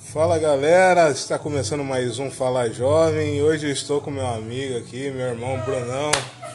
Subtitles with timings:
[0.00, 3.42] Fala galera, está começando mais um Fala Jovem.
[3.42, 6.10] Hoje eu estou com meu amigo aqui, meu irmão Brunão.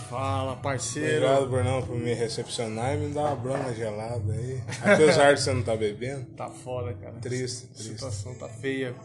[0.09, 1.27] Fala, parceiro.
[1.27, 4.63] Obrigado, Brunão, por me recepcionar e me dar uma broma gelada aí.
[4.81, 6.25] Apesar de você não tá bebendo.
[6.35, 7.13] Tá foda, cara.
[7.21, 7.91] Triste, triste.
[7.91, 8.95] A situação tá feia.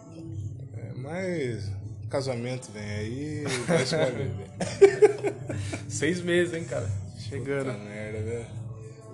[0.74, 1.70] É, mas
[2.08, 5.34] casamento vem aí vai vai beber.
[5.88, 6.88] Seis meses, hein, cara.
[7.18, 7.72] Chegando.
[7.72, 8.46] Puta merda, velho.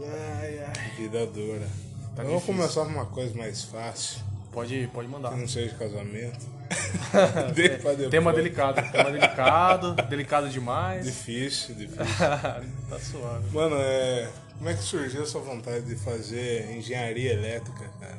[0.03, 0.91] Ai, ai.
[0.97, 1.67] Vida dura.
[2.15, 2.55] Tá Vamos difícil.
[2.55, 4.23] começar com uma coisa mais fácil,
[4.53, 5.30] Pode, pode mandar.
[5.33, 6.47] que não seja casamento.
[7.55, 8.11] Deixa pra depois.
[8.11, 8.93] Tema delicado.
[8.93, 9.95] Tema delicado.
[10.09, 11.05] delicado demais.
[11.05, 12.05] Difícil, difícil.
[12.89, 13.51] tá suave.
[13.53, 14.31] Mano, é...
[14.56, 18.19] como é que surgiu a sua vontade de fazer engenharia elétrica, cara?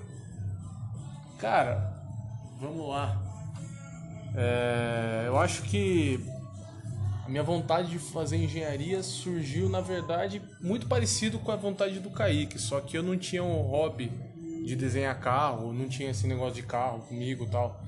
[1.40, 1.94] Cara,
[2.60, 3.25] vamos lá.
[4.38, 6.20] É, eu acho que
[7.26, 12.10] a minha vontade de fazer engenharia surgiu, na verdade, muito parecido com a vontade do
[12.10, 14.12] Kaique, só que eu não tinha um hobby
[14.66, 17.82] de desenhar carro, não tinha esse negócio de carro comigo tal.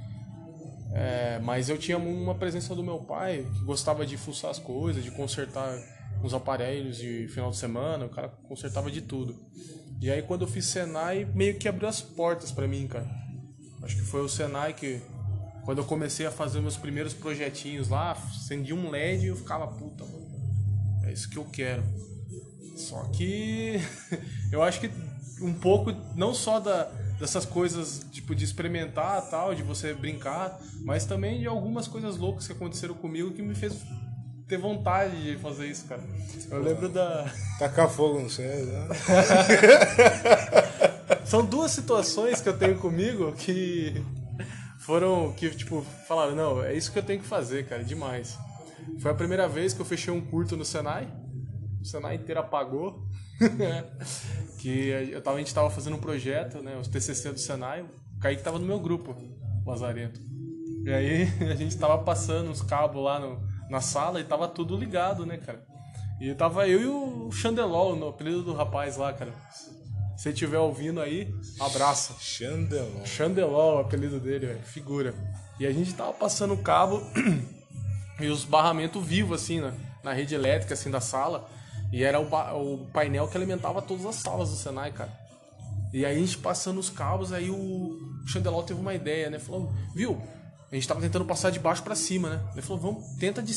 [0.94, 5.04] É, mas eu tinha uma presença do meu pai que gostava de fuçar as coisas,
[5.04, 5.78] de consertar
[6.24, 9.36] os aparelhos de final de semana, o cara consertava de tudo.
[10.02, 13.08] E aí quando eu fiz Senai, meio que abriu as portas pra mim, cara.
[13.84, 15.02] Acho que foi o Senai que
[15.68, 19.68] quando eu comecei a fazer meus primeiros projetinhos lá, acendi um LED e eu ficava,
[19.68, 20.26] puta, mano,
[21.04, 21.84] é isso que eu quero.
[22.78, 23.78] Só que
[24.50, 24.90] eu acho que
[25.42, 26.86] um pouco, não só da,
[27.20, 32.48] dessas coisas, tipo, de experimentar tal, de você brincar, mas também de algumas coisas loucas
[32.48, 33.76] que aconteceram comigo que me fez
[34.48, 36.02] ter vontade de fazer isso, cara.
[36.50, 37.30] Eu lembro da.
[37.60, 38.88] Tacar fogo no céu, né?
[41.28, 44.02] São duas situações que eu tenho comigo que
[44.88, 48.40] foram que tipo falaram não é isso que eu tenho que fazer cara demais.
[49.00, 51.14] Foi a primeira vez que eu fechei um curto no Senai.
[51.82, 53.06] O Senai inteiro apagou
[54.60, 57.82] que eu tava, a gente tava fazendo um projeto né os TCC do Senai.
[57.82, 59.14] O Kaique tava no meu grupo
[59.66, 60.22] Lazarento
[60.86, 64.78] e aí a gente tava passando os cabos lá no, na sala e tava tudo
[64.78, 65.66] ligado né cara.
[66.22, 69.34] E tava eu e o Chandelol no apelido do rapaz lá cara
[70.18, 73.06] se você estiver ouvindo aí abraço Chandelon.
[73.06, 75.14] Chandelol, o apelido dele, velho, figura.
[75.60, 77.02] E a gente tava passando o cabo
[78.20, 79.74] e os barramentos vivos, assim, na,
[80.04, 81.50] na rede elétrica, assim, da sala.
[81.92, 85.12] E era o, o painel que alimentava todas as salas do Senai, cara.
[85.94, 87.98] E aí a gente passando os cabos, aí o
[88.28, 89.40] Chandelol teve uma ideia, né?
[89.40, 90.22] Falou, viu?
[90.70, 92.44] A gente tava tentando passar de baixo pra cima, né?
[92.54, 93.54] Ele falou, vamos, tenta de.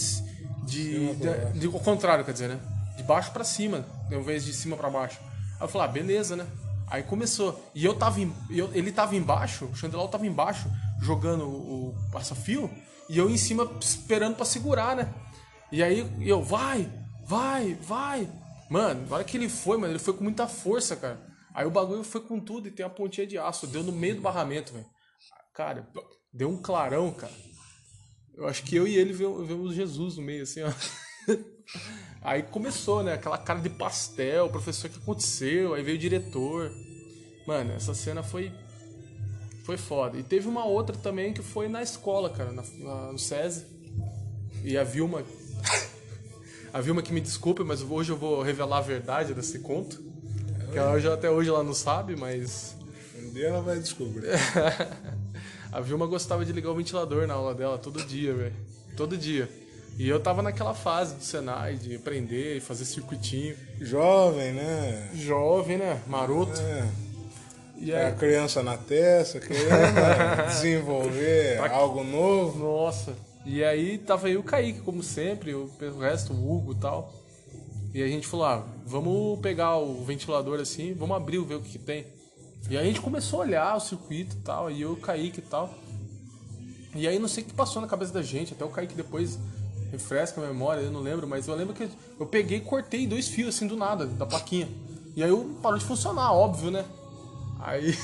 [0.64, 2.60] de, de, de- ao contrário, quer dizer, né?
[2.96, 5.18] De baixo pra cima, ao invés de cima pra baixo.
[5.60, 6.46] Aí eu falei, ah, beleza, né?
[6.88, 7.62] Aí começou.
[7.74, 10.66] E eu tava em, eu- ele tava embaixo, o Chandelol tava embaixo,
[11.00, 12.70] jogando o, o passa-fio,
[13.08, 15.12] e eu em cima esperando pra segurar, né?
[15.70, 16.90] E aí eu, vai,
[17.24, 18.28] vai, vai.
[18.68, 21.20] Mano, na hora que ele foi, mano, ele foi com muita força, cara.
[21.54, 23.66] Aí o bagulho foi com tudo e tem a pontinha de aço.
[23.66, 24.86] Deu no meio do barramento, velho.
[25.54, 25.88] Cara,
[26.32, 27.32] deu um clarão, cara.
[28.34, 30.70] Eu acho que eu e ele vemos Jesus no meio, assim, ó.
[32.22, 33.14] Aí começou, né?
[33.14, 35.74] Aquela cara de pastel, o professor, o que aconteceu?
[35.74, 36.70] Aí veio o diretor.
[37.46, 38.52] Mano, essa cena foi.
[39.64, 40.18] Foi foda.
[40.18, 43.64] E teve uma outra também que foi na escola, cara, na, na- no SESI.
[44.64, 45.22] E a Vilma.
[46.72, 50.00] A Vilma que me desculpe, mas hoje eu vou revelar a verdade desse conto.
[50.70, 52.76] Que ela hoje, até hoje ela não sabe, mas.
[53.18, 54.28] Um dia ela vai descobrir.
[55.72, 58.54] A Vilma gostava de ligar o ventilador na aula dela todo dia, velho.
[58.96, 59.48] Todo dia.
[59.98, 63.54] E eu tava naquela fase do Senai, de aprender e fazer circuitinho.
[63.80, 65.10] Jovem, né?
[65.14, 66.00] Jovem, né?
[66.06, 66.58] Maroto.
[66.60, 66.88] É.
[67.76, 72.58] E É a aí, criança na testa, querendo desenvolver algo novo.
[72.58, 73.14] nossa.
[73.44, 77.12] E aí tava e o Kaique, como sempre, o o resto, o Hugo e tal.
[77.92, 81.70] E a gente falou, ah, vamos pegar o ventilador assim, vamos abrir, ver o que,
[81.70, 82.06] que tem.
[82.68, 84.96] E aí a gente começou a olhar o circuito e tal, e eu e o
[84.96, 85.74] Kaique e tal.
[86.94, 89.38] E aí não sei o que passou na cabeça da gente, até o Kaique depois
[89.90, 91.88] refresca a memória, eu não lembro, mas eu lembro que
[92.18, 94.68] eu peguei e cortei dois fios assim do nada, da plaquinha.
[95.16, 96.84] E aí eu parou de funcionar, óbvio, né?
[97.58, 97.96] Aí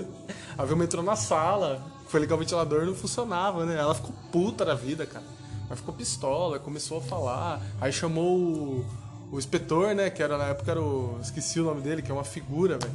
[0.56, 3.76] a Vilma entrou na sala, foi ligar o ventilador e não funcionava, né?
[3.76, 5.24] Ela ficou puta da vida, cara.
[5.66, 7.60] Ela ficou pistola, começou a falar.
[7.80, 8.86] Aí chamou o,
[9.32, 10.10] o inspetor, né?
[10.10, 11.18] Que era na época era o.
[11.20, 12.94] Esqueci o nome dele, que é uma figura, velho.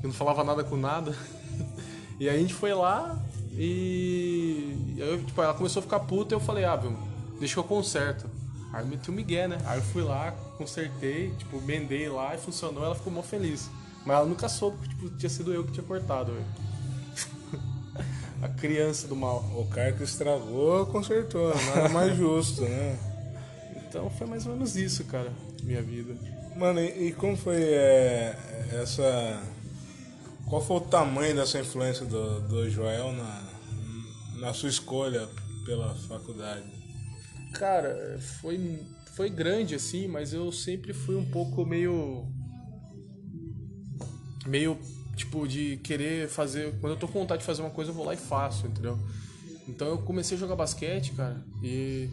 [0.00, 1.14] Que não falava nada com nada.
[2.18, 3.14] E aí a gente foi lá
[3.52, 4.94] e.
[4.96, 6.96] e aí, tipo, ela começou a ficar puta e eu falei, ah, Vilma,
[7.38, 8.28] deixa que eu conserto.
[8.72, 9.58] Aí eu meti o Miguel, né?
[9.64, 13.70] Aí eu fui lá, consertei, tipo, mendei lá e funcionou, ela ficou mó feliz.
[14.04, 16.46] Mas ela nunca soube que tipo, tinha sido eu que tinha cortado, velho.
[18.42, 19.44] a criança do mal.
[19.56, 21.54] O cara que estragou, consertou.
[21.74, 22.98] Nada mais justo, né?
[23.88, 25.32] Então foi mais ou menos isso, cara,
[25.62, 26.14] minha vida.
[26.54, 28.36] Mano, e, e como foi é,
[28.82, 29.42] essa.
[30.48, 33.42] Qual foi o tamanho dessa influência do, do Joel na,
[34.38, 35.26] na sua escolha
[35.64, 36.75] pela faculdade?
[37.52, 38.80] Cara, foi,
[39.14, 42.26] foi grande assim, mas eu sempre fui um pouco meio.
[44.46, 44.78] meio
[45.16, 46.74] tipo de querer fazer.
[46.80, 48.98] Quando eu tô com vontade de fazer uma coisa, eu vou lá e faço, entendeu?
[49.68, 52.08] Então eu comecei a jogar basquete, cara, e.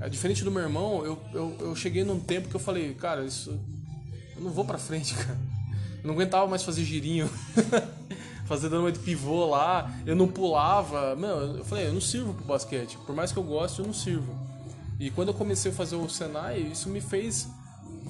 [0.00, 3.22] É diferente do meu irmão, eu, eu, eu cheguei num tempo que eu falei, cara,
[3.22, 3.60] isso.
[4.34, 5.38] Eu não vou pra frente, cara.
[6.02, 7.28] Eu não aguentava mais fazer girinho.
[8.50, 11.14] fazer dando de pivô lá, eu não pulava.
[11.14, 12.98] Meu, eu falei, eu não sirvo pro basquete.
[13.06, 14.34] Por mais que eu goste, eu não sirvo.
[15.00, 17.48] E quando eu comecei a fazer o Senai, isso me fez.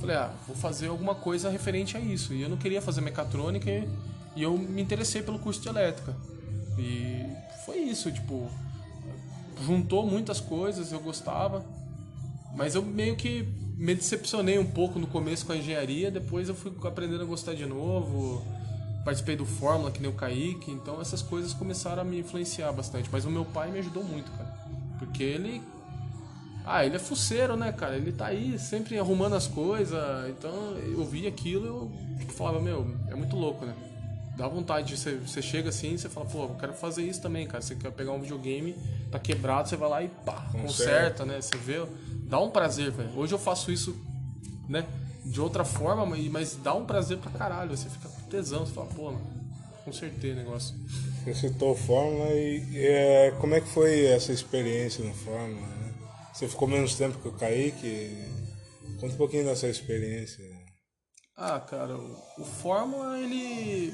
[0.01, 2.35] Falei, ah, vou fazer alguma coisa referente a isso.
[2.35, 3.89] E eu não queria fazer mecatrônica e,
[4.35, 6.17] e eu me interessei pelo curso de elétrica.
[6.77, 7.25] E
[7.65, 8.51] foi isso, tipo.
[9.65, 11.65] Juntou muitas coisas, eu gostava.
[12.57, 13.47] Mas eu meio que
[13.77, 17.55] me decepcionei um pouco no começo com a engenharia, depois eu fui aprendendo a gostar
[17.55, 18.45] de novo.
[19.05, 23.09] Participei do Fórmula, que nem o Kaique, então essas coisas começaram a me influenciar bastante.
[23.11, 24.53] Mas o meu pai me ajudou muito, cara.
[24.99, 25.63] Porque ele.
[26.65, 27.97] Ah, ele é fuceiro, né, cara?
[27.97, 29.99] Ele tá aí sempre arrumando as coisas.
[30.29, 33.75] Então eu vi aquilo e eu falava, meu, é muito louco, né?
[34.37, 37.47] Dá vontade, você, você chega assim e você fala, pô, eu quero fazer isso também,
[37.47, 37.63] cara.
[37.63, 38.75] Você quer pegar um videogame,
[39.11, 41.41] tá quebrado, você vai lá e pá, conserta, conserta né?
[41.41, 41.85] Você vê
[42.25, 43.11] dá um prazer, velho.
[43.17, 43.95] Hoje eu faço isso,
[44.69, 44.87] né?
[45.25, 47.77] De outra forma, mas dá um prazer pra caralho.
[47.77, 49.27] Você fica com tesão, você fala, pô, mano,
[49.85, 50.75] consertei o negócio.
[51.25, 55.80] Você citou Fórmula e é, como é que foi essa experiência no Fórmula?
[56.33, 58.17] Você ficou menos tempo que o Kaique?
[59.01, 60.45] Conta um pouquinho dessa experiência.
[61.37, 63.93] Ah, cara, o, o Fórmula, ele.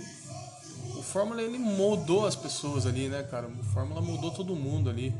[0.96, 3.46] O Fórmula, ele moldou as pessoas ali, né, cara?
[3.48, 5.14] O Fórmula mudou todo mundo ali.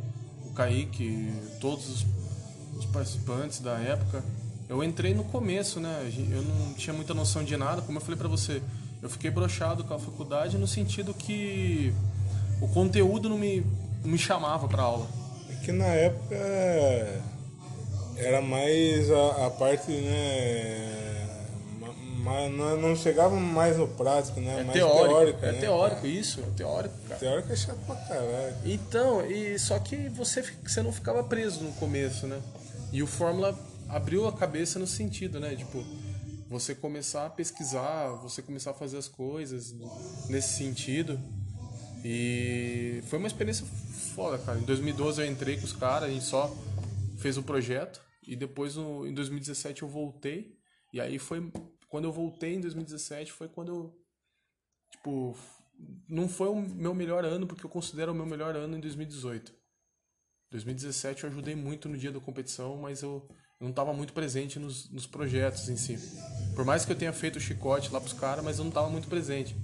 [0.45, 2.07] O Kaique, todos os
[2.79, 4.23] os participantes da época,
[4.69, 6.11] eu entrei no começo, né?
[6.31, 8.63] Eu não tinha muita noção de nada, como eu falei para você.
[9.01, 11.93] Eu fiquei brochado com a faculdade no sentido que
[12.61, 13.61] o conteúdo não me,
[14.03, 15.09] não me chamava para aula.
[15.67, 16.37] É que na época
[18.17, 21.27] era mais a, a parte, né?
[22.23, 24.61] Mas não, não chegava mais no prático, né?
[24.61, 25.45] É mais teórico, teórico.
[25.45, 26.09] É né, teórico, cara?
[26.09, 27.21] isso, é teórico, cara.
[27.21, 28.57] Teórico é chato pra caralho.
[28.65, 32.41] Então, e só que você, você não ficava preso no começo, né?
[32.93, 33.59] E o Fórmula
[33.89, 35.57] abriu a cabeça no sentido, né?
[35.57, 35.85] Tipo,
[36.49, 39.75] você começar a pesquisar, você começar a fazer as coisas
[40.29, 41.21] nesse sentido.
[42.05, 43.67] E foi uma experiência
[44.17, 44.59] foda, cara.
[44.59, 46.51] Em 2012 eu entrei com os caras, a gente só
[47.19, 48.01] fez o projeto.
[48.27, 50.57] E depois, no, em 2017, eu voltei.
[50.93, 51.53] E aí foi
[51.89, 53.95] quando eu voltei em 2017 foi quando eu
[54.91, 55.37] tipo
[56.09, 59.55] não foi o meu melhor ano porque eu considero o meu melhor ano em 2018.
[60.51, 63.29] 2017 eu ajudei muito no dia da competição, mas eu,
[63.61, 65.99] não estava muito presente nos, nos projetos em si.
[66.55, 68.89] Por mais que eu tenha feito o chicote lá pros caras, mas eu não estava
[68.89, 69.57] muito presente.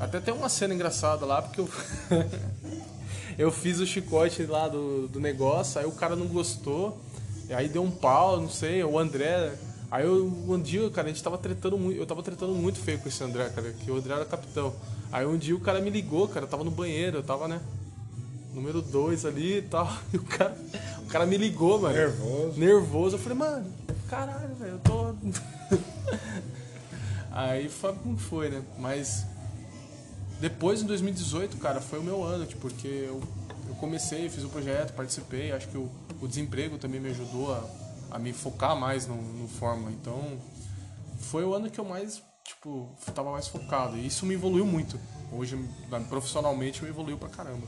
[0.00, 1.68] Até tem uma cena engraçada lá, porque eu,
[3.38, 7.00] eu fiz o chicote lá do, do negócio, aí o cara não gostou,
[7.50, 9.52] aí deu um pau, não sei, o André
[9.94, 11.96] Aí eu, um dia, cara, a gente tava tretando muito.
[11.96, 14.74] Eu tava tretando muito feio com esse André, cara, que o André era capitão.
[15.12, 17.60] Aí um dia o cara me ligou, cara, eu tava no banheiro, eu tava, né?
[18.52, 19.88] Número 2 ali e tal.
[20.12, 20.56] E o cara,
[20.98, 21.94] o cara me ligou, mano.
[21.94, 22.58] Nervoso.
[22.58, 23.14] Nervoso.
[23.14, 23.72] Eu falei, mano,
[24.10, 25.14] caralho, velho, eu tô.
[27.30, 28.62] Aí foi como foi, né?
[28.76, 29.24] Mas
[30.48, 33.22] depois, em 2018, cara, foi o meu ano, tipo, porque eu,
[33.68, 37.84] eu comecei, fiz o projeto, participei, acho que o, o desemprego também me ajudou a
[38.14, 39.90] a me focar mais no, no Fórmula.
[39.90, 40.38] Então,
[41.18, 43.96] foi o ano que eu mais, tipo, tava mais focado.
[43.96, 45.00] E isso me evoluiu muito.
[45.32, 45.58] Hoje,
[46.08, 47.66] profissionalmente, me evoluiu pra caramba.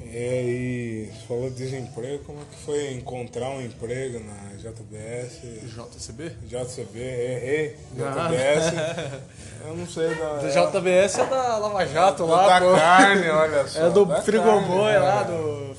[0.00, 5.40] É, e falou de desemprego, como é que foi encontrar um emprego na JBS?
[5.66, 6.32] JCB?
[6.46, 7.76] JCB, errei.
[7.94, 8.72] JBS.
[8.76, 9.20] Ah.
[9.68, 10.36] Eu não sei da.
[10.38, 12.74] Do JBS é da Lava Jato é, lá, da pô.
[12.76, 13.86] carne, olha só.
[13.86, 15.24] É do Frigoboi lá, é.
[15.24, 15.76] do.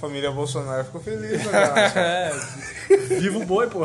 [0.00, 2.32] Família Bolsonaro ficou feliz, né?
[2.88, 3.80] é, vivo boi, pô.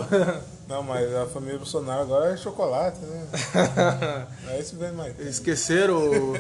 [0.68, 3.28] Não, mas a família Bolsonaro agora é chocolate, né?
[4.48, 5.14] Aí isso vem mais.
[5.16, 5.28] tempo.
[5.28, 5.98] Esqueceram.
[5.98, 6.34] o-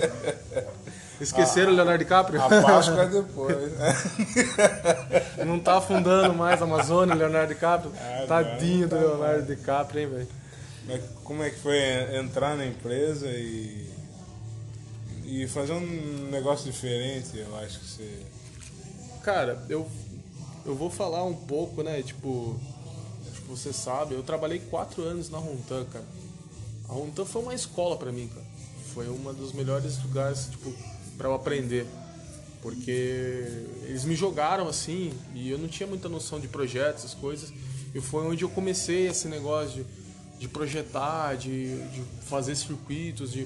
[1.23, 2.41] Esqueceram o Leonardo DiCaprio?
[2.41, 3.95] A Páscoa é depois, né?
[5.45, 7.91] Não tá afundando mais a Amazônia, Leonardo DiCaprio.
[7.97, 10.27] Ah, Tadinho não, do tá Leonardo DiCaprio, hein, velho.
[11.23, 11.79] Como é que foi
[12.17, 13.89] entrar na empresa e.
[15.23, 18.19] e fazer um negócio diferente, eu acho que você.
[19.23, 19.89] Cara, eu,
[20.65, 22.01] eu vou falar um pouco, né?
[22.01, 22.59] Tipo,
[23.31, 26.05] acho que você sabe, eu trabalhei quatro anos na Rontan, cara.
[26.89, 28.45] A Rontan foi uma escola pra mim, cara.
[28.93, 30.73] Foi uma dos melhores lugares, tipo,
[31.17, 31.85] para eu aprender.
[32.61, 33.45] Porque
[33.83, 37.51] eles me jogaram assim e eu não tinha muita noção de projetos, essas coisas.
[37.93, 43.45] E foi onde eu comecei esse negócio de, de projetar, de, de fazer circuitos, de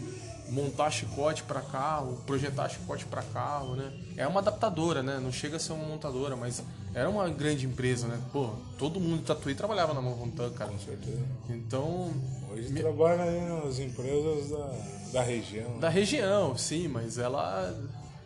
[0.50, 3.92] montar chicote para carro, projetar chicote para carro, né?
[4.16, 5.20] É uma adaptadora, né?
[5.22, 8.20] Não chega a ser uma montadora, mas era uma grande empresa, né?
[8.32, 10.72] Pô, todo mundo de Tatuí trabalhava na Montan, cara.
[10.72, 11.24] Com certeza.
[11.50, 12.14] Então,
[12.52, 14.72] Hoje trabalha aí nas empresas da,
[15.12, 15.70] da região.
[15.72, 15.80] né?
[15.80, 17.74] da região, sim, mas ela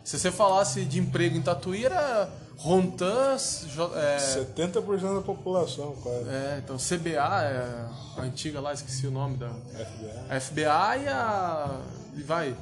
[0.04, 3.36] se você falasse de emprego em Tatuí era Rontan,
[3.74, 6.28] Jo- é, 70% da população, quase.
[6.28, 7.86] é, então CBA, é,
[8.18, 10.24] a antiga lá, esqueci o nome da FDA.
[10.28, 11.80] a FBA e a
[12.16, 12.54] e vai,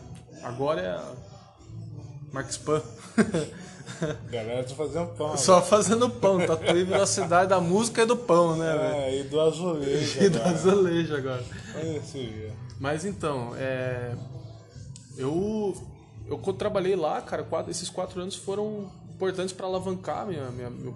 [0.43, 1.13] agora é a
[2.33, 2.81] Max Pan.
[4.31, 5.37] Galera tá fazendo pão.
[5.37, 8.95] Só fazendo pão, Tatuí virou a cidade da música e do pão, né, velho?
[8.95, 10.21] É, e do azulejo.
[10.25, 10.55] E do agora.
[10.55, 11.45] azulejo agora.
[11.75, 12.53] Olha esse dia.
[12.81, 14.17] Mas então, é,
[15.17, 15.77] eu
[16.27, 17.43] eu trabalhei lá, cara.
[17.45, 20.95] Quatro, esses quatro anos foram importantes para alavancar minha, minha- meu,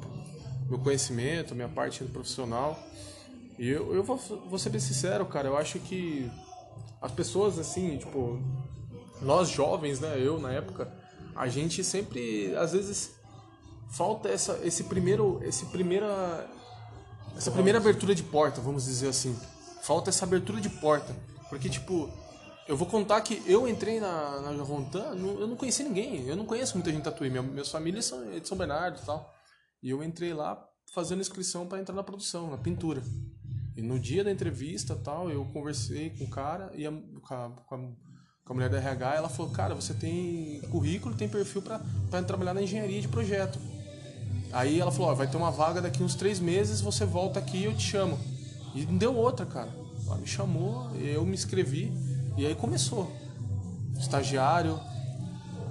[0.69, 2.79] meu conhecimento, minha parte profissional.
[3.59, 5.49] E eu, eu vou, vou ser bem sincero, cara.
[5.49, 6.31] Eu acho que
[7.03, 8.41] as pessoas, assim, tipo,
[9.21, 10.15] nós jovens, né?
[10.19, 10.91] Eu na época,
[11.37, 13.11] a gente sempre, às vezes,
[13.91, 16.49] falta essa, esse primeiro, esse primeira,
[17.37, 19.37] essa primeira abertura de porta, vamos dizer assim.
[19.83, 21.15] Falta essa abertura de porta,
[21.55, 22.11] porque tipo,
[22.67, 26.45] eu vou contar que eu entrei na, na não- eu não conheci ninguém, eu não
[26.45, 29.33] conheço muita gente em Tatuí, minha, minhas famílias são de São Bernardo e tal.
[29.81, 30.61] E eu entrei lá
[30.93, 33.05] fazendo inscrição para entrar na produção, na pintura.
[33.77, 37.51] E no dia da entrevista tal, eu conversei com o cara e a, com, a,
[37.51, 41.63] com, a, com a mulher da RH, ela falou, cara, você tem currículo, tem perfil
[41.63, 41.81] para
[42.27, 43.61] trabalhar na engenharia de projeto.
[44.53, 47.59] Aí ela falou, ó, vai ter uma vaga daqui uns três meses, você volta aqui
[47.59, 48.19] e eu te chamo.
[48.75, 49.84] E não deu outra, cara.
[50.15, 51.93] Ela me chamou, eu me inscrevi
[52.37, 53.11] e aí começou.
[53.99, 54.79] Estagiário,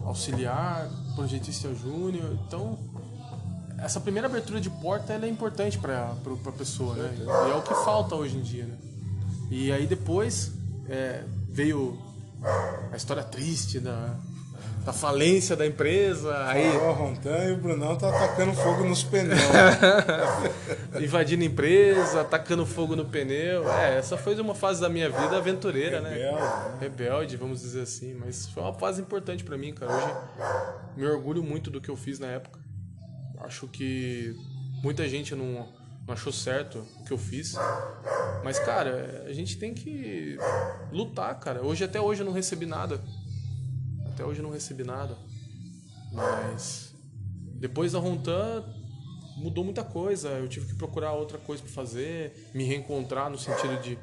[0.04, 2.38] auxiliar, projetista júnior.
[2.46, 2.78] Então,
[3.78, 7.16] essa primeira abertura de porta é importante para a pessoa, né?
[7.48, 8.78] E é o que falta hoje em dia, né?
[9.50, 10.52] E aí depois
[10.90, 11.98] é, veio
[12.92, 14.20] a história triste da,
[14.84, 19.40] da falência da empresa, aí o Rontan e o Brunão tá atacando fogo nos pneus.
[21.02, 23.70] invadindo empresa, atacando fogo no pneu.
[23.72, 26.10] É, essa foi uma fase da minha vida aventureira, né?
[26.10, 26.78] Rebelde, né?
[26.82, 28.14] Rebelde, vamos dizer assim.
[28.14, 29.94] Mas foi uma fase importante pra mim, cara.
[29.94, 30.14] Hoje
[30.98, 32.60] me orgulho muito do que eu fiz na época.
[33.40, 34.36] Acho que
[34.84, 35.66] muita gente não,
[36.06, 37.56] não achou certo o que eu fiz.
[38.44, 40.38] Mas, cara, a gente tem que
[40.92, 41.64] lutar, cara.
[41.64, 43.00] Hoje, até hoje, eu não recebi nada.
[44.14, 45.18] Até hoje não recebi nada.
[46.12, 46.94] Mas
[47.56, 48.64] depois da Rontan
[49.38, 50.30] mudou muita coisa.
[50.30, 53.98] Eu tive que procurar outra coisa pra fazer, me reencontrar no sentido de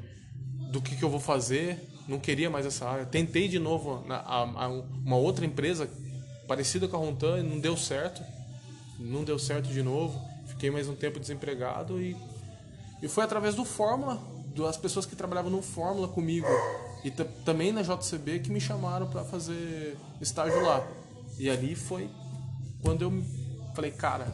[0.71, 1.87] do que, que eu vou fazer.
[2.07, 3.05] Não queria mais essa área.
[3.05, 5.89] Tentei de novo na, a, a- uma outra empresa
[6.47, 8.21] parecida com a Rontan e não deu certo.
[8.99, 10.19] Não deu certo de novo.
[10.47, 12.15] Fiquei mais um tempo desempregado e,
[13.01, 14.21] e foi através do Fórmula,
[14.55, 16.47] das pessoas que trabalhavam no Fórmula comigo
[17.03, 20.85] e ta- também na JCB que me chamaram para fazer estágio lá.
[21.39, 22.09] E ali foi
[22.81, 23.23] quando eu
[23.75, 24.27] falei, cara,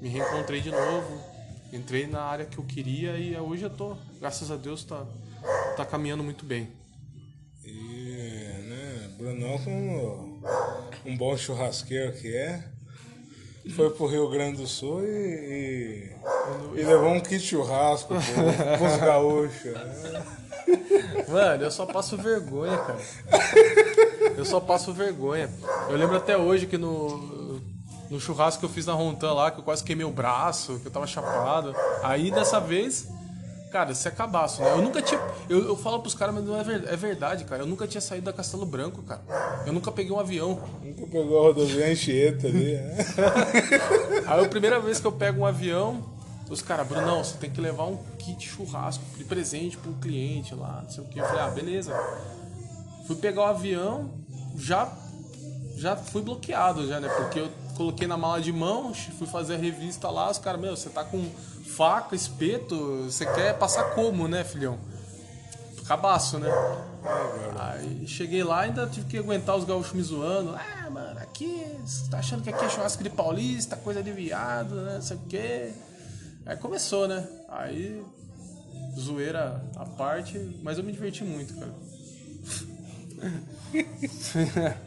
[0.00, 1.20] me reencontrei de novo,
[1.72, 5.04] entrei na área que eu queria e hoje eu tô, graças a Deus, tá,
[5.76, 6.68] tá caminhando muito bem.
[7.64, 10.40] E, né, Brunão, como
[11.04, 12.62] um bom churrasqueiro que é,
[13.74, 15.08] foi pro Rio Grande do Sul e,
[16.76, 19.72] e, e levou um kit churrasco pro, pros gaúchos.
[19.72, 20.26] Né?
[21.28, 22.98] Mano, eu só passo vergonha, cara.
[24.36, 25.50] Eu só passo vergonha.
[25.88, 27.60] Eu lembro até hoje que no,
[28.10, 30.86] no churrasco que eu fiz na Rontan lá, que eu quase queimei o braço, que
[30.86, 31.74] eu tava chapado.
[32.02, 33.08] Aí dessa vez,
[33.72, 34.72] cara, se acabaço, né?
[34.72, 35.20] Eu nunca tinha.
[35.48, 37.62] Eu, eu falo pros caras, mas não é verdade, é verdade, cara.
[37.62, 39.22] Eu nunca tinha saído da Castelo Branco, cara.
[39.66, 40.60] Eu nunca peguei um avião.
[40.82, 42.96] Nunca pegou a rodovia Anchieta ali, né?
[44.26, 46.04] Aí a primeira vez que eu pego um avião,
[46.48, 50.80] os caras, Brunão, você tem que levar um kit churrasco de presente pro cliente lá,
[50.82, 51.20] não sei o que.
[51.20, 51.94] Eu falei, ah, beleza.
[53.06, 54.10] Fui pegar o avião,
[54.56, 54.92] já,
[55.76, 57.08] já fui bloqueado já, né?
[57.08, 60.76] Porque eu coloquei na mala de mão, fui fazer a revista lá, os caras, meu,
[60.76, 61.24] você tá com
[61.76, 64.78] faca, espeto, você quer passar como, né, filhão?
[65.86, 66.48] Cabaço, né?
[67.56, 70.56] Aí cheguei lá ainda tive que aguentar os gaúchos me zoando.
[70.56, 74.74] Ah, mano, aqui, você tá achando que aqui é churrasco de paulista, coisa de viado,
[74.74, 74.94] né?
[74.94, 75.72] Não sei o quê.
[76.44, 77.28] Aí começou, né?
[77.48, 78.04] Aí,
[78.98, 81.74] zoeira à parte, mas eu me diverti muito, cara.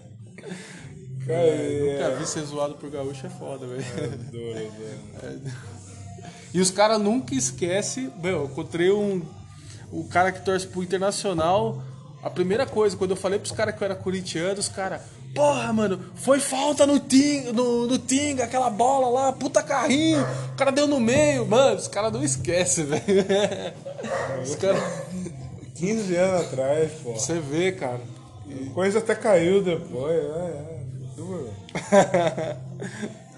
[1.25, 3.83] Cara, e- Nunca vi ser zoado por gaúcho é foda, velho.
[4.31, 4.71] duro,
[5.31, 5.51] duro.
[6.53, 8.11] E os caras nunca esquecem.
[8.21, 9.21] Meu, eu encontrei um.
[9.91, 11.83] O cara que torce pro Internacional.
[12.23, 15.01] A primeira coisa, quando eu falei pros caras que eu era corintiano, os caras.
[15.33, 20.21] Porra, mano, foi falta no Tinga, no, no Tinga, aquela bola lá, puta carrinho.
[20.53, 21.45] O cara deu no meio.
[21.45, 23.03] Mano, os caras não esquecem, velho.
[24.43, 24.81] Os caras.
[25.75, 27.13] 15 anos atrás, pô.
[27.13, 28.01] Você vê, cara.
[28.73, 30.15] Coisa até caiu depois.
[30.15, 30.79] É, é.
[31.15, 31.49] Duro.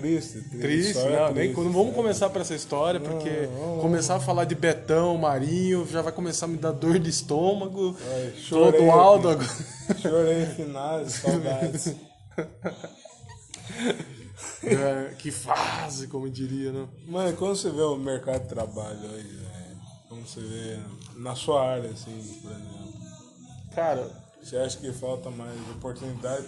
[0.00, 0.58] triste, triste.
[0.58, 1.94] Triste, não, nem, triste, não vamos é.
[1.94, 6.46] começar por essa história, porque não, começar a falar de Betão, Marinho, já vai começar
[6.46, 7.96] a me dar dor de estômago.
[8.00, 9.44] Ai, Todo chorei Aldo aqui.
[9.44, 10.00] agora.
[10.00, 11.94] Chorei finais, saudades.
[14.62, 16.88] É, que fase, como diria, né?
[17.06, 20.78] Mano, quando você vê o mercado de trabalho hoje, velho, como você vê
[21.16, 22.78] na sua área, assim, por exemplo,
[23.74, 24.10] Cara,
[24.42, 26.42] você acha que falta mais oportunidade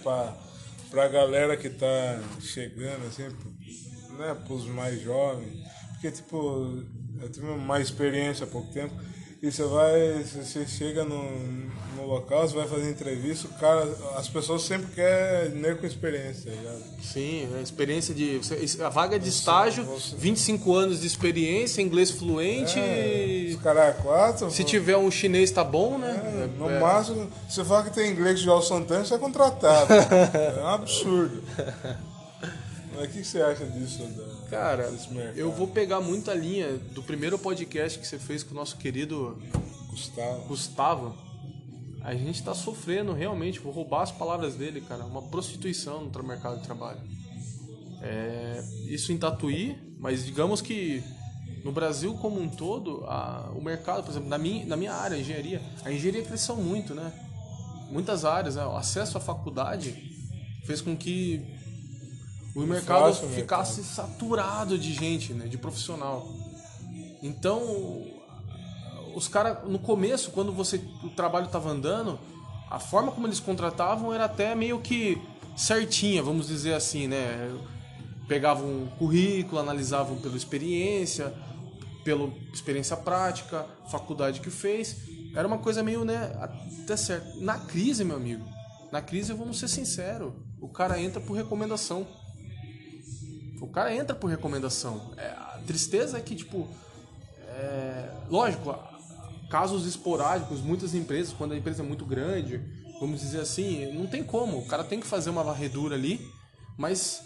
[0.91, 3.23] pra, pra galera que tá chegando, assim,
[4.17, 5.65] né, pros mais jovens?
[5.93, 6.83] Porque, tipo,
[7.19, 8.93] eu tive uma experiência há pouco tempo,
[9.41, 11.23] e você vai, você chega no,
[11.95, 16.51] no local, você vai fazer entrevista, o cara, as pessoas sempre querem nego com experiência,
[16.51, 16.83] tá ligado?
[17.01, 18.37] sim, a experiência de.
[18.37, 19.83] você- A vaga de estágio,
[20.15, 22.77] 25 anos de experiência, inglês fluente.
[22.79, 24.51] É, os caras quatro.
[24.51, 26.21] Se tiver um chinês, tá bom, né?
[26.43, 29.91] É, no É, máximo, você fala que tem inglês de João Santana, você é contratado.
[29.91, 31.41] é um absurdo.
[32.95, 34.03] Mas o que você acha disso?
[34.03, 34.93] Da, Cara,
[35.37, 39.41] eu vou pegar muita linha do primeiro podcast que você fez com o nosso querido
[39.89, 40.45] Gustavo.
[40.47, 41.17] Gustavo.
[42.01, 46.57] A gente tá sofrendo realmente, vou roubar as palavras dele, cara, uma prostituição no mercado
[46.57, 46.99] de trabalho.
[48.01, 51.01] É, isso em Tatuí, mas digamos que
[51.63, 55.15] no Brasil como um todo, a- o mercado, por exemplo, na minha, na minha área,
[55.15, 57.13] a engenharia, a engenharia cresceu muito, né?
[57.89, 58.65] Muitas áreas, né?
[58.65, 59.95] o acesso à faculdade
[60.65, 61.45] fez com que
[62.55, 65.47] o mercado fácil ficasse saturado de gente, né?
[65.47, 66.27] De profissional.
[67.21, 68.05] Então,
[69.15, 72.19] os caras, no começo, quando você o trabalho estava andando,
[72.69, 75.21] a forma como eles contratavam era até meio que
[75.55, 77.53] certinha, vamos dizer assim, né?
[78.27, 81.33] Pegavam um currículo, analisavam pela experiência,
[82.03, 84.97] pela experiência prática, faculdade que fez.
[85.35, 87.39] Era uma coisa meio, né, até certo.
[87.41, 88.45] Na crise, meu amigo,
[88.91, 92.05] na crise, vamos ser sinceros, o cara entra por recomendação.
[93.61, 95.13] O cara entra por recomendação.
[95.15, 96.67] É, a tristeza é que, tipo,
[97.47, 98.75] é, lógico,
[99.51, 102.59] casos esporádicos, muitas empresas, quando a empresa é muito grande,
[102.99, 104.57] vamos dizer assim, não tem como.
[104.57, 106.27] O cara tem que fazer uma varredura ali,
[106.75, 107.21] mas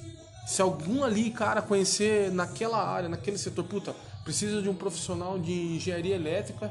[0.46, 3.96] se algum ali, cara, conhecer naquela área, naquele setor, puta,
[4.26, 6.70] precisa de um profissional de engenharia elétrica,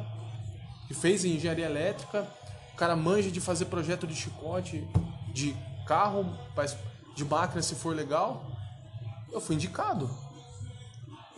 [0.86, 2.28] que fez engenharia elétrica,
[2.74, 4.86] o cara manja de fazer projeto de chicote,
[5.32, 6.26] de carro,
[7.16, 8.53] de máquina se for legal,
[9.34, 10.08] eu fui indicado.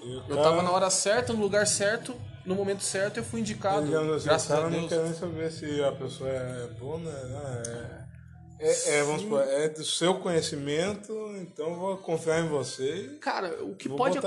[0.03, 3.87] Eu cara- tava na hora certa, no lugar certo, no momento certo, eu fui indicado.
[3.87, 4.89] Digamos assim, graças a não Deus.
[4.89, 7.13] quer nem saber se a pessoa é boa, né?
[8.59, 13.19] É, é, é, vamos supor, é do seu conhecimento, então eu vou confiar em você.
[13.21, 14.19] Cara, o que, pode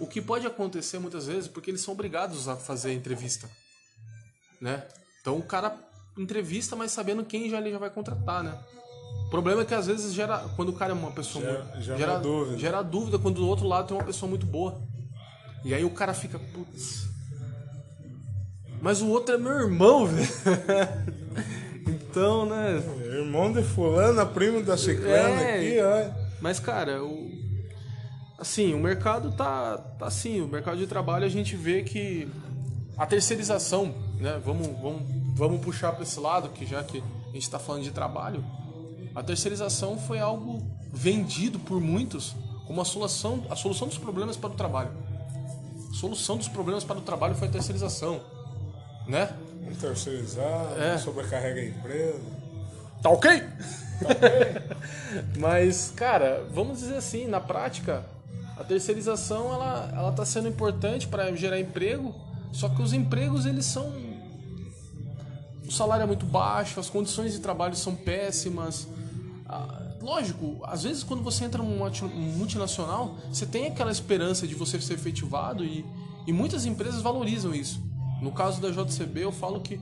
[0.00, 3.50] o que pode acontecer muitas vezes, porque eles são obrigados a fazer a entrevista.
[4.60, 4.86] Né?
[5.20, 5.76] Então o cara
[6.16, 8.58] entrevista, mas sabendo quem já ele já vai contratar, né?
[9.34, 11.82] O problema é que às vezes gera, quando o cara é uma pessoa Gera- muito,
[11.82, 12.56] gera gera dúvida.
[12.58, 14.80] gera dúvida quando do outro lado tem uma pessoa muito boa.
[15.64, 17.08] E aí o cara fica, putz.
[18.80, 20.28] Mas o outro é meu irmão, velho.
[21.84, 22.80] então, né?
[23.06, 25.56] Irmão de fulana, primo da ciclana É.
[25.56, 26.24] aqui, ó.
[26.40, 27.28] Mas, cara, o...
[28.38, 32.28] assim, o mercado tá, tá assim, o mercado de trabalho a gente vê que
[32.96, 34.40] a terceirização, né?
[34.44, 35.02] Vamos, vamos,
[35.34, 38.44] vamos puxar para esse lado, que já que a gente está falando de trabalho,
[39.14, 42.34] a terceirização foi algo vendido por muitos
[42.66, 44.90] como a solução, a solução dos problemas para o trabalho.
[45.90, 48.20] A solução dos problemas para o trabalho foi a terceirização,
[49.06, 49.30] né?
[49.70, 50.98] Um terceirizado, É.
[50.98, 52.20] sobrecarrega a empresa.
[53.02, 53.30] Tá ok?
[55.38, 58.04] Mas, cara, vamos dizer assim, na prática,
[58.56, 62.14] a terceirização ela, ela tá sendo importante para gerar emprego,
[62.52, 63.92] só que os empregos eles são
[65.66, 68.86] o salário é muito baixo, as condições de trabalho são péssimas.
[69.54, 74.46] Ah, Lógico, às vezes quando você entra num multi- num multinacional, você tem aquela esperança
[74.46, 75.84] de você ser efetivado e,
[76.26, 77.80] e muitas empresas valorizam isso.
[78.20, 79.80] No caso da JCB, eu falo que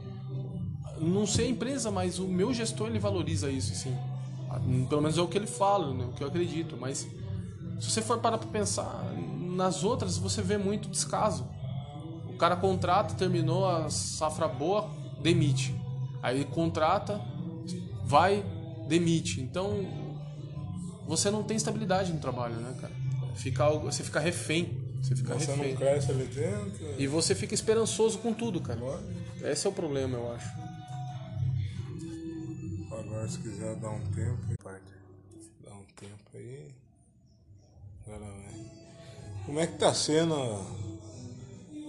[1.01, 3.97] não sei a empresa, mas o meu gestor ele valoriza isso, sim.
[4.49, 6.05] Ah, Pelo menos é o que ele fala, né?
[6.05, 6.77] o que eu acredito.
[6.79, 6.99] Mas
[7.81, 9.13] se você for parar para pensar,
[9.57, 11.45] nas outras você vê muito descaso.
[12.29, 14.89] O cara contrata, terminou a safra boa,
[15.21, 15.75] demite.
[16.23, 17.21] Aí contrata,
[18.05, 18.45] vai,
[18.89, 19.41] demite.
[19.41, 19.87] Então
[21.07, 22.93] você não tem estabilidade no trabalho, né, cara?
[23.35, 24.81] Fica algo, você fica refém.
[25.03, 25.77] Você fica Você não refém.
[25.77, 26.95] cresce ali dentro.
[26.97, 28.79] E você fica esperançoso com tudo, cara.
[28.79, 29.11] Lógico.
[29.43, 30.49] Esse é o problema, eu acho.
[32.93, 34.93] Agora, se quiser dar um tempo, parte.
[36.35, 36.69] Aí.
[38.07, 38.67] Agora vai.
[39.45, 40.35] Como é que tá sendo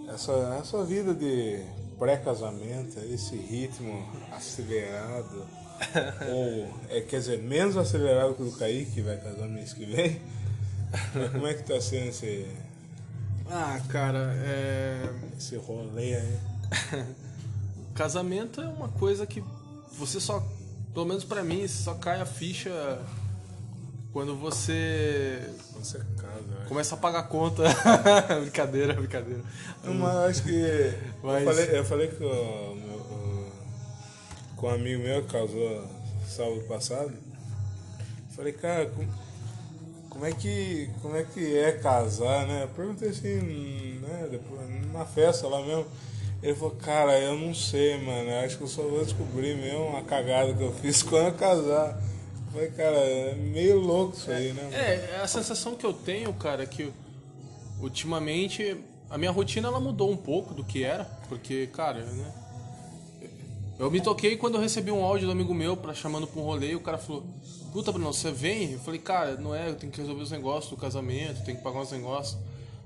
[0.09, 1.63] essa, essa vida de
[1.97, 5.47] pré-casamento, esse ritmo acelerado?
[6.31, 9.85] Ou, é, quer dizer, menos acelerado que o do Kaique, que vai casar mês que
[9.85, 10.21] vem.
[11.13, 12.47] Mas como é que tá sendo esse,
[13.49, 15.09] Ah, cara, é.
[15.37, 16.37] esse rolê aí?
[17.93, 19.43] Casamento é uma coisa que
[19.97, 20.43] você só.
[20.93, 22.99] Pelo menos pra mim, só cai a ficha
[24.11, 25.39] quando você
[25.71, 27.63] Quando você casa, começa a pagar a conta.
[28.41, 29.41] brincadeira, brincadeira.
[29.83, 30.93] Não, mas acho que.
[31.23, 32.07] Mas- Eu, falei, eu falei
[34.63, 35.83] com um amigo meu que casou
[36.25, 37.11] sábado passado.
[38.33, 39.09] Falei, cara, como,
[40.09, 40.89] como é que.
[41.01, 42.69] Como é que é casar, né?
[42.73, 44.61] Perguntei assim, né, depois,
[44.93, 45.85] na festa lá mesmo.
[46.41, 48.29] Ele falou, cara, eu não sei, mano.
[48.29, 51.33] eu Acho que eu só vou descobrir mesmo a cagada que eu fiz quando eu
[51.33, 52.01] casar.
[52.53, 54.69] Falei, cara, é meio louco isso aí, né?
[54.71, 56.89] É, a sensação que eu tenho, cara, é que
[57.81, 58.77] ultimamente
[59.09, 62.42] a minha rotina ela mudou um pouco do que era, porque, cara, né?
[63.79, 66.45] Eu me toquei quando eu recebi um áudio do amigo meu para chamando pra um
[66.45, 67.25] rolê e o cara falou:
[67.71, 68.73] Puta, Bruno, você vem?
[68.73, 71.63] Eu falei: Cara, não é, eu tenho que resolver os negócios do casamento, tenho que
[71.63, 72.37] pagar uns negócios.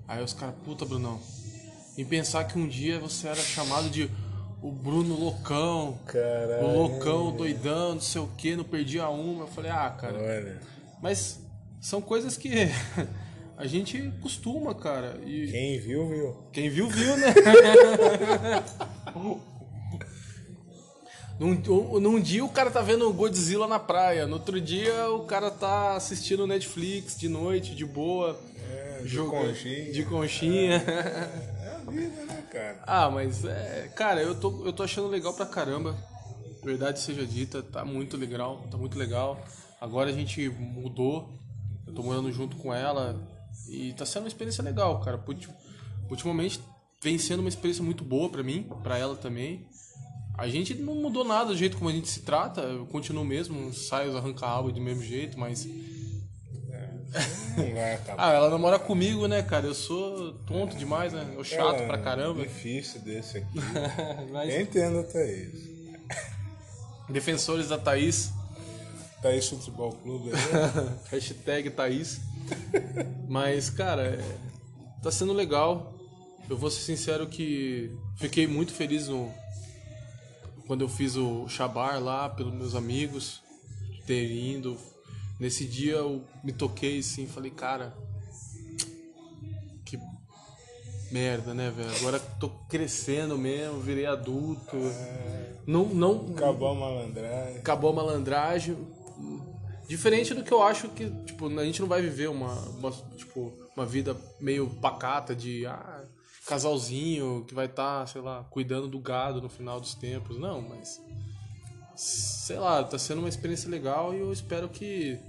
[0.07, 1.19] Aí os caras: Puta, Brunão.
[1.97, 4.09] E pensar que um dia você era chamado de
[4.61, 6.67] o Bruno Loucão, Caralho.
[6.67, 9.43] o Loucão, doidão, não sei o que, não perdia uma.
[9.43, 10.17] Eu falei: Ah, cara.
[10.17, 10.61] Olha,
[11.01, 11.39] Mas
[11.81, 12.49] são coisas que
[13.57, 15.19] a gente costuma, cara.
[15.25, 16.37] E quem viu, viu.
[16.53, 17.33] quem viu, viu, né?
[21.39, 25.25] num, um- num dia o cara tá vendo Godzilla na praia, no outro dia o
[25.25, 28.39] cara tá assistindo Netflix de noite, de boa.
[28.69, 29.91] É, de joga- conchinha.
[29.91, 30.75] De conchinha.
[30.77, 32.83] É a vida, né, cara?
[32.85, 33.91] ah, mas é.
[33.95, 35.95] Cara, eu tô, eu tô achando legal pra caramba.
[36.63, 39.39] Verdade seja dita, tá muito legal, tá muito legal.
[39.79, 41.29] Agora a gente mudou,
[41.85, 43.15] eu tô morando junto com ela
[43.69, 45.23] e tá sendo uma experiência legal, cara.
[45.27, 45.47] Ulti-
[46.09, 46.59] Ultimamente
[47.01, 49.67] vem sendo uma experiência muito boa pra mim, pra ela também.
[50.37, 53.73] A gente não mudou nada do jeito como a gente se trata, eu continuo mesmo,
[53.73, 55.65] saio arranca rabo do mesmo jeito, mas.
[55.65, 55.77] Acabar.
[58.17, 59.65] Ah, ela namora comigo, né, cara?
[59.65, 61.33] Eu sou tonto demais, né?
[61.35, 62.43] Eu chato É, pra caramba.
[62.43, 63.59] Difícil desse aqui.
[64.31, 65.67] Mas- Eu entendo até isso.
[67.09, 68.31] Defensores da Thaís,
[69.23, 70.39] Thaís Futebol Clube aí.
[71.09, 72.19] hashtag Thaís.
[73.27, 74.37] Mas, cara, é,
[75.01, 75.95] tá sendo legal.
[76.49, 79.31] Eu vou ser sincero que fiquei muito feliz no,
[80.67, 83.41] quando eu fiz o Shabar lá, pelos meus amigos,
[84.05, 84.77] ter indo.
[85.39, 87.95] Nesse dia eu me toquei assim, falei, cara,
[89.85, 89.97] que
[91.11, 91.95] merda, né, velho?
[91.97, 94.75] Agora tô crescendo mesmo, virei adulto.
[95.65, 97.57] Não, não, Acabou a malandragem.
[97.57, 98.77] acabou a malandragem.
[99.87, 103.53] Diferente do que eu acho que, tipo, a gente não vai viver uma, uma, tipo,
[103.75, 106.03] uma vida meio pacata de ah,
[106.47, 110.39] casalzinho que vai estar, sei lá, cuidando do gado no final dos tempos.
[110.39, 111.01] Não, mas
[111.95, 115.19] sei lá, tá sendo uma experiência legal e eu espero que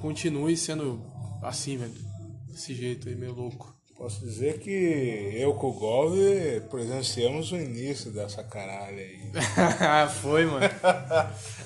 [0.00, 1.00] continue sendo
[1.42, 1.92] assim, velho.
[2.48, 3.76] Desse jeito aí, meio louco.
[3.96, 9.20] Posso dizer que eu com o Golve presenciamos o início dessa caralho aí.
[10.22, 10.64] Foi, mano.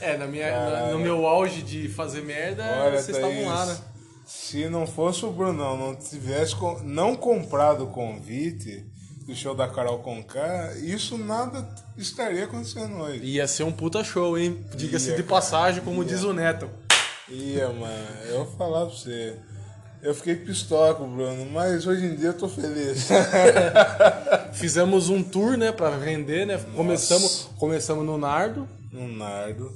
[0.00, 3.78] É, na minha, na- no meu auge de fazer merda, Olha, vocês estavam lá, né?
[4.24, 6.54] Se não fosse o Brunão, não tivesse
[6.84, 8.84] não comprado o convite
[9.26, 13.22] do show da Carol Conká, isso nada estaria acontecendo hoje.
[13.24, 14.64] Ia ser um puta show, hein?
[14.74, 15.34] Diga-se Ia, de cara.
[15.34, 16.68] passagem, como diz o Neto.
[17.28, 19.36] Ia, mano, eu vou falar pra você.
[20.02, 23.06] Eu fiquei pistola com o Bruno, mas hoje em dia eu tô feliz.
[24.52, 26.58] Fizemos um tour, né, pra vender, né?
[26.74, 28.68] Começamos, começamos no Nardo.
[28.90, 29.72] no Nardo,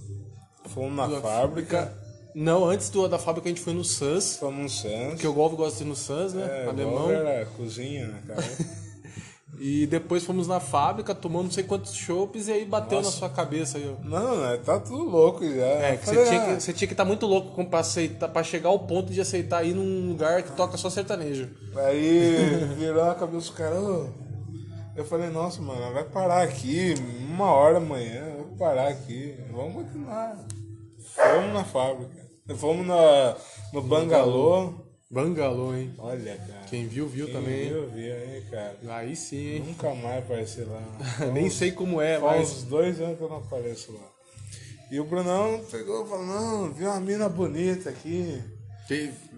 [0.75, 1.93] fomos na fábrica,
[2.39, 5.09] Não, antes do, da fábrica a gente foi no Sans, fomos no Sans.
[5.13, 6.65] porque o Golf gosta de ir no Sans, né?
[6.65, 7.11] É, alemão.
[7.11, 8.43] Era cozinha, né, cara?
[9.59, 13.31] E depois fomos na fábrica, tomamos não sei quantos chopes e aí bateu na sua
[13.31, 14.05] cabeça aí, ó.
[14.07, 14.61] Não, né?
[14.63, 15.65] Tá tudo louco já.
[15.65, 18.43] É, que você tinha ah, que você tinha que estar muito louco pra, aceitar, pra
[18.43, 21.49] chegar ao ponto de aceitar ir num lugar que toca só sertanejo.
[21.75, 22.37] Aí
[22.77, 23.77] virou a cabeça do cara.
[24.95, 26.93] Eu falei, nossa, mano, vai parar aqui,
[27.27, 30.37] uma hora amanhã, vou parar aqui, vamos continuar.
[30.99, 32.26] Fomos na fábrica.
[32.55, 33.37] Fomos na,
[33.73, 34.75] no Bangalô.
[35.11, 35.95] Bangalô, hein?
[35.99, 36.65] Olha, cara.
[36.69, 37.69] Quem viu, viu Quem também.
[37.69, 38.77] viu, viu, hein, cara.
[38.89, 39.65] Aí sim, hein?
[39.67, 40.83] Nunca mais apareci lá.
[41.33, 42.57] Nem sei como é, Faz mas.
[42.59, 44.09] uns dois anos que eu não apareço lá.
[44.91, 48.41] E o Brunão pegou e falou, não, viu uma mina bonita aqui.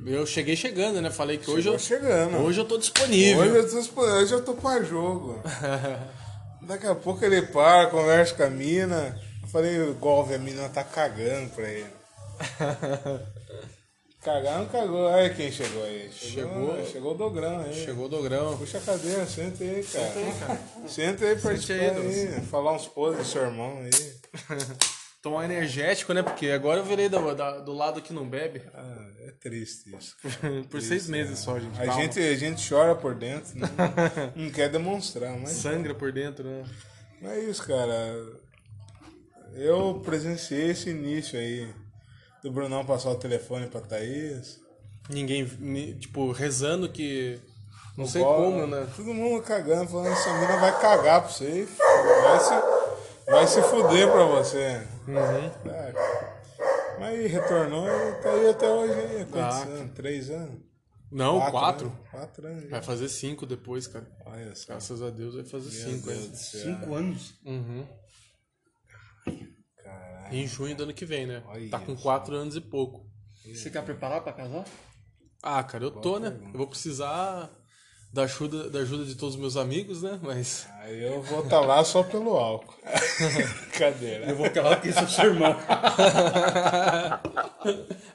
[0.05, 1.11] Eu cheguei chegando, né?
[1.11, 2.37] Falei que hoje eu, chegando.
[2.39, 3.43] hoje eu tô disponível.
[3.43, 5.43] Hoje eu tô, disponível, hoje eu tô pra jogo.
[6.63, 9.19] Daqui a pouco ele para, conversa com a mina.
[9.43, 11.98] Eu falei, Golve, a mina tá cagando pra ele.
[14.23, 15.03] Cagar não cagou.
[15.07, 16.11] Olha quem chegou aí.
[16.13, 17.73] Chegou, Chegou- chegou o Dogrão aí.
[17.85, 18.59] Chegou o Dogrão.
[18.59, 20.07] Puxa a cadeira, senta aí, cara.
[20.09, 20.59] Senta aí, cara.
[20.89, 22.41] Senta aí, aí, aí.
[22.47, 23.91] Falar uns podres do seu irmão aí.
[25.23, 26.23] Tomar energético, né?
[26.23, 28.63] Porque agora eu virei do, da- do lado que não bebe.
[28.75, 30.17] Ah, é triste isso.
[30.69, 31.81] Por seis meses só, gente.
[31.81, 32.03] A Calma.
[32.03, 33.69] gente, a gente chora por dentro, não,
[34.45, 36.65] não quer demonstrar, mas, Sangra por dentro, né?
[37.21, 37.95] mas é isso, cara.
[39.55, 41.69] Eu presenciei esse início aí
[42.43, 44.61] do Brunão passar o telefone pra Thaís.
[45.11, 47.41] Ninguém, ni- tipo, rezando que.
[47.97, 48.87] Não sei Bola, como, né?
[48.95, 51.67] Todo mundo cagando, falando essa mina vai cagar pra você.
[52.23, 54.87] Vai se, vai se fuder pra você.
[55.09, 55.71] Uhum.
[55.73, 55.95] É.
[57.01, 59.25] Mas aí retornou e tá aí até hoje aí.
[59.27, 59.63] Quantos Tá.
[59.65, 59.93] anos?
[59.95, 60.61] Três anos?
[61.11, 61.87] Não, quatro.
[61.87, 61.99] anos?
[62.11, 62.63] Quatro anos.
[62.65, 62.69] já.
[62.71, 64.07] Vai fazer cinco depois, cara.
[64.27, 64.67] Olha só.
[64.69, 66.07] Graças a Deus vai fazer Meu cinco.
[66.07, 66.39] Deus.
[66.39, 67.35] Cinco anos.
[67.45, 67.87] Uhum.
[70.29, 70.43] Caralho.
[70.43, 71.43] Em junho do ano que vem, né?
[71.47, 72.03] Olha Tá com isso.
[72.03, 73.07] quatro anos e pouco.
[73.45, 74.65] Você quer preparar pra casar?
[75.43, 76.37] Ah, cara, eu tô, né?
[76.53, 77.51] Eu vou precisar
[78.13, 80.19] da ajuda, da ajuda de todos os meus amigos, né?
[80.23, 80.67] Mas.
[80.81, 82.75] Aí eu vou estar lá só pelo álcool.
[83.79, 84.27] Cadeira.
[84.27, 85.57] Eu vou calar que sou seu irmão.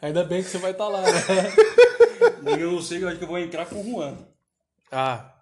[0.02, 1.10] Ainda bem que você vai estar lá, né?
[2.60, 4.18] eu não sei, eu acho que eu vou entrar com o Juan.
[4.92, 5.33] Ah, tá,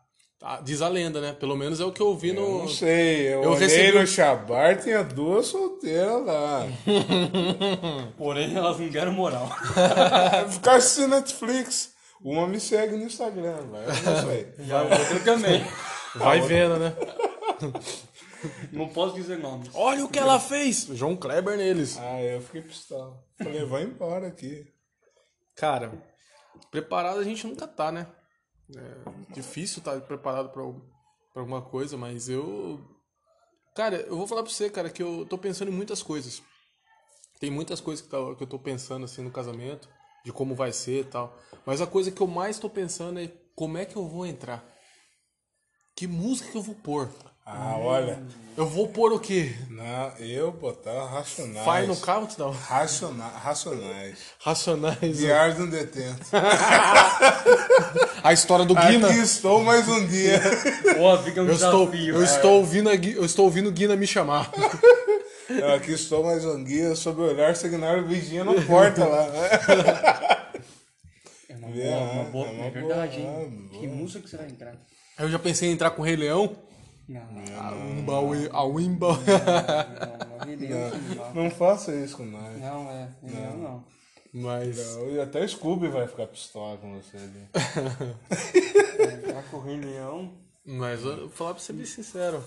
[0.63, 1.33] diz a lenda, né?
[1.33, 2.57] Pelo menos é o que eu ouvi Eu no.
[2.59, 6.65] não sei, eu, Eu olhei recebi- no Chabar, tinha duas solteiras lá.
[8.17, 9.49] Porém, elas não deram moral.
[10.49, 11.91] Ficar assistindo Netflix.
[12.23, 13.85] Uma me segue no Instagram, vai.
[13.85, 14.47] É isso aí.
[14.67, 15.65] Já outra também.
[16.15, 16.93] Vai vendo, né?
[18.71, 19.69] Não posso dizer nomes.
[19.73, 20.87] Olha o que ela fez!
[20.93, 21.97] João Kleber neles.
[21.99, 23.17] Ah, eu fiquei pistola.
[23.37, 24.65] Falei, vai embora aqui.
[25.55, 25.91] Cara,
[26.71, 28.07] preparado a gente nunca tá, né?
[28.77, 30.63] É difícil estar preparado pra,
[31.33, 32.79] pra alguma coisa, mas eu.
[33.75, 36.41] Cara, eu vou falar pra você, cara, que eu tô pensando em muitas coisas.
[37.39, 39.89] Tem muitas coisas que, tá- que eu tô pensando assim no casamento,
[40.23, 41.35] de como vai ser e tal.
[41.65, 44.63] Mas a coisa que eu mais tô pensando é como é que eu vou entrar.
[45.95, 47.09] Que música que eu vou pôr?
[47.45, 48.21] Ah, olha.
[48.55, 49.55] Eu vou pôr o quê?
[49.69, 51.65] Não, eu botar racionais.
[51.65, 52.51] Fire no Countdown?
[52.51, 54.19] Raciona, racionais.
[54.39, 55.17] Racionais.
[55.17, 56.25] Diário de um detento.
[58.23, 59.07] A história do Guina.
[59.09, 60.39] Aqui estou mais um dia.
[60.97, 62.15] Pô, fica um Eu estou, desafio.
[62.15, 64.51] eu, estou ouvindo a eu estou ouvindo o Guina me chamar.
[65.49, 69.25] Eu aqui estou mais um dia sob o olhar signar vigia na porta lá.
[71.49, 73.67] É uma É, boa, uma boa, é uma é verdade, boa, hein?
[73.69, 73.81] boa.
[73.81, 74.75] Que música que você vai entrar?
[75.19, 76.55] Eu já pensei em entrar com o Rei Leão.
[77.09, 79.07] Não, não, A Umba, a Wimba.
[79.09, 81.43] não, não, Leão, não.
[81.43, 82.57] Não faça isso com nós.
[82.57, 83.83] Não, é, Rei Leão não.
[84.33, 84.97] Mas.
[85.11, 87.47] E até o Scooby vai ficar pistola com você ali.
[89.17, 90.31] Entrar com o Rei Leão.
[90.65, 92.43] Mas eu vou falar pra ser bem sincero.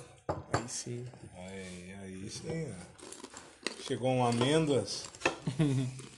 [0.53, 1.05] Aí sim.
[1.37, 3.83] Aí, aí sim, ó.
[3.83, 5.05] Chegou um amêndoas.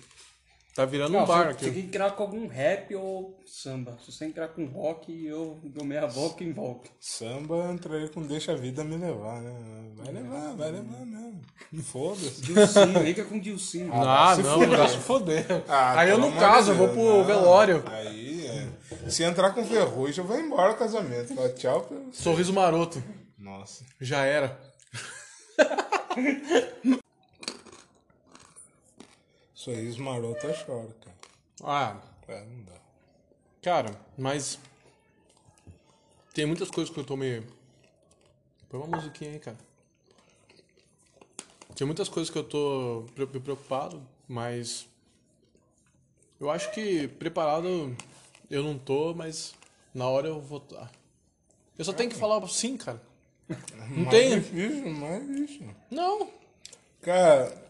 [0.76, 1.64] Tá virando Não, um bar aqui.
[1.64, 3.96] você tem que entrar com algum rap ou samba.
[4.04, 6.90] Se você entrar com rock, eu dou meia volta e volta.
[7.00, 9.54] Samba eu entraria com deixa a vida me levar, né?
[9.96, 11.40] Vai levar, vai levar mesmo.
[11.82, 12.42] Foda-se.
[12.42, 13.90] Dilcinho, entra com Dilcinho.
[13.94, 14.78] Ah, se não, fuder.
[14.78, 15.46] vai se foder.
[15.66, 17.24] Ah, Aí eu, amor caso, eu vou pro não.
[17.24, 17.82] velório.
[17.86, 19.08] Aí, é.
[19.08, 21.32] Se entrar com ferrugem, vai embora o casamento.
[21.54, 21.88] Tchau.
[22.12, 23.02] Sorriso maroto.
[23.38, 23.82] Nossa.
[23.98, 24.60] Já era.
[29.66, 31.16] Sorriso maroto eu choro, cara.
[31.64, 32.72] Ah, É, não dá.
[33.60, 34.60] cara, mas.
[36.32, 37.44] Tem muitas coisas que eu tô meio.
[38.68, 39.58] Põe uma musiquinha aí, cara.
[41.74, 44.86] Tem muitas coisas que eu tô preocupado, mas.
[46.38, 47.96] Eu acho que preparado
[48.48, 49.52] eu não tô, mas
[49.92, 50.92] na hora eu vou estar.
[51.76, 53.02] Eu só tenho que falar sim, cara.
[53.90, 54.40] Não mais tem.
[54.40, 55.74] difícil, mais difícil.
[55.90, 56.30] Não.
[57.02, 57.65] Cara,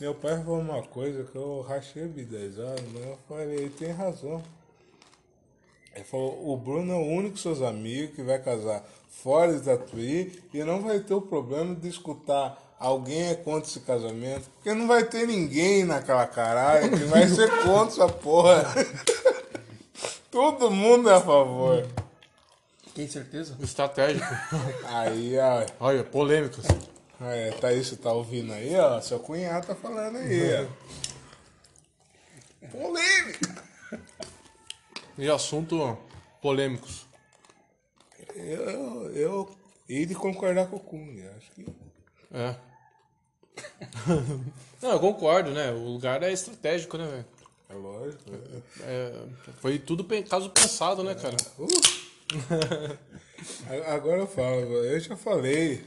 [0.00, 3.70] meu pai falou uma coisa que eu rachei de 10 anos, mas eu falei, ele
[3.70, 4.42] tem razão.
[5.94, 9.64] Ele falou, o Bruno é o único dos seus amigos que vai casar fora de
[9.64, 14.74] Tatuí e não vai ter o problema de escutar alguém é contra esse casamento, porque
[14.74, 18.64] não vai ter ninguém naquela caralho que vai ser contra essa porra.
[20.30, 21.86] Todo mundo é a favor.
[22.94, 23.56] Tem certeza?
[23.62, 24.26] Estratégico.
[24.84, 26.66] Aí, ó, Olha, polêmicas.
[27.20, 30.66] É, tá isso, tá ouvindo aí, ó, seu cunhado tá falando aí, ó.
[32.70, 33.64] Polêmica!
[35.16, 35.96] E assunto
[36.42, 37.06] polêmicos.
[38.34, 39.56] Eu, eu
[39.88, 41.66] hei de concordar com o Kung, acho que.
[42.32, 42.56] É.
[44.82, 45.70] Não, eu concordo, né?
[45.70, 47.26] O lugar é estratégico, né, velho?
[47.70, 48.22] É lógico.
[48.80, 49.26] É,
[49.60, 51.36] foi tudo caso pensado, né, cara?
[51.58, 51.68] Uh.
[53.94, 55.84] Agora eu falo, eu já falei,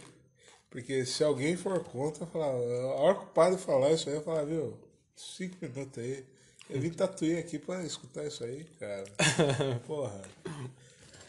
[0.70, 4.16] porque se alguém for contra, eu falar, a hora que o padre falar isso aí,
[4.16, 4.78] eu falar, viu,
[5.16, 6.26] cinco minutos aí,
[6.70, 9.06] Eu vim tatuir aqui pra escutar isso aí, cara.
[9.88, 10.22] Porra.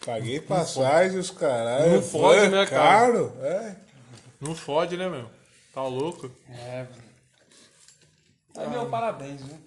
[0.05, 1.93] Paguei passagem, os caralho.
[1.93, 3.07] Não fode, Foi né, cara?
[3.11, 3.33] caro.
[3.41, 3.77] É.
[4.41, 5.31] Não fode, né, meu?
[5.73, 6.31] Tá louco?
[6.49, 7.09] É, velho.
[8.57, 9.59] Aí, meu, parabéns, viu?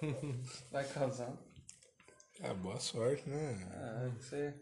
[0.72, 1.32] Vai casar.
[2.42, 3.58] Ah, boa sorte, né?
[3.74, 4.54] É, você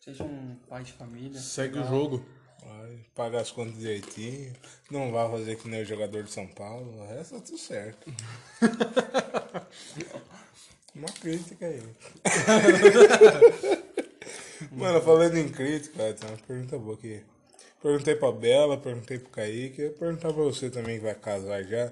[0.00, 1.38] seja um pai de família.
[1.40, 1.90] Segue o legal.
[1.94, 2.26] jogo.
[2.78, 4.54] Vai pagar as contas direitinho.
[4.90, 7.00] Não vai fazer que nem o jogador de São Paulo.
[7.00, 8.12] O resto tá tudo certo.
[10.94, 11.82] Uma crítica aí.
[14.72, 17.24] Mano, falando em crítica, tem uma pergunta boa aqui.
[17.82, 21.90] Perguntei pra Bela, perguntei pro Kaique, eu perguntar pra você também que vai casar já.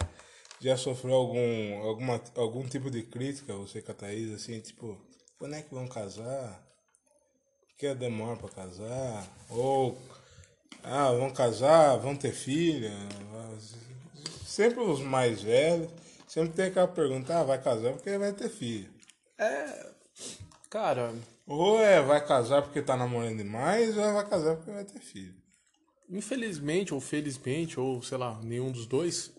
[0.61, 4.99] Já sofreu algum, alguma, algum tipo de crítica, você com a Thaís, assim, tipo,
[5.39, 6.63] quando é que vão casar?
[7.79, 9.27] Que demora pra casar?
[9.49, 9.97] Ou,
[10.83, 12.93] ah, vão casar, vão ter filha?
[14.47, 15.91] Sempre os mais velhos,
[16.27, 18.91] sempre tem aquela pergunta, ah, vai casar porque vai ter filho.
[20.71, 21.15] Cara,
[21.47, 25.01] Ou é vai casar porque tá namorando demais, ou é vai casar porque vai ter
[25.01, 25.35] filho.
[26.11, 29.31] infelizmente ou felizmente, ou sei lá, nenhum dos dois,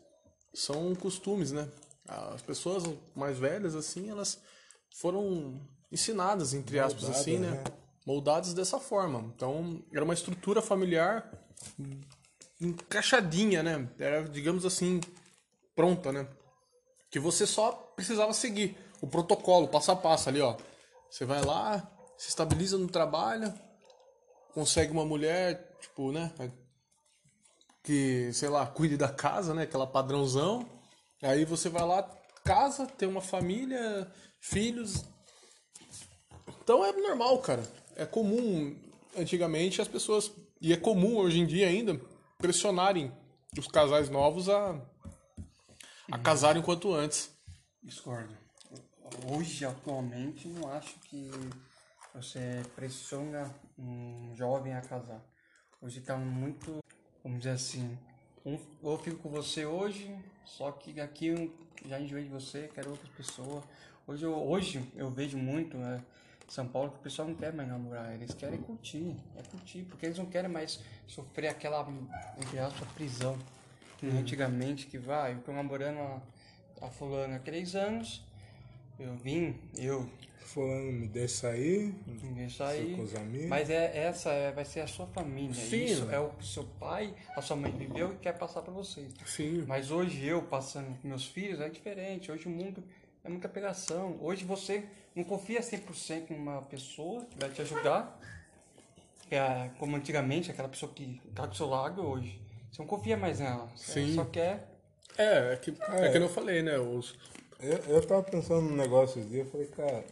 [0.54, 1.68] são costumes, né?
[2.08, 2.84] As pessoas
[3.16, 4.40] mais velhas, assim, elas
[4.96, 7.52] foram ensinadas, entre aspas, Moldadas, assim, né?
[7.52, 7.64] né?
[8.10, 9.20] Moldadas dessa forma.
[9.36, 11.32] Então, era uma estrutura familiar
[12.60, 13.88] encaixadinha, né?
[14.00, 15.00] Era, digamos assim,
[15.76, 16.28] pronta, né?
[17.12, 20.58] Que você só precisava seguir o protocolo, passo a passo ali, ó.
[21.08, 23.54] Você vai lá, se estabiliza no trabalho,
[24.56, 26.34] consegue uma mulher, tipo, né?
[27.84, 29.62] Que, sei lá, cuide da casa, né?
[29.62, 30.68] Aquela padrãozão.
[31.22, 32.02] Aí você vai lá,
[32.44, 35.06] casa, tem uma família, filhos.
[36.64, 37.62] Então é normal, cara.
[38.00, 38.74] É comum,
[39.18, 40.32] antigamente, as pessoas.
[40.62, 42.00] E é comum hoje em dia ainda
[42.38, 43.12] pressionarem
[43.58, 44.82] os casais novos a,
[46.10, 47.30] a casarem quanto antes.
[47.84, 48.34] Discordo.
[49.30, 51.30] Hoje, atualmente, não acho que
[52.16, 55.22] você pressiona um jovem a casar.
[55.82, 56.80] Hoje tá muito,
[57.22, 57.98] vamos dizer assim,
[58.46, 61.54] um, eu fico com você hoje, só que aqui eu
[61.86, 63.62] já enjoei de você, quero outra pessoa.
[64.08, 66.02] Hoje eu, hoje eu vejo muito, né,
[66.50, 70.06] São Paulo, que o pessoal não quer mais namorar, eles querem curtir, é curtir, porque
[70.08, 71.88] eles não querem mais sofrer aquela,
[72.42, 73.38] entre aspas, prisão.
[74.02, 76.22] Antigamente que vai, eu tô namorando a,
[76.86, 78.24] a fulana há três anos,
[78.98, 80.10] eu vim, eu
[80.50, 81.94] Fulano me deixa aí.
[82.96, 83.48] com os amigos.
[83.48, 85.54] Mas é, essa é, vai ser a sua família.
[85.54, 85.86] Sim.
[85.86, 89.14] Isso é o que seu pai, a sua mãe viveu e quer passar para vocês.
[89.28, 89.64] Sim.
[89.68, 92.32] Mas hoje eu passando com meus filhos é diferente.
[92.32, 92.84] Hoje o mundo
[93.30, 94.18] é muita pegação.
[94.20, 94.84] Hoje você
[95.16, 98.20] não confia 100% numa pessoa que vai te ajudar.
[99.32, 102.42] É, como antigamente, aquela pessoa que tá do seu lado hoje.
[102.72, 103.70] Você não confia mais nela.
[103.76, 104.16] Você Sim.
[104.16, 104.68] só quer.
[105.16, 106.08] É, é que, é.
[106.08, 106.12] É.
[106.12, 106.80] que eu falei, né?
[106.80, 107.16] Os,
[107.60, 110.04] Eu, eu tava pensando num negócio esse dia, eu falei, cara,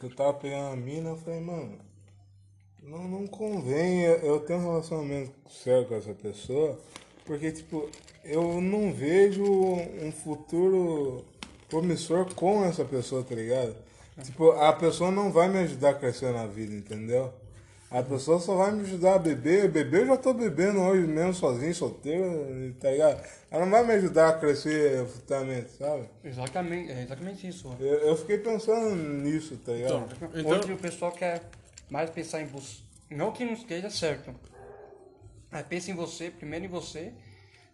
[0.00, 1.78] eu tava pegando a mina, eu falei, mano,
[2.82, 6.78] não, não convém eu, eu ter um relacionamento sério com essa pessoa,
[7.24, 7.90] porque, tipo,
[8.22, 11.24] eu não vejo um futuro
[11.68, 13.76] promissor com essa pessoa, tá ligado?
[14.22, 17.32] Tipo, a pessoa não vai me ajudar a crescer na vida, entendeu?
[17.90, 19.68] A pessoa só vai me ajudar a beber.
[19.70, 23.24] Beber eu já tô bebendo hoje mesmo, sozinho, solteiro, tá ligado?
[23.50, 26.08] Ela não vai me ajudar a crescer futuramente, sabe?
[26.24, 27.76] Exatamente, é exatamente isso.
[27.78, 30.08] Eu, eu fiquei pensando nisso, tá ligado?
[30.34, 31.42] Então, Hoje o pessoal quer
[31.88, 32.78] mais pensar em você.
[33.10, 34.34] Não que não esteja certo.
[35.50, 37.12] Mas pensa em você, primeiro em você.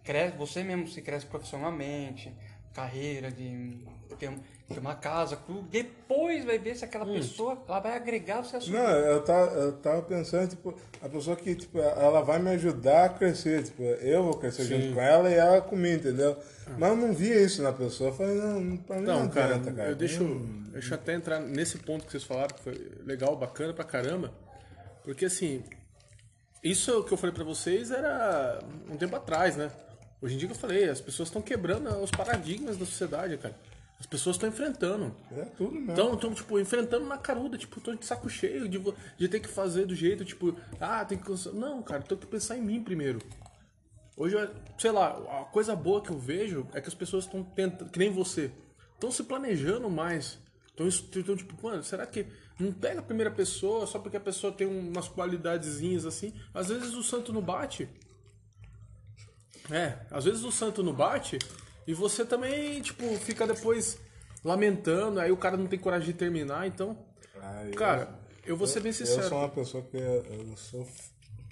[0.05, 2.33] Cresce, você mesmo se cresce profissionalmente,
[2.73, 3.79] carreira, de
[4.19, 4.31] ter,
[4.69, 5.63] ter uma casa, tudo.
[5.63, 9.73] Depois vai ver se aquela pessoa ela vai agregar você sua Não, eu tava, eu
[9.79, 14.25] tava pensando, tipo, a pessoa que, tipo, ela vai me ajudar a crescer, tipo, eu
[14.25, 16.37] vou crescer junto com ela e ela comigo, entendeu?
[16.79, 19.55] Mas eu não via isso na pessoa, eu falei, não, pra mim não, Não, cara,
[19.57, 19.89] adianta, cara.
[19.91, 20.25] eu deixo,
[20.73, 24.33] deixa eu até entrar nesse ponto que vocês falaram, que foi legal, bacana pra caramba.
[25.05, 25.63] Porque assim,
[26.63, 29.71] isso que eu falei pra vocês era um tempo atrás, né?
[30.23, 33.59] Hoje em dia que eu falei, as pessoas estão quebrando os paradigmas da sociedade, cara.
[33.99, 35.15] As pessoas estão enfrentando.
[35.33, 35.93] É tudo mesmo.
[35.93, 38.81] Então, tipo, enfrentando na caruda, tipo, tô de saco cheio de,
[39.19, 41.31] de ter que fazer do jeito, tipo, ah, tem que.
[41.53, 43.19] Não, cara, tenho que pensar em mim primeiro.
[44.17, 44.49] Hoje, eu-
[44.79, 45.09] sei lá,
[45.41, 48.51] a coisa boa que eu vejo é que as pessoas estão tentando, que nem você,
[48.95, 50.39] estão se planejando mais.
[50.75, 50.89] Então,
[51.37, 52.27] tipo, mano, será que
[52.59, 56.33] não pega a primeira pessoa só porque a pessoa tem umas qualidadezinhas assim?
[56.53, 57.89] Às vezes o santo não bate.
[59.71, 61.39] É, às vezes o santo não bate
[61.87, 63.99] e você também, tipo, fica depois
[64.45, 66.97] lamentando, aí o cara não tem coragem de terminar, então.
[67.41, 68.09] Ah, eu- Cara,
[68.45, 69.29] eu vou ser bem Eu sincero.
[69.29, 70.87] sou uma pessoa que eu, eu sou.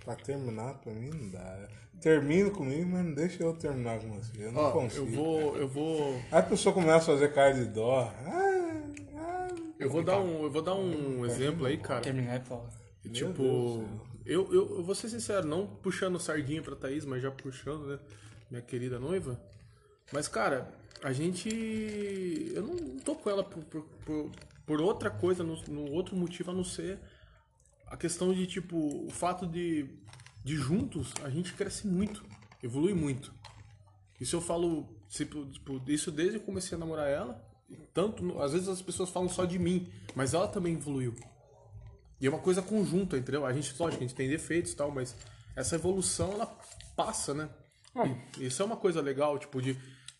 [0.04, 1.68] Pra terminar, pra mim não dá.
[2.00, 4.32] Termina comigo, mas não deixa eu terminar com você.
[4.46, 5.04] Eu não Ó, consigo.
[5.06, 5.56] eu vou.
[5.58, 6.14] Eu vou.
[6.32, 8.10] Aí a pessoa começa a fazer cara de dó.
[8.26, 9.48] Ah,
[9.78, 12.00] Eu vou dar um, eu vou dar um exemplo aí, cara.
[12.00, 12.68] Terminar é foda.
[13.12, 13.84] Tipo,
[14.24, 17.98] eu, eu, eu vou ser sincero, não puxando sardinha pra Thaís, mas já puxando, né?
[18.50, 19.40] Minha querida noiva.
[20.12, 21.48] Mas, cara, a gente.
[22.54, 24.30] Eu não tô com ela por, por, por,
[24.66, 26.98] por outra coisa, no, no outro motivo a não ser
[27.90, 29.88] a questão de, tipo, o fato de,
[30.44, 32.24] de juntos a gente cresce muito,
[32.62, 33.34] evolui muito.
[34.20, 35.48] Isso eu falo, tipo,
[35.88, 37.44] isso desde que eu comecei a namorar ela.
[37.92, 41.14] Tanto, às vezes as pessoas falam só de mim, mas ela também evoluiu.
[42.20, 43.46] E é uma coisa conjunta, entendeu?
[43.46, 45.14] A gente, lógico, a gente tem defeitos e tal, mas
[45.56, 46.46] essa evolução, ela
[46.96, 47.48] passa, né?
[48.38, 49.76] E isso é uma coisa legal, tipo, de.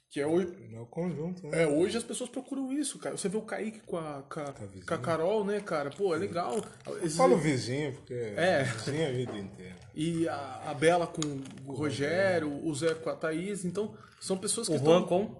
[0.09, 0.53] Que é hoje.
[0.75, 1.63] É o conjunto, né?
[1.63, 3.17] É, hoje as pessoas procuram isso, cara.
[3.17, 4.53] Você vê o Kaique com a, com a,
[4.89, 5.91] com a Carol, né, cara?
[5.91, 6.57] Pô, é legal.
[7.01, 8.65] Esses- Fala o vizinho, porque É.
[8.65, 9.77] vizinho é a vida inteira.
[9.95, 11.21] E a, a Bela com
[11.65, 13.65] o Rogério, o Zé com a Thaís.
[13.65, 14.95] Então, são pessoas que O estão.
[14.99, 15.37] Juan com?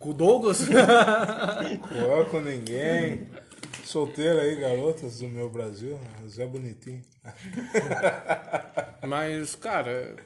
[0.00, 0.62] Com o Douglas.
[2.32, 3.28] Com ninguém.
[3.92, 6.00] Solteiro aí, garotas do meu Brasil.
[6.26, 7.02] Zé Bonitinho.
[9.06, 10.16] Mas, cara.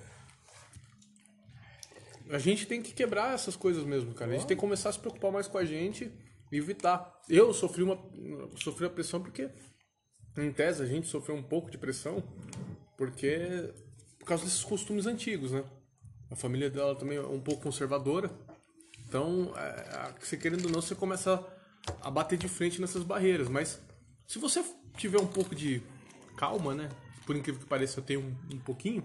[2.31, 4.31] A gente tem que quebrar essas coisas mesmo, cara.
[4.31, 6.13] A gente tem que começar a se preocupar mais com a gente
[6.53, 7.21] e evitar.
[7.29, 7.99] Eu sofri uma,
[8.55, 9.51] sofri a pressão porque,
[10.39, 12.23] em tese, a gente sofreu um pouco de pressão
[12.97, 13.75] porque.
[14.17, 15.65] por causa desses costumes antigos, né?
[16.31, 18.31] A família dela também é um pouco conservadora.
[19.09, 21.45] Então, é, você querendo ou não, você começa
[22.03, 23.49] a bater de frente nessas barreiras.
[23.49, 23.81] Mas
[24.27, 24.65] se você
[24.97, 25.83] tiver um pouco de
[26.37, 26.89] calma, né?
[27.25, 29.03] Por incrível que pareça, eu tenho um, um pouquinho.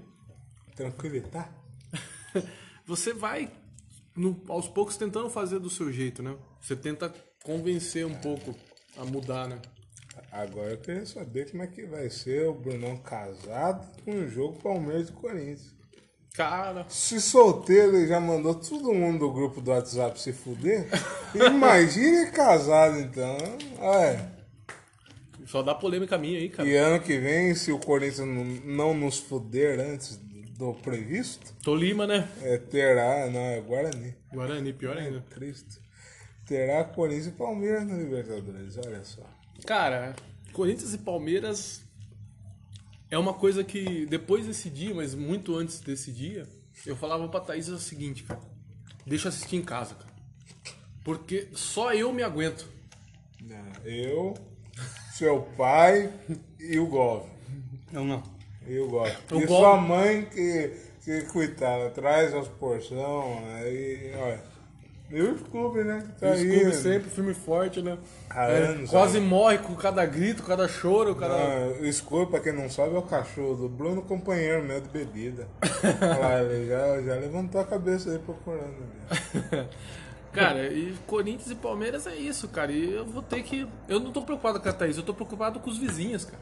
[0.75, 1.53] Tranquilitar?
[2.85, 3.51] Você vai
[4.15, 6.35] no- aos poucos tentando fazer do seu jeito, né?
[6.61, 7.13] Você tenta
[7.43, 8.55] convencer um pouco
[8.97, 9.59] a mudar, né?
[10.31, 14.59] Agora eu queria saber como é que vai ser o Brunão casado com o jogo
[14.61, 15.73] Palmeiras e Corinthians.
[16.33, 20.87] Cara, Se solteiro ele já mandou todo mundo do grupo do WhatsApp se fuder,
[21.35, 23.37] imagine casado então.
[23.77, 24.31] Olha,
[25.45, 26.67] só dá polêmica minha aí, cara.
[26.67, 28.27] e ano que vem, se o Corinthians
[28.63, 30.15] não, nos fuder antes
[30.57, 32.29] do previsto, Tolima, né?
[32.41, 34.15] é, terá, não, é Guarani.
[34.31, 35.21] Guarani, pior ainda.
[35.31, 35.81] Cristo.
[36.45, 39.21] Terá Corinthians e Palmeiras na Libertadores, olha só.
[39.65, 40.15] Cara,
[40.53, 41.81] Corinthians e Palmeiras
[43.11, 46.47] é uma coisa que depois desse dia, mas muito antes desse dia,
[46.85, 48.39] eu falava pra Thaís o seguinte, cara.
[49.05, 50.09] Deixa eu assistir em casa, cara.
[51.03, 52.67] Porque só eu me aguento.
[53.83, 54.33] Eu,
[55.13, 56.11] seu pai
[56.59, 57.25] e o Gov.
[57.91, 58.23] Eu não.
[58.67, 59.09] E o Gov.
[59.31, 60.71] O E Gov- sua mãe que,
[61.03, 64.50] que coitada, traz as porção, aí, olha.
[65.11, 66.07] E o Scooby, né?
[66.19, 66.71] Tá O aí, Scooby né?
[66.71, 67.97] sempre, filme forte, né?
[68.29, 71.33] Há É, anos, quase morre com cada grito, cada choro, cada.
[71.35, 74.87] Ah, o Scooby, pra quem não sabe, é o cachorro do Bruno, companheiro meu de
[74.89, 75.47] bebida.
[76.01, 78.75] Olha lá, ele já, já levantou a cabeça aí procurando.
[79.51, 79.67] Né?
[80.31, 82.71] Cara, e Corinthians e Palmeiras é isso, cara.
[82.71, 83.67] E eu vou ter que.
[83.89, 86.39] Eu não tô preocupado com a Thaís, eu tô preocupado com os vizinhos, cara.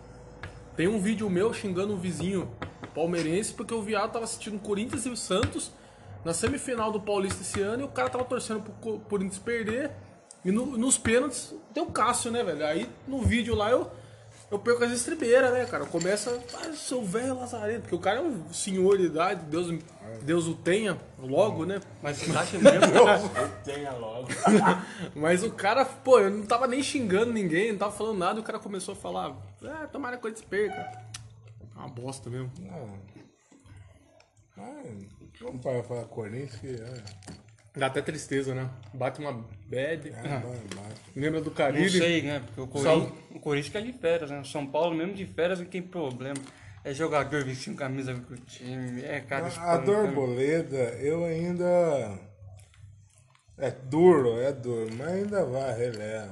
[0.76, 2.48] Tem um vídeo meu xingando um vizinho
[2.94, 5.72] palmeirense porque o viado tava assistindo Corinthians e o Santos
[6.26, 9.92] na semifinal do Paulista esse ano e o cara tava torcendo pro Co- Corinthians perder.
[10.44, 12.66] E no- nos pênaltis tem o Cássio, né, velho?
[12.66, 13.90] Aí no vídeo lá eu,
[14.50, 15.86] eu perco as estribeiras, né, cara?
[15.86, 19.68] Começa, ah, seu velho lazarento, porque o cara é um senhor de idade, Deus,
[20.22, 21.80] Deus o tenha logo, né?
[22.02, 22.80] Mas você acha mesmo?
[23.66, 24.28] Tenha logo.
[25.14, 28.42] Mas o cara, pô, eu não tava nem xingando ninguém, não tava falando nada, e
[28.42, 31.10] o cara começou a falar, ah, tomara que Corinthians perca.
[31.76, 32.50] É uma bosta mesmo.
[34.56, 35.06] Mas,
[35.42, 37.04] vamos para falar Corinthians, que é,
[37.76, 38.70] Dá até tristeza, né?
[38.94, 40.10] Bate uma bad.
[40.10, 40.56] é é bom.
[41.16, 41.90] Lembra do Não Caribe?
[41.90, 42.40] sei, né?
[42.46, 44.40] Porque o Corinthians, o Corinthians fica de férias, né?
[44.40, 46.36] O São Paulo, mesmo de férias, não tem problema.
[46.84, 49.86] É jogador vestindo camisa com o time, é cara A espancando.
[49.86, 52.18] Dorboleda, eu ainda.
[53.58, 56.32] É duro, é duro, mas ainda vai, releva.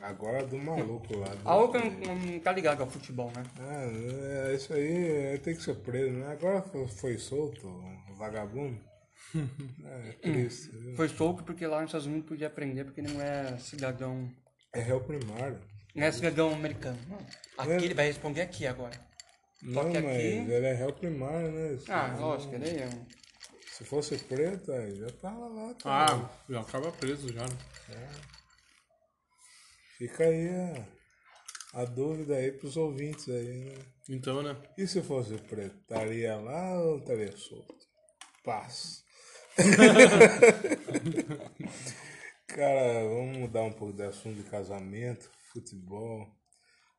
[0.00, 1.26] Agora do maluco lá.
[1.28, 1.48] Do...
[1.48, 3.42] A Oca não, não tá ligado ao futebol, né?
[3.58, 3.84] Ah,
[4.50, 6.30] é, isso aí tem que ser preso, né?
[6.32, 8.78] Agora foi, foi solto, o vagabundo.
[9.84, 10.70] É triste.
[10.70, 10.96] viu?
[10.96, 14.30] Foi solto porque lá nos Estados Unidos podia aprender, porque ele não é cidadão.
[14.72, 15.58] É réu primário.
[15.94, 16.98] Não é cidadão americano.
[17.08, 17.18] Não.
[17.58, 17.76] Aqui É.
[17.76, 18.94] ele vai responder aqui agora.
[19.62, 21.76] Não, mas aqui- ele é réu primário, né?
[21.88, 23.04] Ah, lógico, ele é um.
[23.72, 25.74] se fosse preto, aí já tava lá.
[25.74, 25.78] também.
[25.84, 27.42] Ah, já acaba preso já.
[27.42, 28.08] né?
[29.98, 30.86] Fica aí a,
[31.80, 33.74] a dúvida aí pros ouvintes aí, né?
[34.08, 34.56] Então, né?
[34.78, 37.74] E se fosse preto, estaria lá ou estaria solto?
[38.44, 39.02] Paz.
[42.46, 46.28] Cara, vamos mudar um pouco de assunto de casamento, futebol.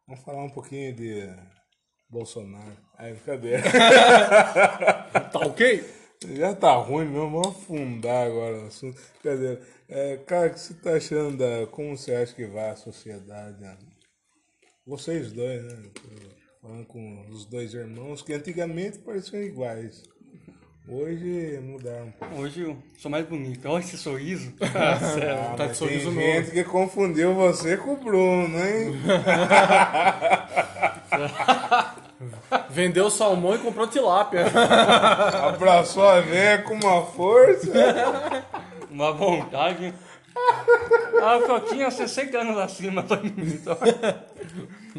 [0.05, 1.25] Vamos falar um pouquinho de
[2.09, 2.77] Bolsonaro.
[2.97, 3.63] Aí, brincadeira.
[5.31, 5.85] Tá ok?
[6.27, 8.99] Já tá ruim mesmo, vamos afundar agora no assunto.
[9.23, 9.57] Cadê?
[9.87, 11.65] É, cara, o que você tá achando da.
[11.67, 13.57] Como você acha que vai a sociedade?
[13.61, 13.77] né?
[14.85, 15.77] Vocês dois, né?
[16.61, 20.03] Falando com os dois irmãos, que antigamente pareciam iguais.
[20.89, 22.35] Hoje mudaram um pouco.
[22.35, 23.65] Hoje eu sou mais bonito.
[23.69, 24.51] Olha esse sorriso.
[24.61, 26.27] Ah, tá de sorriso tem novo.
[26.27, 28.91] gente que confundiu você com o Bruno, hein?
[32.69, 34.45] Vendeu salmão e comprou tilápia.
[35.47, 37.71] Abraçou a véia com uma força.
[38.89, 39.93] Uma vontade.
[41.21, 43.03] Ah, que eu tinha 60 anos acima.
[43.03, 43.69] tô bonito.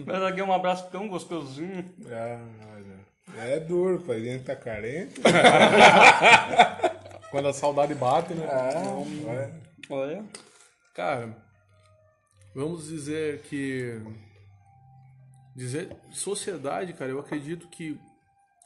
[0.07, 1.85] Mas aqui é um abraço tão gostosinho.
[2.11, 2.41] Ah,
[2.75, 3.51] olha.
[3.53, 4.17] É duro, pai.
[4.17, 5.21] A gente tá carente.
[7.31, 8.47] Quando a saudade bate, né?
[8.51, 8.73] Ah,
[9.27, 9.51] olha.
[9.89, 10.25] Olha.
[10.95, 11.29] Cara,
[12.55, 14.01] vamos dizer que.
[15.61, 18.01] Dizer sociedade, cara, eu acredito que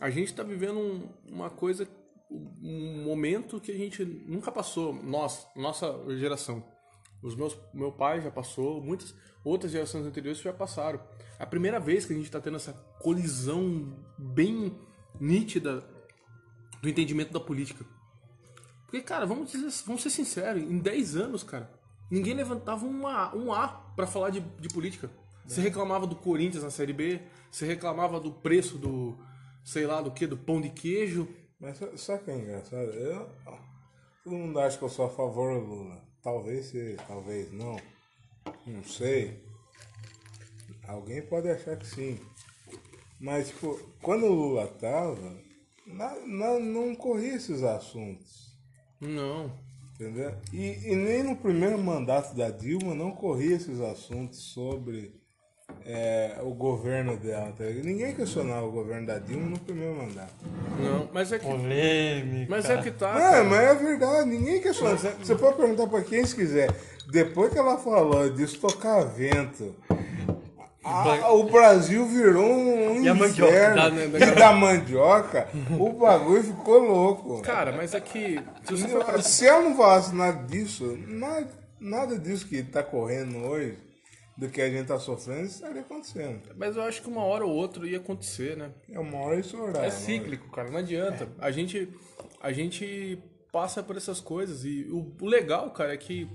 [0.01, 1.89] a gente está vivendo um- uma coisa,
[2.31, 6.65] um momento que a gente nunca passou, nós, nossa geração.
[7.21, 9.13] Os meus, meu pai já passou, muitas
[9.45, 11.01] outras gerações anteriores já passaram.
[11.37, 12.73] A primeira vez que a gente está tendo essa
[13.03, 14.79] colisão bem
[15.21, 15.85] nítida
[16.81, 17.85] do entendimento da política.
[18.85, 21.69] Porque, cara, vamos, dizer, vamos ser sinceros, em 10 anos, cara,
[22.09, 23.67] ninguém levantava um A, um A
[23.97, 25.11] pra falar de, de política.
[25.47, 27.21] Você reclamava do Corinthians na Série B,
[27.51, 29.17] você reclamava do preço do,
[29.63, 31.29] sei lá, do que, do pão de queijo.
[31.61, 32.91] Mas sa- sabe o que é engraçado?
[32.93, 33.29] Eu,
[34.25, 36.03] todo mundo acha que eu sou a favor do Lula.
[36.23, 37.77] Talvez seja, talvez não.
[38.67, 39.43] Não sei.
[40.89, 42.19] Alguém pode achar que sim.
[43.21, 45.37] Mas, tipo, quando o Lula tava,
[45.87, 48.55] na- na- não corria esses assuntos.
[49.01, 49.53] Não.
[49.95, 50.35] Entendeu?
[50.53, 55.15] E, e nem no primeiro mandato da Dilma não corria esses assuntos sobre
[55.87, 57.53] é, o governo dela.
[57.57, 57.65] tá?
[57.65, 60.33] Ninguém questionava o governo da Dilma no primeiro mandato.
[60.81, 62.47] Não, mas é que, Polêmica.
[62.49, 63.11] mas é que tá.
[63.11, 63.45] É, cara.
[63.45, 64.97] mas é verdade, ninguém questiona.
[64.97, 66.71] Você pode perguntar pra quem você quiser.
[67.11, 69.75] Depois que ela falou de estocar vento,
[70.83, 73.77] a- o Brasil virou um E inferno.
[73.77, 77.41] da- né, da- E da mandioca, o bagulho ficou louco.
[77.43, 78.41] Cara, mas é que.
[78.65, 81.47] Se você for Se ela não falasse nada disso, nada,
[81.81, 83.77] nada disso que tá correndo hoje,
[84.37, 86.41] do que a gente tá sofrendo, estaria acontecendo.
[86.57, 88.73] Mas eu acho que uma hora ou outra ia acontecer, né?
[88.91, 89.85] É uma hora isso orar.
[89.85, 91.33] É cíclico, cara, não adianta.
[91.39, 91.89] A gente,
[92.41, 93.19] a gente
[93.53, 96.29] passa por essas coisas e o, o legal, cara, é que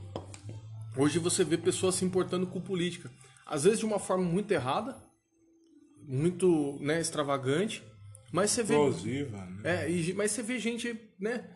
[0.97, 3.11] hoje você vê pessoas se importando com política.
[3.45, 4.95] Às vezes de uma forma muito errada,
[6.07, 7.83] muito né, extravagante,
[8.31, 8.73] mas você vê.
[8.75, 9.83] Explosiva, né?
[9.85, 11.49] É, e- mas você vê gente, né,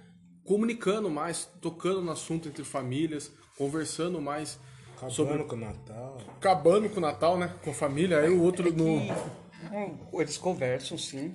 [0.43, 4.59] comunicando mais, tocando no assunto entre famílias, conversando mais,
[5.07, 6.17] Acabando sobre com o Natal.
[6.37, 8.99] acabando com o Natal, né, com a família, aí o outro no
[9.71, 11.31] Não, Eles conversam, sim.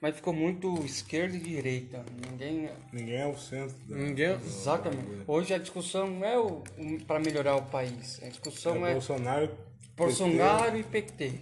[0.00, 2.02] Mas ficou muito esquerda e direita.
[2.30, 2.70] Ninguém.
[2.90, 3.96] Ninguém é o centro da.
[3.96, 5.24] ninguém Exatamente.
[5.26, 6.62] Hoje a discussão não é o,
[7.06, 8.18] para melhorar o país.
[8.22, 9.50] A discussão É é Bolsonaro.
[9.94, 11.32] Bolsonaro e PT.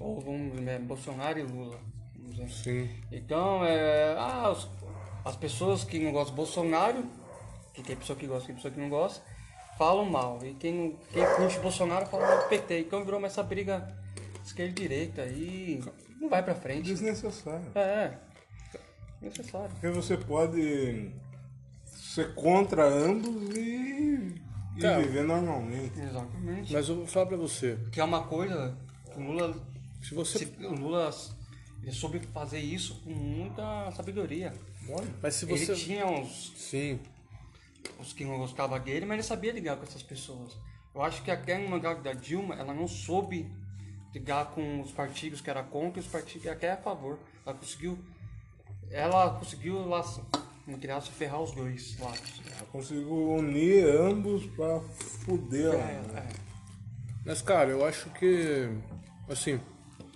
[0.00, 1.78] Ou vamos dizer, é, Bolsonaro e Lula.
[2.48, 2.88] Sim.
[3.12, 4.68] Então, é, ah, os-
[5.24, 7.04] as pessoas que não gostam do Bolsonaro,
[7.74, 9.22] que tem pessoa que gosta e tem pessoa que não gosta,
[9.78, 10.38] falam mal.
[10.44, 12.80] E quem, não- quem curte Bolsonaro fala mal do PT.
[12.80, 13.96] Então virou essa briga
[14.44, 15.82] esquerda e direita e
[16.20, 16.82] não vai pra frente.
[16.86, 17.70] Desnecessário.
[17.74, 18.18] É,
[19.22, 19.70] necessário.
[19.70, 21.10] Porque você pode
[21.84, 24.34] ser contra ambos e,
[24.76, 25.02] e Cara.
[25.02, 25.98] viver normalmente.
[26.00, 26.72] Exatamente.
[26.72, 28.76] Mas eu vou falar pra você, Que é uma coisa
[29.12, 29.54] que o Lula,
[30.02, 31.10] se você se- o Lula
[31.82, 34.52] ele soube fazer isso com muita sabedoria.
[35.22, 35.72] Mas se você.
[35.72, 36.98] Ele tinha uns, Sim.
[37.98, 40.56] Os que não gostavam dele, mas ele sabia ligar com essas pessoas.
[40.94, 43.50] Eu acho que até no mandato da Dilma, ela não soube
[44.12, 47.18] ligar com os partidos que era contra e os partidos que era a favor.
[47.44, 47.98] Ela conseguiu,
[48.90, 50.04] ela conseguiu lá,
[50.66, 52.42] entre aspas, ferrar os dois lados.
[52.46, 55.74] Ela conseguiu unir ambos pra fuder lá.
[55.74, 56.28] É, né?
[56.28, 56.48] é.
[57.24, 58.68] Mas, cara, eu acho que.
[59.28, 59.60] Assim,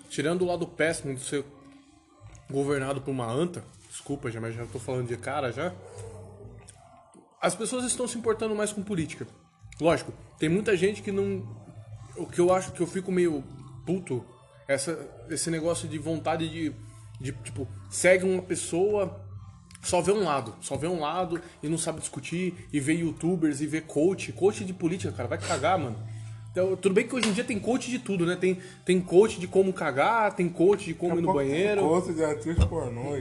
[0.08, 1.44] tirando o lado péssimo de ser
[2.50, 5.74] governado por uma anta, desculpa, já, mas já tô falando de cara já.
[7.42, 9.26] As pessoas estão se importando mais com política.
[9.80, 11.44] Lógico, tem muita gente que não.
[12.16, 13.42] O que eu acho que eu fico meio
[13.84, 14.24] puto,
[14.68, 14.96] essa,
[15.28, 16.72] esse negócio de vontade de,
[17.20, 17.32] de.
[17.32, 19.20] Tipo, segue uma pessoa
[19.82, 23.60] só vê um lado, só vê um lado e não sabe discutir, e vê youtubers
[23.60, 25.96] e vê coach, coach de política, cara, vai cagar, mano.
[26.52, 28.36] Então, tudo bem que hoje em dia tem coach de tudo, né?
[28.36, 31.82] Tem, tem coach de como cagar, tem coach de como ir no banheiro.
[31.82, 33.16] Outro de atriz pornô,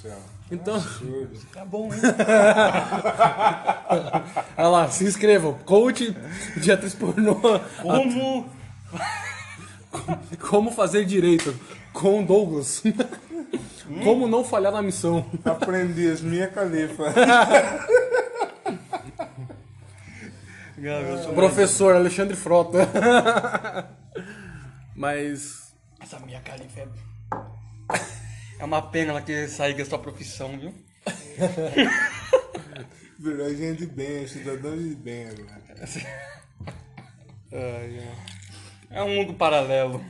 [0.00, 0.16] céu.
[0.50, 1.38] Então, Absurdo.
[1.52, 2.00] Tá bom, hein?
[4.56, 5.54] olha lá, se inscrevam.
[5.64, 6.16] Coach
[6.56, 7.40] de atriz pornô.
[7.82, 8.48] Como
[10.48, 11.52] Como fazer direito
[11.92, 12.82] com Douglas.
[14.04, 15.26] Como não falhar na missão.
[15.44, 17.12] Aprendiz, minha califa.
[20.78, 22.86] Eu sou Professor Alexandre Frota.
[24.94, 25.74] Mas.
[26.00, 26.88] Essa minha califa é...
[28.66, 30.74] É uma pena ela ter saído da sua profissão, viu?
[33.16, 35.88] Virou gente de bem, cidadão de bem agora.
[38.90, 40.04] É um mundo paralelo.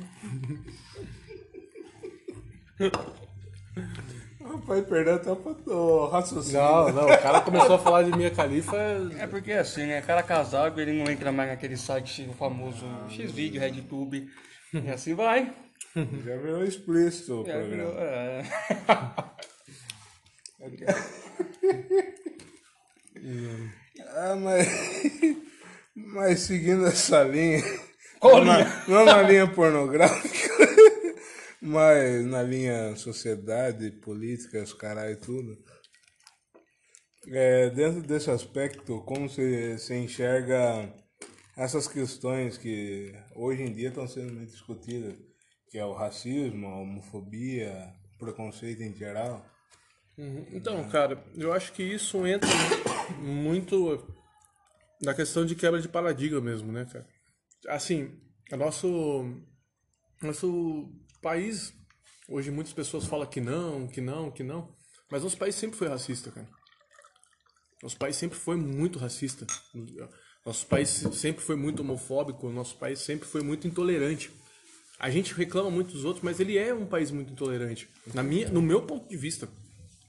[4.41, 6.63] Rapaz, perdeu até o raciocínio.
[6.63, 8.79] Não, não, o cara começou a falar de Minha Califa.
[9.19, 10.01] É porque assim, né?
[10.01, 14.31] Cara casado, ele não entra mais naquele site famoso Xvideo, RedTube.
[14.73, 15.53] E assim vai.
[15.95, 17.68] Já virou explícito o programa.
[17.68, 18.43] virou- é.
[24.09, 24.66] Ah, mas.
[25.95, 27.62] Mas seguindo essa linha.
[28.20, 28.64] Qual não, linha?
[28.64, 30.55] Na, não na linha pornográfica,
[31.61, 35.57] mas na linha sociedade, política, os caras e tudo.
[37.29, 40.93] É, dentro desse aspecto, como você, você enxerga
[41.57, 45.14] essas questões que hoje em dia estão sendo muito discutidas,
[45.71, 49.45] que é o racismo, a homofobia, preconceito em geral?
[50.51, 52.49] Então, cara, eu acho que isso entra
[53.19, 54.07] muito
[55.03, 57.07] na questão de quebra de paradigma mesmo, né, cara?
[57.69, 58.19] Assim,
[58.51, 59.43] o nosso,
[60.23, 60.91] nosso
[61.21, 61.75] país,
[62.29, 64.75] hoje muitas pessoas falam que não, que não, que não,
[65.11, 66.49] mas nosso país sempre foi racista, cara.
[67.83, 69.47] Nosso país sempre foi muito racista.
[70.45, 74.33] Nosso país sempre foi muito homofóbico, nosso país sempre foi muito intolerante.
[74.99, 77.88] A gente reclama muito dos outros, mas ele é um país muito intolerante.
[78.14, 79.49] Na minha, no meu ponto de vista.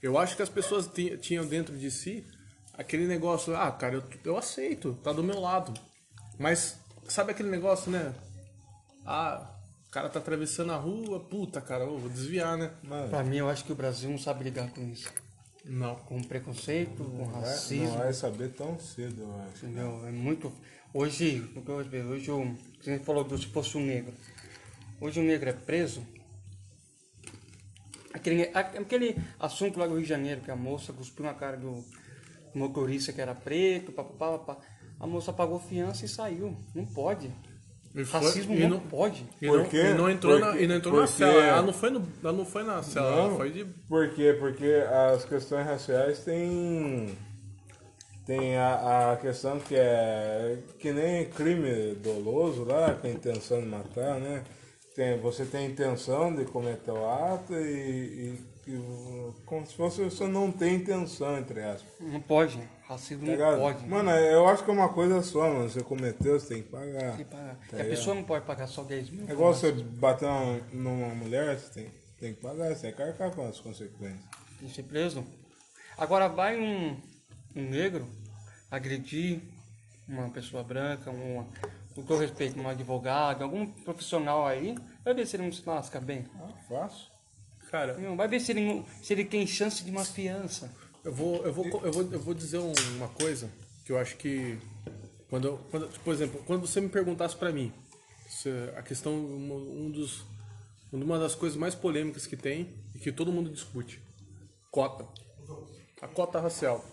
[0.02, 2.24] Eu acho que as pessoas ti- tinham dentro de si
[2.72, 5.74] aquele negócio, ah, cara, eu, eu aceito, tá do meu lado.
[6.38, 6.78] Mas
[7.08, 8.14] sabe aquele negócio, né?
[9.04, 9.50] Ah,
[9.86, 12.70] o cara tá atravessando a rua, puta, cara, eu vou desviar, né?
[12.82, 15.10] Mano, Pra mim, eu acho que o Brasil não sabe lidar com isso.
[15.64, 15.96] Não.
[15.96, 17.88] Com preconceito, com vai- racismo.
[17.88, 19.66] não vai saber tão cedo, eu acho.
[19.66, 20.06] Entendeu?
[20.06, 20.52] É muito.
[20.94, 22.56] Hoje, o que eu vejo, hoje o.
[22.80, 24.14] Você falou que se fosse um negro.
[25.00, 26.02] Hoje o negro é preso.
[28.12, 31.84] Aquele, aquele assunto lá do Rio de Janeiro, que a moça cuspiu na cara do
[32.54, 34.56] motorista que era preto, papapá, papá.
[34.98, 36.56] A moça pagou fiança e saiu.
[36.74, 37.30] Não pode.
[37.94, 39.24] E foi- Racismo e não, não- pode.
[39.40, 39.82] E Por não, quê?
[39.90, 41.42] e não entrou, na, Porque- e não entrou na porque- cela.
[41.44, 43.36] Ela não foi, no, ela não foi na cela, ela Não.
[43.36, 43.64] foi de.
[43.64, 44.36] Por quê?
[44.38, 44.66] Porque
[45.14, 47.16] as questões raciais têm.
[48.26, 53.66] Tem a, a questão que é que nem crime doloso lá, com a intenção de
[53.66, 54.44] matar, né?
[54.98, 58.34] Tem, você tem a intenção de cometer o ato e,
[58.66, 61.88] e- e como se fosse você não tem intenção, entre aspas.
[62.00, 62.58] Não pode.
[62.82, 63.58] Racismo Tá não ligado?
[63.60, 63.86] pode.
[63.86, 65.70] Mano, eu acho que é uma coisa só, mano.
[65.70, 67.16] Você cometeu, você tem que pagar.
[67.16, 67.54] Tem que pagar.
[67.54, 67.88] Tá a ligado?
[67.90, 69.28] pessoa não pode pagar só 10 mil.
[69.28, 72.96] É igual você bater uma- numa mulher, você tem, tem que pagar, você tem que
[72.96, 74.18] carcar com as consequências.
[74.60, 75.24] de ser preso.
[75.96, 77.00] Agora vai um,
[77.54, 78.04] um negro
[78.68, 79.42] agredir
[80.08, 81.46] uma pessoa branca, uma,
[81.98, 86.00] com todo respeito, um advogado, algum profissional aí, vai ver se ele não se lasca
[86.00, 86.24] bem.
[86.40, 87.06] Ah, fácil.
[87.70, 90.72] Cara, Não, Vai ver se ele, se ele tem chance de uma fiança.
[91.04, 93.50] Eu vou, eu vou, eu vou, eu vou dizer um- uma coisa
[93.84, 94.58] que eu acho que
[95.28, 97.72] quando, eu- quando por exemplo, quando você me perguntasse pra mim
[98.28, 100.24] se a questão um, um dos
[100.92, 104.00] uma das coisas mais polêmicas que tem e que todo mundo discute,
[104.70, 105.04] cota,
[106.00, 106.84] a cota racial.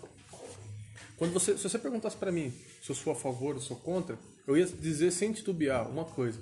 [1.16, 2.52] Quando você, se você perguntasse pra mim
[2.82, 6.40] se eu sou a favor ou sou contra, eu ia dizer sem titubear uma coisa: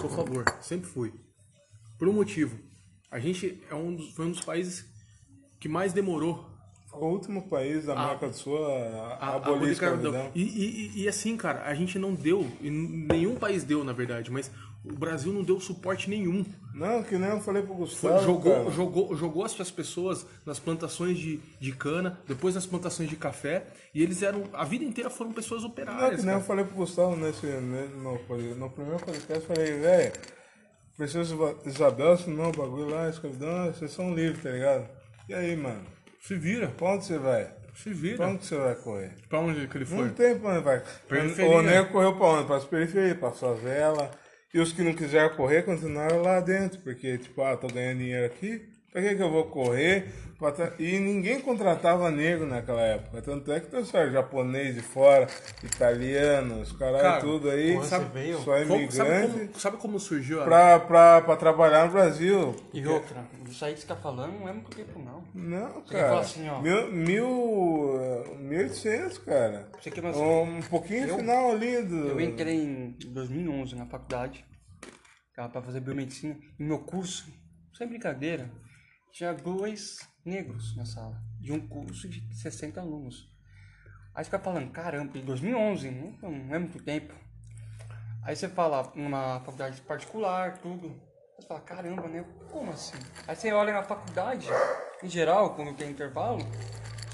[0.00, 1.12] sou a favor, sempre fui.
[1.98, 2.58] Por um motivo.
[3.10, 4.84] A gente é um dos, foi um dos países
[5.58, 6.46] que mais demorou
[6.92, 10.30] O último país da América do Sul a, a, a a abolir a a escravidão.
[10.34, 14.30] E, e- e assim, cara, a gente não deu, e nenhum país deu, na verdade,
[14.30, 14.50] mas
[14.90, 16.44] o Brasil não deu suporte nenhum.
[16.74, 18.70] Não, que nem eu falei pro Foi- Gustavo, jogou, cara.
[18.70, 23.66] jogou, jogou as as pessoas nas plantações de, de cana, depois nas plantações de café,
[23.94, 26.20] e eles eram, a vida inteira foram pessoas Não, operárias.
[26.20, 26.44] que nem eu cara.
[26.46, 28.12] falei pro Gustavo nesse, ne- no,
[28.56, 30.12] no primeiro podcast, eu falei, velho,
[30.96, 34.88] Princesa Isba- Isabel assinou o bagulho lá, escravidão, vocês são livres, tá ligado?
[35.28, 35.82] E aí, mano?
[36.20, 37.52] Se vira, Pra onde você vai?
[37.74, 38.16] se vira.
[38.16, 39.14] Pra onde você vai correr?
[39.28, 39.98] Pra onde que ele foi?
[39.98, 40.82] Não tem pra onde vai.
[41.08, 41.56] Periferia.
[41.56, 42.46] O nego correu pra onde?
[42.48, 44.10] Pras periferias, pra favela.
[44.52, 46.80] E os que não quiseram correr continuaram lá dentro.
[46.80, 50.12] Porque, tipo, ah, tô ganhando dinheiro aqui, pra que, que eu vou correr?
[50.38, 53.20] Pra tra- E ninguém contratava negro naquela época.
[53.22, 55.26] Tanto é que trouxeram japonês de fora,
[55.64, 57.74] italiano, os Cara, caras tudo aí.
[57.74, 59.32] quando você veio, Só Como- sabe, imigrante.
[59.48, 60.44] como, sabe como surgiu.
[60.44, 62.54] Pra, pra, pra trabalhar no Brasil.
[62.72, 65.24] E outra, isso aí que você tá falando não é muito tempo não.
[65.34, 66.20] Não, falar cara.
[66.20, 66.60] assim, ó.
[66.62, 69.68] mil, mil, mil oitocentos, cara.
[69.80, 70.44] Você quer noção?
[70.44, 71.96] Um, um pouquinho final ali do...
[72.10, 74.44] Eu entrei em 2011 na faculdade,
[75.34, 77.26] para fazer biomedicina, e meu curso,
[77.76, 78.48] sem brincadeira,
[79.12, 83.28] tinha dois negros na sala, de um curso de 60 alunos.
[84.14, 87.14] Aí você fica falando, caramba, em 2011, não, não é muito tempo.
[88.22, 91.00] Aí você fala, numa faculdade particular, tudo.
[91.36, 92.24] Você fala, caramba, né?
[92.50, 92.98] Como assim?
[93.26, 94.48] Aí você olha na faculdade,
[95.02, 96.40] em geral, quando tem intervalo,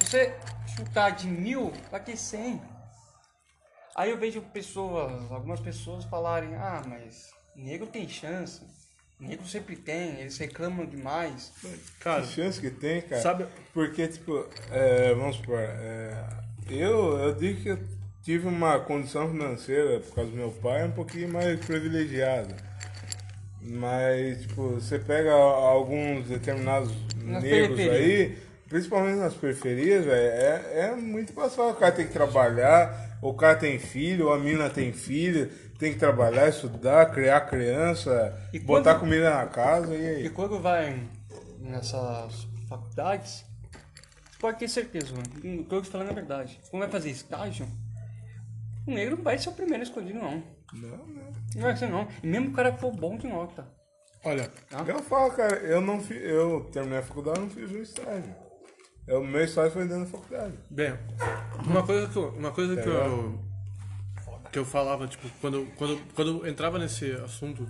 [0.01, 2.61] se você chutar de mil, vai ter 100.
[3.95, 8.67] Aí eu vejo pessoas, algumas pessoas falarem, ah, mas negro tem chance.
[9.21, 11.53] Negro sempre tem, eles reclamam demais.
[12.01, 13.23] Cara, Que chance que tem, cara.
[13.23, 16.13] Sabe- Porque, tipo, é, vamos supor, é,
[16.69, 17.79] eu, eu digo que eu
[18.23, 22.55] tive uma condição financeira, por causa do meu pai, um pouquinho mais privilegiada.
[23.63, 26.93] Mas, tipo, você pega alguns determinados
[27.25, 28.31] Nas negros periferias.
[28.31, 28.39] aí,
[28.69, 31.71] principalmente nas periferias, velho, é, é muito passado.
[31.71, 35.99] O cara tem que trabalhar, o cara tem filho, a mina tem filho, tem que
[35.99, 40.27] trabalhar, estudar, criar criança, E botar quando- comida na casa e aí.
[40.27, 41.09] E quando vai
[41.61, 43.45] nessas faculdades,
[44.31, 45.25] você pode ter certeza, mano.
[45.37, 46.61] O que eu tô falando é verdade.
[46.71, 47.67] Quando vai fazer estágio,
[48.87, 50.43] o negro não vai ser o primeiro escolhido, não.
[50.73, 51.33] Não, não.
[51.55, 52.09] Não vai ser, não.
[52.23, 53.67] E mesmo o cara for bom de nota.
[54.25, 54.51] olha,
[54.87, 58.35] Eu falo, cara, eu não fiz, eu terminei a faculdade, não fiz um estágio.
[59.07, 60.55] É, O meu estágio foi dentro da faculdade.
[60.71, 60.95] Bem,
[61.67, 63.39] uma coisa que eu, uma coisa que eu,
[64.55, 67.67] que eu falava, tipo, quando, quando, quando eu entrava nesse assunto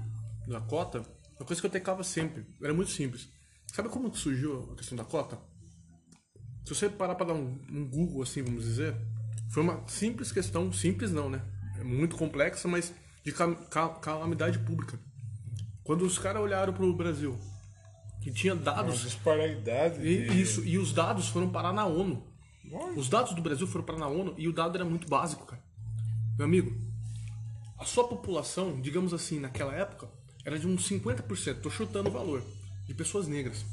[0.46, 0.98] da cota,
[1.40, 3.26] uma coisa que eu tecava sempre, era muito simples.
[3.72, 5.38] Sabe como que surgiu a questão da cota?
[6.62, 8.94] Se você parar para dar um, um Google, assim, vamos dizer,
[9.50, 11.42] foi uma simples questão, simples não, né?
[11.80, 12.92] É muito complexa, mas
[13.24, 13.32] de
[14.02, 14.98] calamidade pública.
[15.82, 17.38] Quando os caras olharam pro Brasil,
[18.22, 20.06] que tinha Uma dados disparidade.
[20.06, 22.26] e, de- isso, e os dados foram parar na ONU.
[22.94, 25.62] Os dados do Brasil foram parar na ONU e o dado era muito básico, cara.
[26.36, 26.76] Meu amigo,
[27.78, 30.08] a sua população, digamos assim, naquela época,
[30.44, 32.44] era de uns 50%, tô chutando o valor,
[32.86, 33.64] de pessoas negras.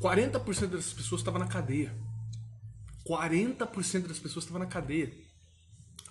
[0.00, 1.92] 40% dessas pessoas estavam na cadeia.
[3.04, 5.12] 40% das pessoas estavam na cadeia.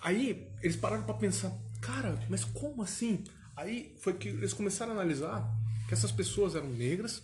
[0.02, 1.50] Aí eles pararam pra pensar,
[1.80, 3.24] cara, mas como assim?
[3.56, 5.50] Aí foi que eles começaram a analisar
[5.88, 7.22] que essas pessoas eram negras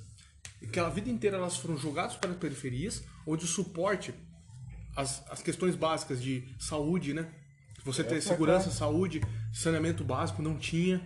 [0.62, 4.14] e que a vida inteira elas foram jogadas para as periferias, onde o suporte,
[4.96, 7.30] as, as questões básicas de saúde, né?
[7.86, 9.22] Você ter segurança, saúde,
[9.52, 11.00] saneamento básico não tinha,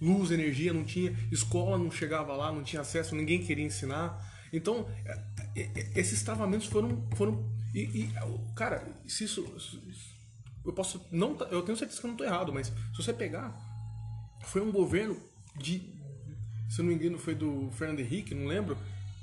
[0.00, 4.20] luz, energia não tinha, escola não chegava lá, não tinha acesso, ninguém queria ensinar.
[4.52, 5.22] Então, é,
[5.56, 7.08] é, é, esses travamentos foram.
[7.16, 8.12] foram e, e,
[8.54, 9.42] cara, se isso,
[10.64, 11.00] Eu posso.
[11.10, 13.54] Não, tá- eu tenho certeza que eu não estou errado, mas se você pegar.
[14.46, 15.16] Foi um governo
[15.56, 15.92] de.
[16.68, 18.76] Se eu não me engano, foi do Fernando Henrique, não lembro.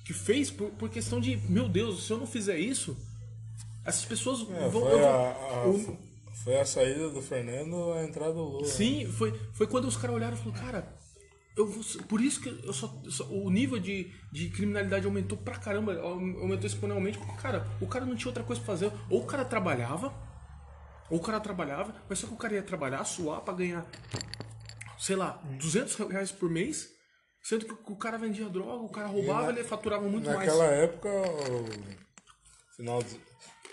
[0.06, 1.38] Que fez por, por questão de.
[1.50, 2.98] Meu Deus, se eu não fizer isso.
[3.86, 4.86] Essas pessoas É, vão.
[4.88, 6.11] a, a-
[6.44, 8.66] foi a saída do Fernando, a entrada do Lula.
[8.66, 10.96] Sim, foi, foi quando os caras olharam e falaram, cara,
[11.58, 15.38] eu vou, por isso que eu só, eu só- o nível de, de criminalidade aumentou
[15.38, 18.92] pra caramba, aumentou exponencialmente, porque, cara, o cara não tinha outra coisa pra fazer.
[19.10, 20.14] Ou o cara trabalhava,
[21.10, 23.86] ou o cara trabalhava, mas só que o cara ia trabalhar, suar pra ganhar,
[24.98, 26.90] sei lá, 200 reais por mês,
[27.44, 30.40] sendo que o cara vendia droga, o cara roubava, na- ele faturava muito mais.
[30.40, 31.10] Naquela época,
[32.78, 33.18] final dos,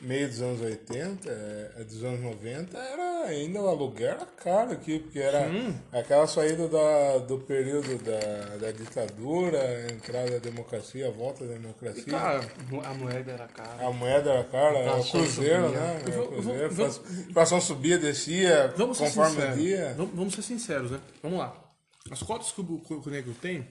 [0.01, 1.29] meio dos anos 80,
[1.77, 5.49] é, dos anos 90, era ainda o aluguel era caro aqui, porque era
[5.93, 11.55] aquela saída da, do período da, da ditadura, a entrada da democracia, a volta da
[11.55, 12.05] democracia.
[12.05, 12.41] Cara,
[12.85, 13.87] A moeda era cara.
[13.87, 15.81] a moeda era cara, era o cruzeiro, subia.
[15.81, 16.03] né?
[16.07, 19.59] Era o cruzeiro, vamos- a inflação subia, descia, Vamos conforme o sinceros.
[19.59, 19.95] dia.
[19.97, 21.01] Vamos, ser sinceros, né?
[21.23, 21.65] Vamos lá.
[22.11, 23.69] As cotas que o, que o negro tem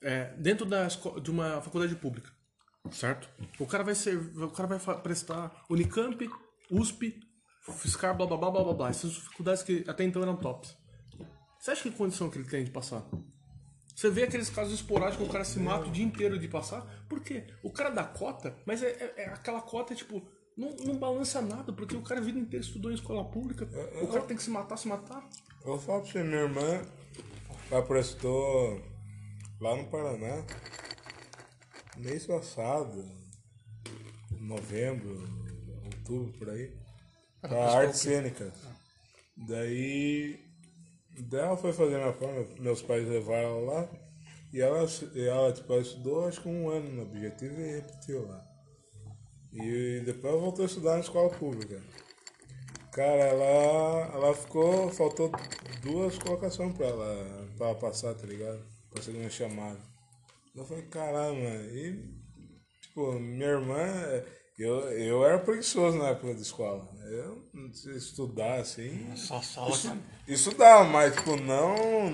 [0.00, 2.30] é dentro da, de uma faculdade pública,
[2.92, 3.28] certo?
[3.58, 6.28] O cara vai ser, o cara vai prestar Unicamp,
[6.70, 7.18] USP,
[7.78, 8.88] Fiscar, blá blá blá blá blá blá.
[8.88, 10.76] Essas faculdades que até então eram tops.
[11.58, 13.04] Você acha que condição que ele tem de passar?
[13.94, 16.82] Você vê aqueles casos esporádicos que o cara se mata o dia inteiro de passar.
[17.08, 17.46] Por quê?
[17.62, 20.22] O cara dá cota, mas é, é- é aquela cota, tipo,
[20.56, 23.68] não, não balança nada, porque o cara a vida inteira estudou em escola pública.
[24.00, 25.28] O cara tem que se matar, se matar.
[25.62, 26.80] Eu vou falar pra você, minha irmã,
[27.70, 28.80] ela prestou
[29.60, 30.44] lá no Paraná,
[31.98, 33.04] mês passado,
[34.40, 35.22] novembro,
[35.84, 36.72] outubro, por aí,
[37.40, 38.52] pra artes cênicas.
[39.36, 40.40] Daí,
[41.28, 43.88] daí ela foi fazer minha prova, meus pais levaram ela lá,
[44.52, 48.44] e ela, ela, tipo, ela estudou acho que um ano no objetivo e repetiu lá.
[49.52, 51.82] E depois ela voltou a estudar na escola pública.
[52.92, 54.90] Cara, ela, ela ficou.
[54.90, 55.30] Faltou
[55.82, 58.60] duas colocações pra ela, pra ela passar, tá ligado?
[58.90, 59.78] Pra segunda chamada.
[60.54, 62.18] Eu falei, caramba, e.
[62.82, 64.24] Tipo, minha irmã.
[64.58, 66.88] Eu, eu era preguiçoso na época da escola.
[67.08, 69.14] Eu não sei estudar assim.
[69.14, 69.70] Só sala.
[70.26, 72.10] Estudava, mas tipo, não.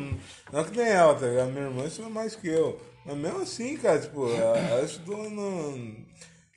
[0.52, 1.52] Não que nem ela, tá ligado?
[1.52, 2.78] Minha irmã estuda mais que eu.
[3.06, 6.04] Mas mesmo assim, cara, tipo, ela, ela estudou no.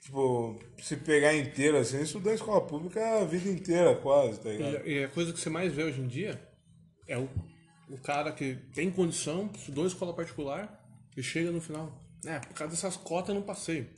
[0.01, 4.88] Tipo, se pegar inteiro assim, estudou em escola pública a vida inteira, quase, tá ligado?
[4.88, 6.41] E a coisa que você mais vê hoje em dia
[7.07, 7.30] é o,
[7.89, 10.76] o cara que tem condição, estudou em escola particular
[11.18, 11.91] e chega no final.
[12.26, 13.89] É, por causa dessas cotas eu não passei.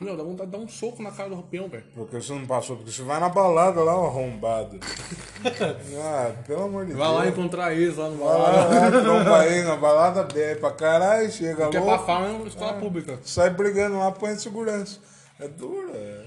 [0.00, 1.84] Meu, dá vontade de dar um soco na cara do peão, velho.
[1.94, 4.78] Porque você não passou, porque você vai na balada lá, o arrombado.
[6.02, 7.18] ah, pelo amor de Vai Deus.
[7.18, 8.74] lá encontrar ex lá no Vai balada.
[8.80, 12.48] lá, tromba aí na balada, bebe pra caralho, chega Que é louco, pra é uma
[12.48, 13.18] escola pública.
[13.22, 14.98] sai brigando lá, põe de segurança.
[15.38, 16.24] É duro, é.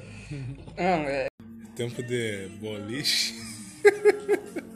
[0.77, 1.27] É,
[1.75, 3.35] Tempo de boliche.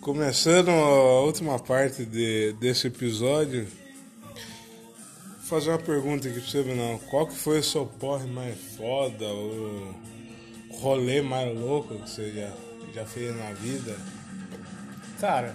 [0.00, 3.68] Começando a última parte de, desse episódio,
[4.24, 6.98] vou fazer uma pergunta aqui pra você, Brunão.
[7.10, 9.94] Qual que foi o seu porre mais foda, o
[10.70, 12.50] rolê mais louco que você já,
[12.94, 13.94] já fez na vida?
[15.20, 15.54] Cara,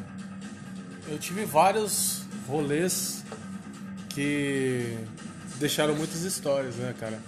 [1.08, 3.24] eu tive vários rolês
[4.10, 4.96] que
[5.58, 7.20] deixaram muitas histórias, né, cara?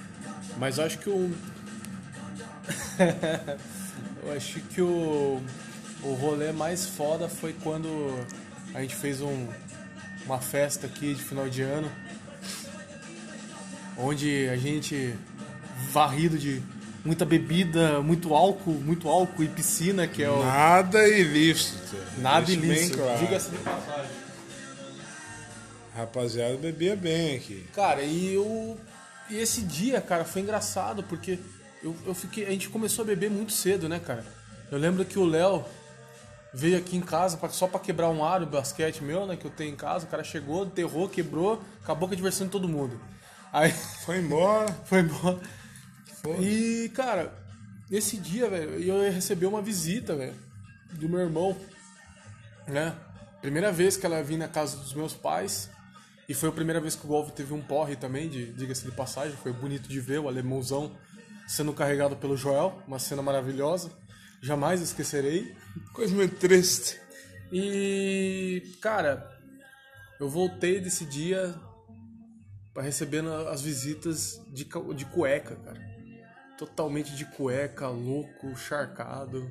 [0.59, 1.31] Mas eu acho que o.
[4.23, 5.41] eu acho que o.
[6.03, 7.87] O rolê mais foda foi quando
[8.73, 9.47] a gente fez um,
[10.25, 11.91] uma festa aqui de final de ano.
[13.97, 15.15] Onde a gente,
[15.91, 16.61] varrido de
[17.03, 20.43] muita bebida, muito álcool, muito álcool e piscina, que é o.
[20.43, 21.95] Nada ilícito.
[22.19, 22.97] Nada ilícito.
[22.97, 23.19] claro.
[23.19, 24.11] Diga-se de passagem.
[25.95, 27.65] Rapaziada, bebia bem aqui.
[27.73, 28.77] Cara, e eu.
[29.29, 31.39] E esse dia, cara, foi engraçado, porque
[31.81, 32.45] eu, eu fiquei.
[32.45, 34.23] A gente começou a beber muito cedo, né, cara?
[34.71, 35.65] Eu lembro que o Léo
[36.57, 39.51] veio aqui em casa pra- só pra quebrar um aro, basquete meu, né, que eu
[39.51, 40.05] tenho em casa.
[40.05, 42.99] O cara chegou, enterrou, quebrou, acabou com a diversão de todo mundo.
[43.53, 43.71] Aí
[44.05, 44.71] Foi embora.
[44.85, 45.39] foi embora.
[46.39, 47.33] E, cara,
[47.89, 50.35] nesse dia, velho, eu recebi uma visita, velho,
[50.93, 51.55] do meu irmão,
[52.67, 52.93] né?
[53.41, 55.69] Primeira vez que ela vinha na casa dos meus pais.
[56.27, 58.91] E foi a primeira vez que o Golf teve um porre também, de, diga-se de
[58.91, 59.37] passagem.
[59.37, 60.91] Foi bonito de ver o alemãozão
[61.47, 62.81] sendo carregado pelo Joel.
[62.85, 63.91] Uma cena maravilhosa.
[64.41, 65.55] Jamais esquecerei.
[65.93, 66.99] Coisa meio triste.
[67.51, 69.29] E, cara,
[70.19, 71.55] eu voltei desse dia
[72.73, 75.81] pra recebendo as visitas de, de cueca, cara.
[76.57, 79.49] Totalmente de cueca, louco, charcado.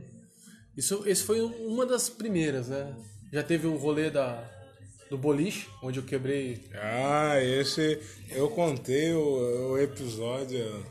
[0.77, 2.95] Isso, esse foi uma das primeiras, né?
[3.33, 4.45] Já teve o rolê da,
[5.09, 6.69] do boliche, onde eu quebrei.
[6.75, 8.01] Ah, esse.
[8.31, 10.85] Eu contei o, o episódio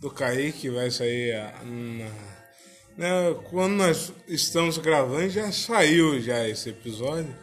[0.00, 1.32] do Kaique, vai sair
[1.64, 2.31] na-
[2.96, 7.34] né, quando nós estamos gravando, já saiu já esse episódio.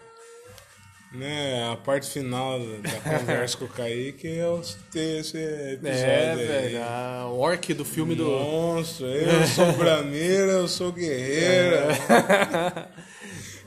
[1.12, 6.45] Né, a parte final da conversa com o Kaique eu ter esse episódio É, aí.
[6.47, 8.26] velho, a orc do filme do.
[8.26, 11.88] Monstro, eu sou brameira, eu sou guerreira.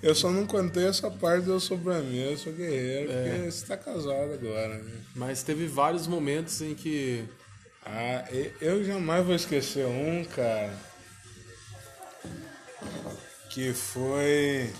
[0.02, 3.64] Eu só não contei essa parte do eu sou brameira, eu sou guerreira, porque você
[3.66, 4.90] tá casado agora, né?
[5.14, 7.22] Mas teve vários momentos em que.
[7.86, 8.24] Ah,
[8.60, 10.74] eu jamais vou esquecer um, cara.
[13.50, 14.72] Que foi.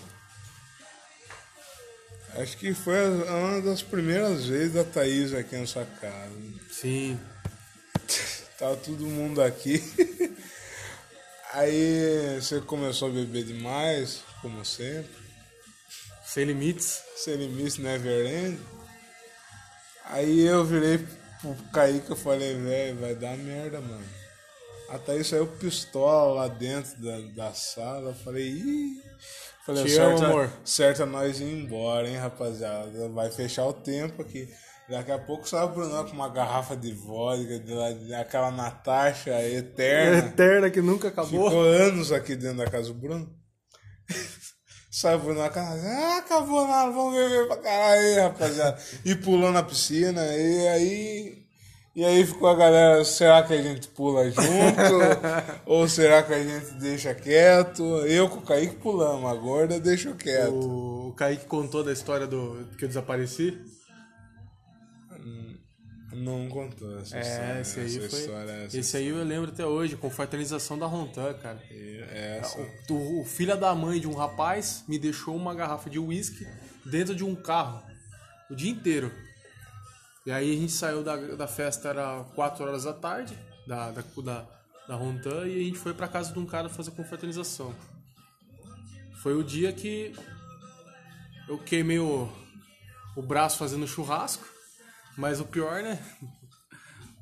[2.34, 2.94] Acho que foi
[3.28, 6.32] uma das primeiras vezes da Thaís aqui na sua casa.
[6.70, 7.20] Sim.
[8.58, 9.82] Tava todo mundo aqui.
[11.52, 15.22] Aí você começou a beber demais, como sempre.
[16.24, 17.02] Sem limites.
[17.16, 18.58] Sem limites never end.
[20.06, 20.98] Aí eu virei
[21.40, 24.21] pro Kaique e falei, velho, vai dar merda, mano.
[24.92, 28.10] A Thaís saiu pistola lá dentro da, da sala.
[28.10, 29.00] Eu falei, ih.
[29.64, 30.52] Falei, Te certo, amo, amor.
[30.64, 33.08] certo é nós ir embora, hein, rapaziada.
[33.08, 34.46] Vai fechar o tempo aqui.
[34.90, 37.54] Daqui a pouco sai o Bruno com uma garrafa de vodka,
[38.20, 40.18] aquela Natasha eterna.
[40.18, 41.48] Eterna que nunca acabou.
[41.48, 43.34] Ficou anos aqui dentro da casa do Bruno.
[44.90, 48.78] Sai o Bruno na casa, ah, acabou nada, vamos beber pra caralho rapaziada.
[49.06, 51.41] E pulou na piscina, e aí.
[51.94, 54.42] E aí ficou a galera, será que a gente pula junto?
[55.66, 57.82] ou será que a gente deixa quieto?
[58.06, 60.52] Eu com o Kaique pulamos, a gorda deixou quieto.
[60.54, 63.58] O, o Kaique contou da história do que eu desapareci.
[66.14, 67.60] Não contou essa É, história.
[67.60, 68.20] esse aí essa foi.
[68.20, 71.58] história, esse aí eu lembro até hoje, com fraternização da Rontan, cara.
[72.10, 72.58] essa.
[72.90, 76.46] O, o filho da mãe de um rapaz me deixou uma garrafa de uísque
[76.84, 77.82] dentro de um carro
[78.50, 79.10] o dia inteiro.
[80.24, 84.02] E aí a gente saiu da, da festa, era 4 horas da tarde, da, da,
[84.22, 84.46] da,
[84.88, 87.74] da Rontan, e a gente foi pra casa de um cara fazer confraternização.
[89.22, 90.14] Foi o dia que
[91.48, 92.28] eu queimei o,
[93.16, 94.44] o braço fazendo churrasco,
[95.16, 95.98] mas o pior, né?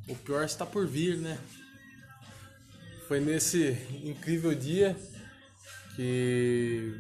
[0.09, 1.39] O pior está por vir, né?
[3.09, 3.73] Foi nesse
[4.05, 4.97] incrível dia
[5.97, 6.95] que.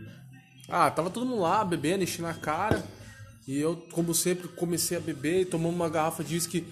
[0.68, 2.84] Ah, tava todo mundo lá bebendo, enchendo a cara.
[3.46, 6.66] E eu, como sempre, comecei a beber e tomamos uma garrafa de uísque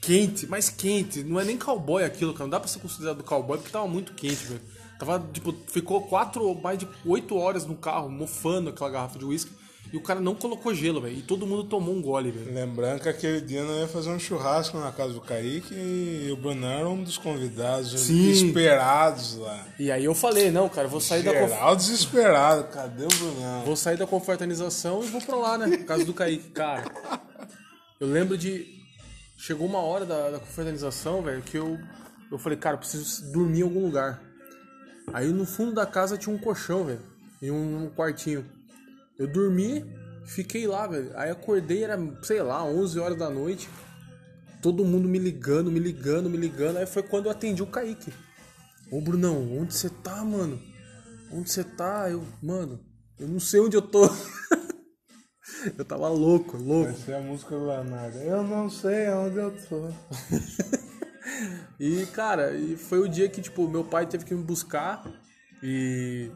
[0.00, 1.24] quente, mais quente.
[1.24, 2.44] Não é nem cowboy aquilo, cara.
[2.44, 4.60] Não dá pra ser considerado cowboy porque tava muito quente, velho.
[4.98, 9.50] Tava, tipo, ficou quatro, mais de oito horas no carro, mofando aquela garrafa de uísque.
[9.94, 11.16] E o cara não colocou gelo, velho.
[11.16, 12.52] E todo mundo tomou um gole, velho.
[12.52, 16.36] Lembrando que aquele dia nós ia fazer um churrasco na casa do Kaique e o
[16.36, 18.28] Bruno era um dos convidados Sim.
[18.28, 19.64] esperados lá.
[19.78, 21.48] E aí eu falei, não, cara, vou sair da conf...
[21.48, 22.64] Geral desesperado.
[22.72, 23.62] Cadê o Brunão?
[23.64, 25.76] Vou sair da confraternização e vou pra lá, né?
[25.86, 26.50] Casa do Kaique.
[26.50, 26.90] Cara,
[28.00, 28.66] eu lembro de.
[29.36, 31.78] Chegou uma hora da, da confraternização, velho, que eu,
[32.32, 34.20] eu falei, cara, eu preciso dormir em algum lugar.
[35.12, 37.00] Aí no fundo da casa tinha um colchão, velho,
[37.40, 38.44] e um quartinho.
[39.18, 39.84] Eu dormi,
[40.24, 41.10] fiquei lá, velho.
[41.14, 43.68] Aí acordei, era, sei lá, 11 horas da noite.
[44.60, 46.78] Todo mundo me ligando, me ligando, me ligando.
[46.78, 48.12] Aí foi quando eu atendi o Kaique.
[48.90, 50.60] Ô, Brunão, onde você tá, mano?
[51.30, 52.10] Onde você tá?
[52.10, 52.80] Eu, mano,
[53.18, 54.04] eu não sei onde eu tô.
[55.78, 56.90] eu tava louco, louco.
[56.90, 58.18] Essa é a música do Leonardo.
[58.18, 59.88] Eu não sei onde eu tô.
[61.78, 65.04] E, cara, e foi o dia que, tipo, meu pai teve que me buscar
[65.62, 66.30] e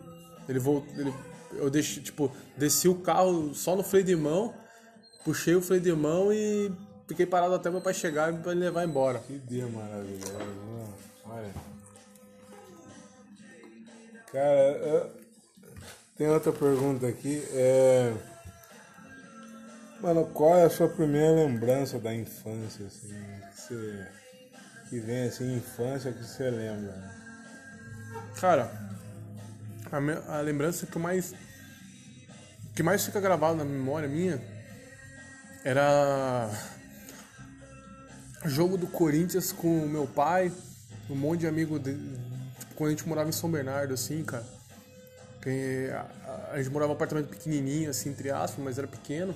[0.48, 0.92] ele voltou.
[0.98, 1.12] Ele,
[1.58, 4.54] eu deixei, tipo, desci o carro só no freio de mão,
[5.24, 6.72] puxei o freio de mão e
[7.06, 9.18] fiquei parado até meu pai chegar pra ele levar embora.
[9.20, 10.32] Que dia maravilhoso.
[10.32, 10.88] né?
[11.26, 11.50] Olha.
[14.32, 15.10] Cara, eu-
[16.16, 17.42] tem outra pergunta aqui.
[17.52, 18.12] É...
[20.00, 23.08] Mano, qual é a sua primeira lembrança da infância, assim,
[23.54, 24.06] que você...
[24.88, 26.94] Que vem assim, infância que você lembra?
[28.40, 28.70] Cara,
[29.92, 31.34] a, me- a lembrança que eu mais.
[32.78, 34.40] Que mais fica gravado na memória minha
[35.64, 36.48] era.
[38.44, 40.52] Jogo do Corinthians com o meu pai,
[41.10, 41.98] um monte de amigo de,
[42.76, 44.46] quando a gente morava em São Bernardo, assim, cara.
[45.42, 49.34] Que a, a- gente morava num apartamento pequenininho, assim, entre aspas, mas era pequeno.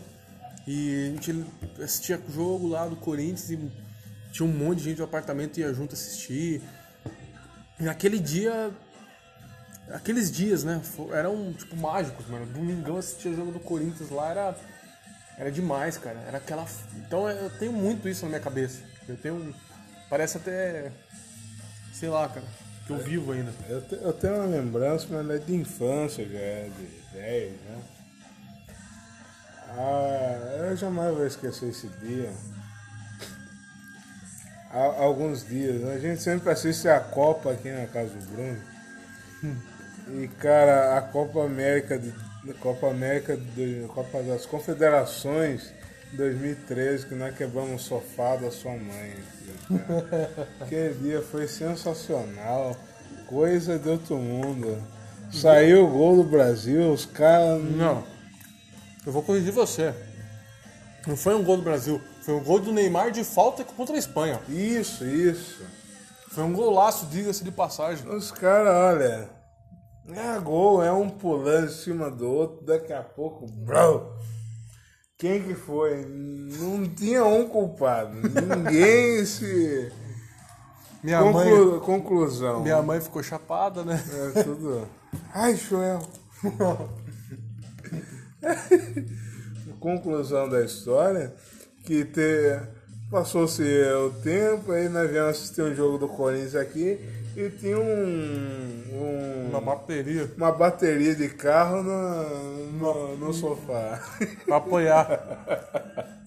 [0.64, 1.44] E a gente
[1.82, 3.58] assistia o jogo lá do Corinthians e
[4.30, 6.62] tinha um monte de gente no apartamento ia junto assistir.
[7.80, 8.70] E naquele dia.
[9.92, 10.80] Aqueles dias, né?
[11.12, 12.46] Eram, tipo, mágicos, mano.
[12.46, 14.56] Domingão assistir o jogo do Corinthians lá era.
[15.38, 16.18] Era demais, cara.
[16.26, 16.66] Era aquela.
[16.96, 18.80] Então eu tenho muito isso na minha cabeça.
[19.08, 19.54] Eu tenho.
[20.08, 20.90] Parece até.
[21.92, 22.46] Sei lá, cara.
[22.86, 23.52] Que eu vivo ainda.
[23.68, 27.52] Eu, te- eu tenho uma lembrança, mas não é de infância, já é de 10,
[27.52, 27.82] né?
[29.68, 32.30] Ah, eu jamais vou esquecer esse dia.
[34.70, 35.94] Há alguns dias, né?
[35.94, 38.60] a gente sempre assiste a Copa aqui na casa do Bruno.
[40.08, 42.12] E cara, a Copa América de
[42.54, 45.72] Copa América de, Copa das Confederações
[46.12, 49.14] 2013 que nós quebramos o sofá da sua mãe.
[50.60, 52.76] Aquele dia foi sensacional,
[53.26, 54.82] coisa de outro mundo.
[55.32, 58.04] Saiu o gol do Brasil, os caras Não.
[59.06, 59.94] Eu vou corrigir você.
[61.06, 62.00] Não foi um gol do Brasil.
[62.22, 64.40] Foi um gol do Neymar de falta contra a Espanha.
[64.48, 65.64] Isso, isso.
[66.28, 68.08] Foi um golaço, diga-se de passagem.
[68.08, 69.28] Os caras, olha,
[70.08, 74.12] é gol, é um pulando em cima do outro, daqui a pouco, bro.
[75.16, 76.04] Quem que foi?
[76.04, 78.16] Não tinha um culpado.
[78.16, 79.92] Ninguém se.
[81.02, 82.62] Minha Conclu- Conclusão.
[82.62, 84.02] Minha mãe ficou chapada, né?
[84.36, 84.88] É tudo.
[85.32, 86.00] Ai, Joel.
[89.78, 91.32] Conclusão da história,
[91.84, 92.60] que te...
[93.10, 96.98] passou-se o tempo, aí nós viemos assistir um jogo do Corinthians aqui
[97.36, 97.84] e tinha um,
[98.92, 104.00] um- Uma bateria uma bateria de carro no, no, no sofá.
[104.44, 106.18] pra apoiar.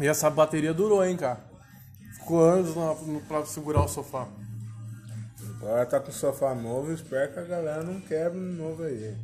[0.00, 1.40] E essa bateria durou, hein, cara?
[2.14, 4.26] Ficou anos no, pra segurar o sofá.
[5.56, 9.14] Agora tá com o sofá novo, espero que a galera não quebre um novo aí.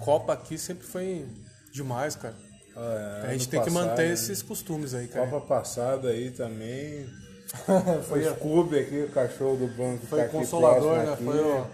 [0.00, 1.24] Copa aqui sempre foi
[1.72, 2.34] demais, cara.
[2.76, 5.28] Olha, A gente tem que passado, manter esses costumes aí, cara.
[5.28, 7.06] Copa passada aí também.
[8.08, 11.12] Foi- o Scooby aqui, o cachorro do banco que Foi tá consolador, né?
[11.12, 11.24] aqui.
[11.24, 11.66] Foi o...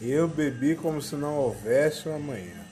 [0.00, 2.62] Eu bebi como se não houvesse um amanhã.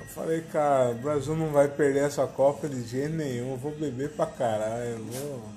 [0.00, 3.52] Eu falei, cara, o Brasil não vai perder essa Copa de jeito nenhum.
[3.52, 5.04] Eu vou beber pra caralho.
[5.04, 5.48] Vou...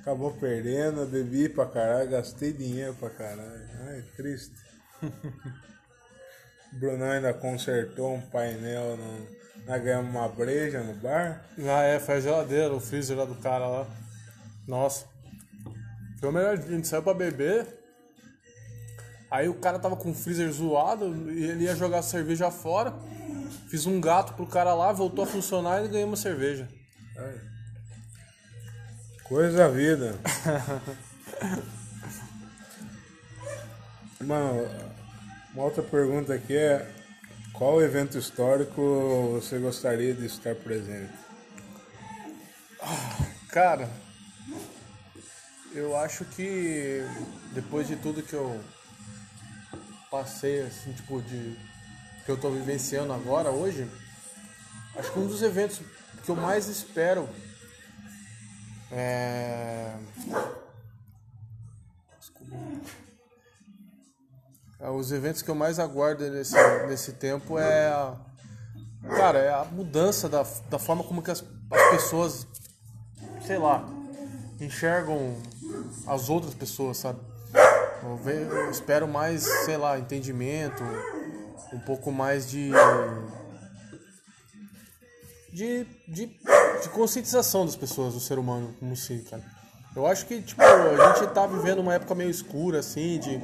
[0.00, 3.68] Acabou perdendo, eu bebi pra caralho, gastei dinheiro pra caralho.
[3.86, 4.52] Ai, triste.
[5.02, 5.10] O
[6.76, 9.41] Brunão ainda consertou um painel, no...
[9.66, 11.44] nós ganhamos uma breja no bar.
[11.58, 13.86] Ah, é, foi a geladeira, o freezer lá do cara lá.
[14.66, 15.06] Nossa.
[16.18, 16.68] Foi o melhor dia.
[16.68, 17.66] A gente saiu pra beber.
[19.30, 22.92] Aí o cara tava com o freezer zoado e ele ia jogar a cerveja fora.
[23.68, 26.68] Fiz um gato pro cara lá, voltou a funcionar e ganhamos uma cerveja.
[27.16, 27.40] Ai.
[29.24, 30.14] Coisa da vida.
[34.20, 34.68] Mano,
[35.54, 36.86] uma outra pergunta aqui é
[37.62, 41.12] qual evento histórico você gostaria de estar presente?
[43.50, 43.88] Cara,
[45.72, 47.06] eu acho que
[47.52, 48.60] depois de tudo que eu
[50.10, 51.56] passei, assim, tipo, de.
[52.26, 53.88] que eu tô vivenciando agora, hoje,
[54.96, 55.80] acho que um dos eventos
[56.24, 57.28] que eu mais espero
[58.90, 59.94] é.
[64.90, 66.56] Os eventos que eu mais aguardo nesse,
[66.88, 68.16] nesse tempo é a,
[69.16, 72.46] cara, é a mudança da, da forma como que as, as pessoas,
[73.46, 73.88] sei lá,
[74.60, 75.36] enxergam
[76.06, 77.20] as outras pessoas, sabe?
[78.02, 80.82] Eu, eu espero mais, sei lá, entendimento,
[81.72, 82.72] um pouco mais de
[85.52, 86.26] de, de,
[86.82, 89.42] de conscientização das pessoas, do ser humano como si, cara.
[89.94, 93.38] Eu acho que, tipo, a gente tá vivendo uma época meio escura, assim, de,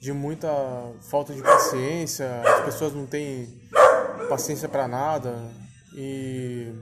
[0.00, 0.48] de muita
[1.02, 3.60] falta de paciência, as pessoas não têm
[4.28, 5.36] paciência pra nada
[5.94, 6.72] e.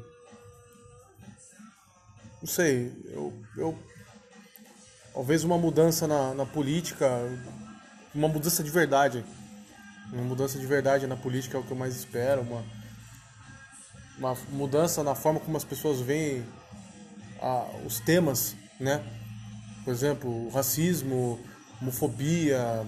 [2.41, 3.33] Não sei, eu.
[3.57, 3.79] eu
[5.12, 7.09] talvez uma mudança na, na política,
[8.15, 9.25] uma mudança de verdade.
[10.12, 12.62] Uma mudança de verdade na política é o que eu mais espero, uma
[14.19, 16.45] uma mudança na forma como as pessoas veem
[17.41, 19.03] ah, os temas, né?
[19.85, 21.39] Por exemplo, racismo,
[21.81, 22.87] homofobia,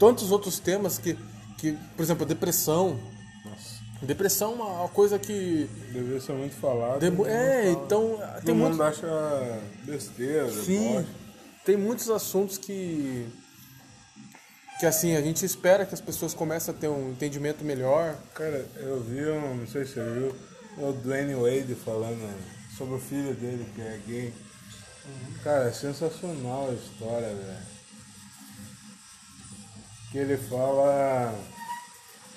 [0.00, 1.16] tantos outros temas que,
[1.58, 2.98] que por exemplo, a depressão.
[4.02, 5.68] Depressão é uma coisa que.
[5.92, 6.98] Deveria ser muito falado.
[7.00, 7.84] demo- todo É, fala.
[7.84, 8.16] então.
[8.16, 11.08] Todo Tem mundo muitos, acha besteira, sim, bosta.
[11.66, 13.28] tem muitos assuntos que.
[14.78, 18.16] Que assim, a gente espera que as pessoas comecem a ter um entendimento melhor.
[18.34, 20.34] Cara, eu vi, um, não sei se você viu,
[20.78, 22.26] o Dwayne Wade falando
[22.78, 24.32] sobre o filho dele que é gay.
[25.44, 27.69] Cara, é sensacional a história, velho.
[30.10, 31.34] Que ele fala.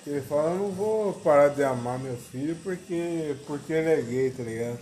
[0.03, 4.01] Que ele fala, eu não vou parar de amar meu filho porque, porque ele é
[4.01, 4.79] gay, tá ligado?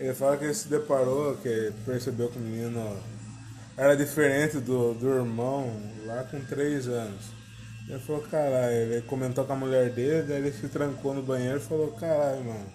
[0.00, 2.98] Ele fala que ele se deparou, que percebeu que o menino
[3.76, 5.70] era diferente do, do irmão
[6.04, 7.24] lá com 3 anos.
[7.88, 11.58] Ele falou, caralho, ele comentou com a mulher dele, daí ele se trancou no banheiro
[11.58, 12.66] e falou, caralho, mano,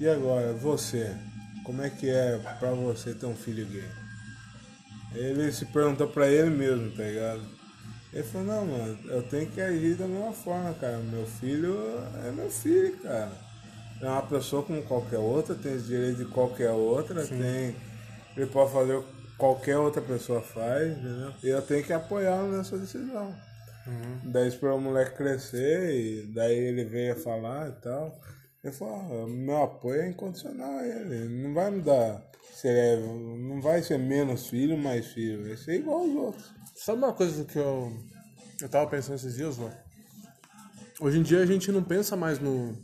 [0.00, 1.14] e agora, você?
[1.62, 3.88] Como é que é pra você ter um filho gay?
[5.14, 7.53] Ele se perguntou pra ele mesmo, tá ligado?
[8.14, 10.98] Ele falou, não, mano, eu tenho que agir da mesma forma, cara.
[10.98, 11.76] Meu filho
[12.24, 13.32] é meu filho, cara.
[14.00, 17.74] É uma pessoa como qualquer outra, tem os direitos de qualquer outra, tem.
[18.36, 21.32] Ele pode fazer o que qualquer outra pessoa faz, entendeu?
[21.42, 23.34] E eu tenho que apoiá-lo nessa decisão.
[24.24, 28.16] Daí esperou o moleque crescer e daí ele veio a falar e tal.
[28.62, 31.28] Ele falou, ah, meu apoio é incondicional a ele.
[31.42, 32.22] Não vai me dar.
[32.52, 35.46] Se é- não vai ser menos filho, mais filho.
[35.48, 36.53] Vai ser igual aos outros.
[36.74, 37.92] Sabe uma coisa que eu,
[38.60, 39.76] eu tava pensando esses dias, mano?
[41.00, 42.76] Hoje em dia a gente não pensa mais no.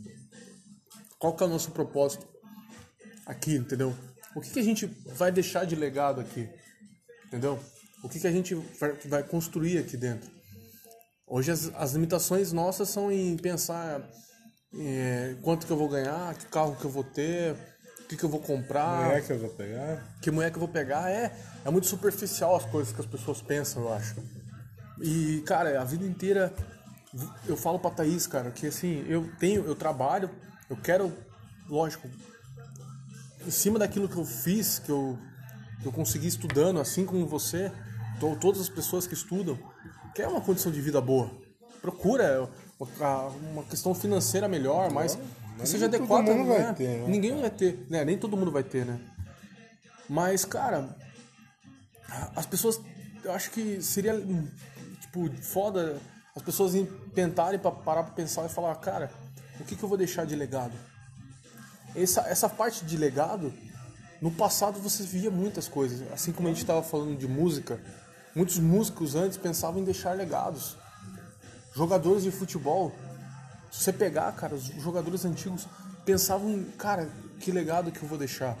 [1.19, 2.27] Qual que é o nosso propósito
[3.25, 3.95] aqui, entendeu?
[4.35, 4.85] O que, que a gente
[5.15, 6.49] vai deixar de legado aqui?
[7.27, 7.59] Entendeu?
[8.03, 8.55] O que, que a gente
[9.05, 10.31] vai, construir aqui dentro?
[11.27, 14.01] Hoje as, as limitações nossas são em pensar
[14.73, 17.55] é, quanto que eu vou ganhar, que carro que eu vou ter,
[18.11, 20.03] que, que eu vou comprar Não é que eu vou pegar?
[20.21, 21.33] que mulher que eu vou pegar é,
[21.63, 24.15] é muito superficial as coisas que as pessoas pensam, eu acho.
[25.01, 26.53] E, cara, a vida inteira
[27.47, 30.29] eu falo pra Thaís, cara, que assim, eu tenho, eu trabalho,
[30.69, 31.11] eu quero,
[31.69, 32.07] lógico,
[33.45, 35.17] em cima daquilo que eu fiz, que eu,
[35.81, 37.71] que eu consegui estudando, assim como você,
[38.19, 39.57] to- todas as pessoas que estudam,
[40.13, 41.31] quer uma condição de vida boa.
[41.81, 42.47] Procura
[42.79, 45.21] uma, uma questão financeira melhor, mas que
[45.57, 46.73] mas seja nem todo mundo vai né?
[46.73, 47.07] ter, né?
[47.07, 48.05] Ninguém vai ter, né?
[48.05, 48.99] Nem todo mundo vai ter, né?
[50.09, 50.95] Mas, cara,
[52.35, 52.79] as pessoas,
[53.23, 54.13] eu acho que seria,
[54.99, 55.99] tipo, foda
[56.35, 59.11] as pessoas em- tentarem pra parar pra pensar e falar, cara,
[59.59, 60.73] o que, que eu vou deixar de legado?
[61.95, 63.53] Essa, essa parte de legado,
[64.21, 66.09] no passado você via muitas coisas.
[66.11, 67.79] Assim como a gente estava falando de música,
[68.35, 70.77] muitos músicos antes pensavam em deixar legados.
[71.75, 72.93] Jogadores de futebol,
[73.71, 75.65] se você pegar, cara, os jogadores antigos
[76.05, 78.57] pensavam, cara, que legado que eu vou deixar.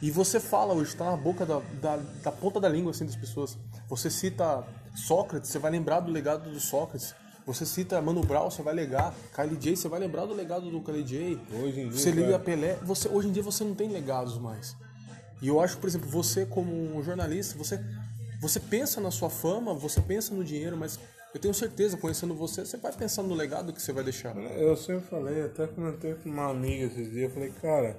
[0.00, 3.16] E você fala hoje, tá na boca da, da, da ponta da língua assim das
[3.16, 3.56] pessoas.
[3.88, 4.64] Você cita
[4.94, 7.14] Sócrates, você vai lembrar do legado do Sócrates.
[7.46, 9.14] Você cita Mano Brown, você vai legar.
[9.34, 11.40] Kylie J, você vai lembrar do legado do Kylie J.
[11.62, 12.38] Hoje em dia, Você liga cara.
[12.38, 12.78] Pelé.
[12.82, 14.74] Você, hoje em dia você não tem legados mais.
[15.42, 17.78] E eu acho que, por exemplo, você como um jornalista, você,
[18.40, 20.98] você pensa na sua fama, você pensa no dinheiro, mas
[21.34, 24.36] eu tenho certeza, conhecendo você, você vai pensar no legado que você vai deixar.
[24.36, 27.96] Eu sempre falei, até comentei com uma amiga esses dias, eu falei, cara,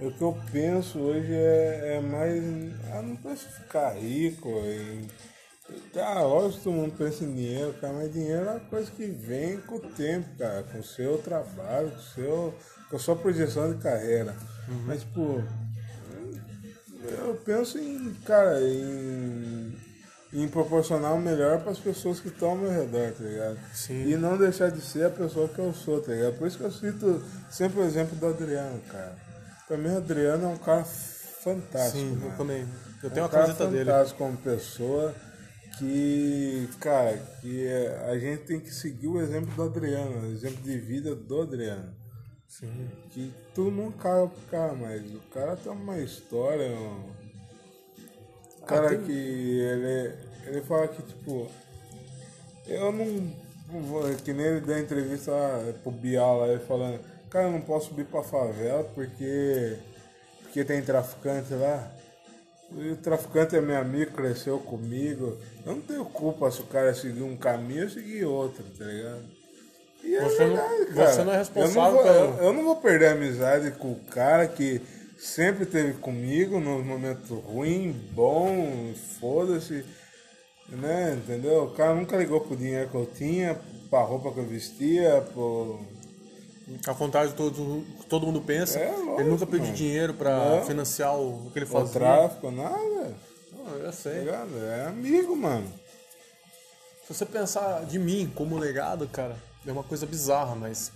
[0.00, 2.42] o que eu penso hoje é, é mais.
[2.92, 5.08] Ah, não penso ficar rico, em
[5.92, 9.06] Tá, lógico que todo mundo pensa em dinheiro, cara, mas dinheiro é uma coisa que
[9.06, 12.54] vem com o tempo, cara, com o seu trabalho, com, o seu,
[12.88, 14.36] com a sua projeção de carreira.
[14.68, 14.84] Uhum.
[14.86, 15.44] Mas, tipo,
[17.02, 19.76] eu penso em, cara, em,
[20.32, 23.58] em proporcionar o melhor para as pessoas que estão ao meu redor, tá ligado?
[23.74, 24.08] Sim.
[24.08, 26.38] E não deixar de ser a pessoa que eu sou, tá ligado?
[26.38, 29.16] Por isso que eu cito sempre o exemplo do Adriano, cara.
[29.70, 31.98] Mim, o Adriano é um cara fantástico.
[31.98, 32.26] Sim, mano.
[32.26, 32.68] eu também.
[33.02, 33.84] Eu tenho é um uma camiseta dele.
[33.84, 35.14] fantástico como pessoa
[35.78, 37.68] que, cara, que
[38.06, 41.94] a gente tem que seguir o exemplo do Adriano, o exemplo de vida do Adriano.
[42.46, 42.90] Sim.
[43.10, 46.68] Que tudo não cai pro cara, mas o cara tem uma história.
[46.68, 47.19] Um...
[48.70, 49.02] O cara ah, tem...
[49.02, 50.14] que ele,
[50.46, 51.50] ele fala que, tipo,
[52.68, 53.40] eu não.
[54.24, 55.32] Que nem ele deu entrevista
[55.82, 59.76] pro Bial lá, ele falando, cara, eu não posso subir pra favela porque.
[60.42, 61.90] porque tem traficante lá.
[62.72, 65.36] O traficante é meu amigo, cresceu comigo.
[65.66, 69.24] Eu não tenho culpa se o cara seguir um caminho ou seguir outro, tá ligado?
[70.04, 71.12] E é você, verdade, não, cara.
[71.12, 73.90] você não é responsável eu não, vou, eu, eu não vou perder a amizade com
[73.90, 74.80] o cara que
[75.20, 79.84] sempre esteve comigo no momento ruim, bom, foda-se.
[80.68, 81.64] Né, entendeu?
[81.64, 83.60] O cara nunca ligou pro dinheiro que eu tinha,
[83.90, 85.80] pra roupa que eu vestia, pro
[86.86, 88.78] a vontade todo, todo mundo pensa.
[88.78, 89.76] É, lógico, ele nunca pediu mano.
[89.76, 91.86] dinheiro para financiar o, que ele fazia.
[91.86, 93.16] O tráfico, nada.
[93.52, 94.24] Não, eu sei.
[94.24, 95.66] Tá é amigo, mano.
[97.06, 99.36] Se você pensar de mim como legado, cara,
[99.66, 100.92] é uma coisa bizarra, mas.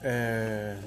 [0.00, 0.78] É.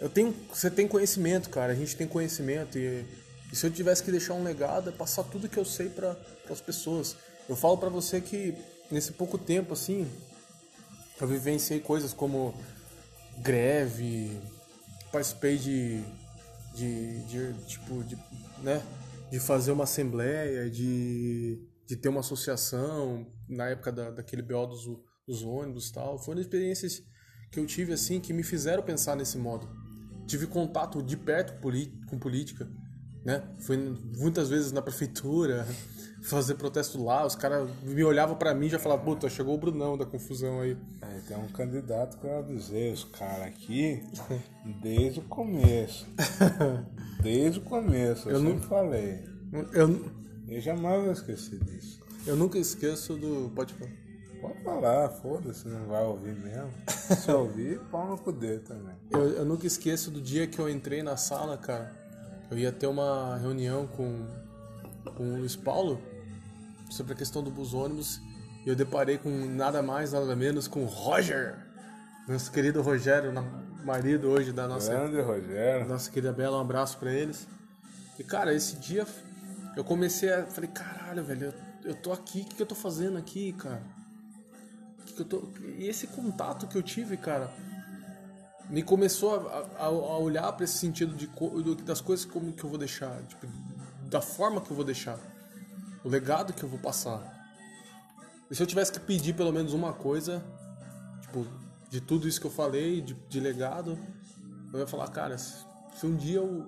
[0.00, 1.72] Eu tenho, você tem conhecimento, cara.
[1.72, 3.04] A gente tem conhecimento e,
[3.52, 6.16] e se eu tivesse que deixar um legado é passar tudo que eu sei para
[6.48, 7.16] as pessoas.
[7.48, 8.54] Eu falo para você que
[8.90, 10.10] nesse pouco tempo assim,
[11.20, 12.54] eu vivenciei coisas como
[13.38, 14.40] greve,
[15.12, 16.02] participei de,
[16.74, 18.16] de, de tipo, de,
[18.62, 18.82] né,
[19.30, 24.84] de fazer uma assembleia, de, de ter uma associação, na época da, daquele BO dos,
[25.26, 26.18] dos ônibus tal.
[26.18, 27.02] Foram experiências
[27.52, 29.68] que eu tive, assim, que me fizeram pensar nesse modo.
[30.30, 31.60] Tive contato de perto
[32.06, 32.68] com política,
[33.24, 33.42] né?
[33.58, 33.76] Fui
[34.16, 35.66] muitas vezes na prefeitura,
[36.22, 39.58] fazer protesto lá, os caras me olhavam para mim e já falavam, puta, chegou o
[39.58, 40.76] Brunão da confusão aí.
[41.02, 44.04] É, tem um candidato que eu avisei os caras aqui
[44.80, 46.06] desde o começo.
[47.20, 49.24] desde o começo, eu, eu sempre não falei.
[49.72, 50.12] Eu,
[50.46, 52.00] eu jamais vou esquecer disso.
[52.24, 53.50] Eu nunca esqueço do.
[53.52, 53.90] Pode falar.
[54.40, 56.70] Pode falar, foda-se, não vai ouvir mesmo.
[56.88, 58.96] Se ouvir, pau no cu também.
[59.10, 61.92] Eu, eu nunca esqueço do dia que eu entrei na sala, cara.
[62.50, 64.26] Eu ia ter uma reunião com,
[65.14, 66.00] com o Luiz Paulo
[66.90, 68.20] sobre a questão do bus ônibus
[68.64, 71.56] e eu deparei com nada mais, nada menos com Roger,
[72.26, 73.32] nosso querido Rogério,
[73.84, 77.46] marido hoje da nossa grande Rogério, nossa querida Bela, um abraço para eles.
[78.18, 79.06] E cara, esse dia
[79.76, 82.74] eu comecei a falei, caralho, velho, eu, eu tô aqui, o que, que eu tô
[82.74, 83.82] fazendo aqui, cara?
[85.06, 85.42] Que eu tô...
[85.78, 87.52] E esse contato que eu tive, cara,
[88.68, 91.26] me começou a, a, a olhar para esse sentido de,
[91.82, 93.46] das coisas como que eu vou deixar, tipo,
[94.08, 95.18] da forma que eu vou deixar
[96.04, 97.20] o legado que eu vou passar.
[98.50, 100.42] E se eu tivesse que pedir pelo menos uma coisa,
[101.22, 101.46] tipo,
[101.88, 103.98] de tudo isso que eu falei, de, de legado,
[104.72, 105.64] eu ia falar, cara, se,
[105.96, 106.66] se um dia eu,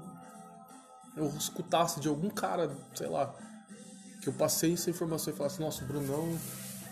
[1.16, 3.34] eu escutasse de algum cara, sei lá,
[4.20, 6.38] que eu passei essa informação e falasse, nossa, o Brunão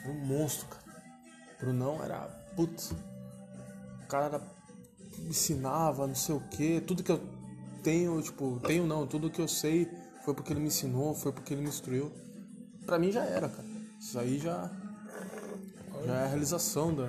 [0.05, 0.80] é um monstro, cara.
[1.61, 2.93] Brunão era, putz,
[4.03, 4.43] o cara era,
[5.29, 7.21] ensinava, não sei o que, tudo que eu
[7.83, 9.89] tenho, tipo, tenho não, tudo que eu sei
[10.25, 12.11] foi porque ele me ensinou, foi porque ele me instruiu
[12.91, 13.69] pra mim já era, cara.
[14.01, 14.69] Isso aí já,
[16.05, 17.09] já é a realização do.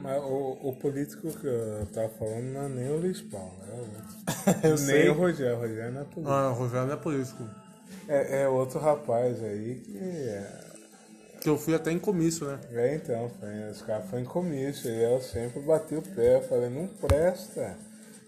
[0.00, 3.74] Mas o, o, político que eu tava falando não é nem o Luiz Paulo, é
[3.74, 4.66] outro.
[4.66, 5.08] eu nem sei.
[5.10, 6.32] o Rogério, o Rogério não é político.
[6.32, 7.48] Ah, o Rogério não é político.
[8.08, 9.98] É, é outro rapaz aí que.
[9.98, 10.71] É...
[11.42, 12.60] Que eu fui até em comício, né?
[12.72, 16.70] É, então, foi, os caras foram em comício e eu sempre bati o pé, falei,
[16.70, 17.76] não presta.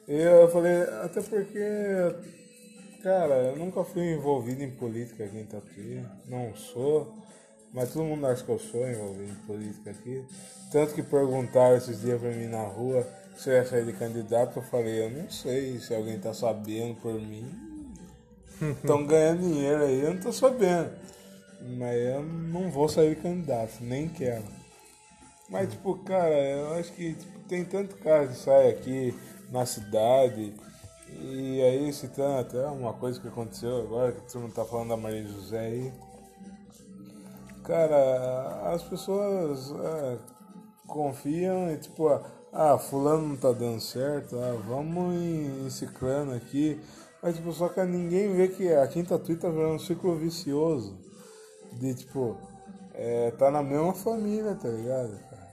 [0.09, 1.59] E eu falei, até porque
[3.05, 7.15] Cara, eu nunca fui envolvido em política aqui em Tatuí, não sou,
[7.71, 10.25] mas todo mundo acha que eu sou envolvido em política aqui.
[10.73, 14.59] Tanto que perguntaram esses dias pra mim na rua se eu ia sair de candidato,
[14.59, 17.47] eu falei, eu não sei se alguém tá sabendo por mim.
[18.81, 20.91] Estão ganhando dinheiro aí, eu não tô sabendo.
[21.65, 24.45] Mas eu não vou sair candidato, nem quero.
[25.49, 29.15] Mas tipo, cara, eu acho que tipo, tem tanto cara que sai aqui
[29.51, 30.55] na cidade
[31.21, 34.97] e aí, citando até uma coisa que aconteceu agora, que todo mundo tá falando da
[34.97, 35.93] Maria José aí.
[37.63, 40.19] Cara, as pessoas é,
[40.87, 42.09] confiam e tipo,
[42.53, 46.81] ah, fulano não tá dando certo, ah, vamos em, em ciclano aqui.
[47.23, 50.99] Mas, tipo, só que ninguém vê que a Quinta Tweet tá virando um ciclo vicioso.
[51.79, 52.37] De, tipo,
[52.95, 55.19] é, tá na mesma família, tá ligado?
[55.31, 55.45] cara?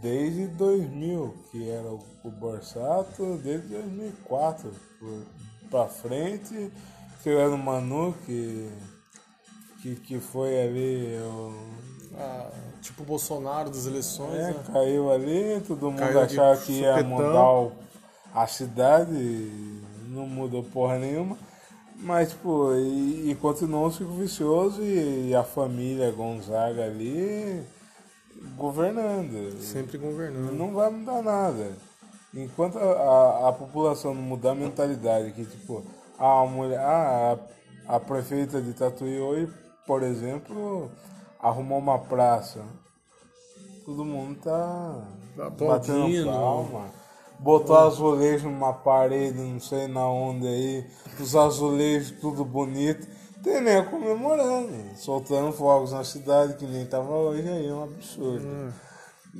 [0.00, 5.22] Desde 2000, que era o, o Borsato, desde 2004 por,
[5.70, 6.72] pra frente,
[7.22, 8.70] tirando o Manu, que,
[9.82, 11.54] que, que foi ali, o,
[12.18, 12.50] Ah,
[12.80, 14.64] tipo o Bolsonaro das eleições, é, né?
[14.72, 17.70] caiu ali, todo mundo Caiu achava que ia mudar
[18.34, 19.12] a cidade,
[20.08, 21.36] não mudou porra nenhuma.
[22.00, 27.62] Mas, tipo, e, e continuou um ciclo vicioso e, e a família Gonzaga ali
[28.56, 29.60] governando.
[29.60, 30.52] Sempre governando.
[30.52, 31.72] Não vai mudar nada.
[32.32, 35.84] Enquanto a, a, a população não mudar a mentalidade, que tipo,
[36.18, 37.38] a mulher, a,
[37.86, 39.52] a, a prefeita de Tatuí hoje,
[39.86, 40.90] por exemplo,
[41.38, 42.60] arrumou uma praça.
[43.84, 45.02] Todo mundo tá
[45.36, 46.90] Tá batendo palma.
[47.42, 50.86] Botou azulejo numa parede, não sei na onde aí,
[51.18, 53.06] os azulejos tudo bonito.
[53.42, 58.46] Tem nem comemorando, soltando fogos na cidade que nem tava hoje aí, é um absurdo.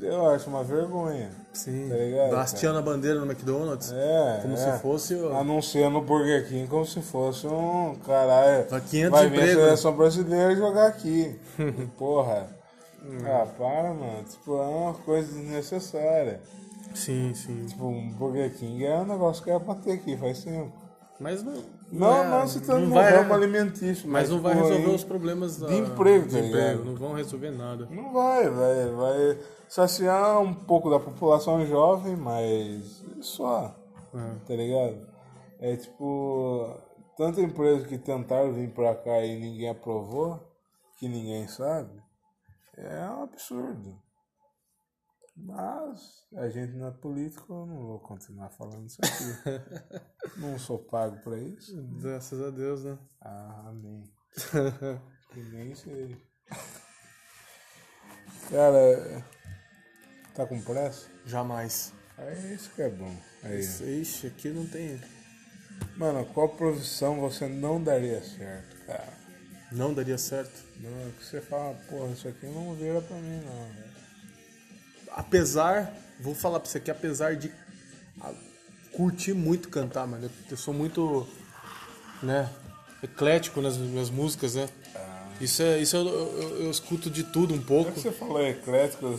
[0.01, 1.31] Eu acho uma vergonha.
[1.53, 1.89] Sim.
[1.91, 3.93] Tá ligado, Hasteando a bandeira no McDonald's.
[3.93, 4.57] É, Como é.
[4.57, 8.67] se fosse o- Anunciando o Burger King como se fosse um caralho.
[8.71, 9.65] Vai 500 vai vir a empregos.
[9.65, 11.39] seleção brasileira jogar aqui.
[11.99, 12.49] Porra.
[13.27, 14.25] Ah, para, mano.
[14.31, 16.41] Tipo, é uma coisa desnecessária.
[16.95, 17.67] Sim, sim.
[17.67, 20.73] Tipo, um Burger King é um negócio que era pra ter aqui faz tempo.
[21.19, 21.63] Mas não.
[21.93, 24.09] Não, é- não se trata não vai, ramo alimentício.
[24.09, 26.85] Mas não vai resolver em- os problemas da, de emprego, de tá emprego.
[26.85, 27.87] Não vão resolver nada.
[27.91, 29.39] Não vai, vai, vai
[29.69, 33.75] saciar um pouco da população jovem, mas só,
[34.15, 34.35] É.
[34.47, 35.07] tá ligado?
[35.61, 36.75] É tipo,
[37.19, 40.41] tanta empresa que tentaram vir pra cá e ninguém aprovou,
[40.99, 41.91] que ninguém sabe,
[42.79, 43.95] é um absurdo.
[45.43, 50.39] Mas a gente não é político, eu não vou continuar falando isso aqui.
[50.41, 51.83] não sou pago pra isso.
[52.01, 52.99] Graças a Deus, né?
[53.21, 54.05] Ah, amém.
[55.33, 56.17] Que nem sei.
[58.51, 59.25] Cara,
[60.35, 61.09] tá com pressa?
[61.25, 61.93] Jamais.
[62.19, 63.15] É isso que é bom.
[63.45, 63.61] Aí.
[63.61, 65.01] Ixi, aqui não tem.
[65.97, 69.13] Mano, qual profissão você não daria certo, cara?
[69.71, 70.65] Não daria certo.
[70.81, 73.90] Não, é que você fala, porra, isso aqui não vira pra mim, não.
[75.17, 77.51] Apesar, vou falar pra você que apesar de
[78.21, 78.33] ah,
[78.93, 81.27] curtir muito cantar, mano, eu, sou muito,
[82.23, 82.49] né,
[83.03, 84.69] eclético nas minhas músicas, né?
[85.41, 87.93] Isso é, isso eu, eu, eu escuto de tudo um pouco.
[87.93, 89.19] que você falou eclético,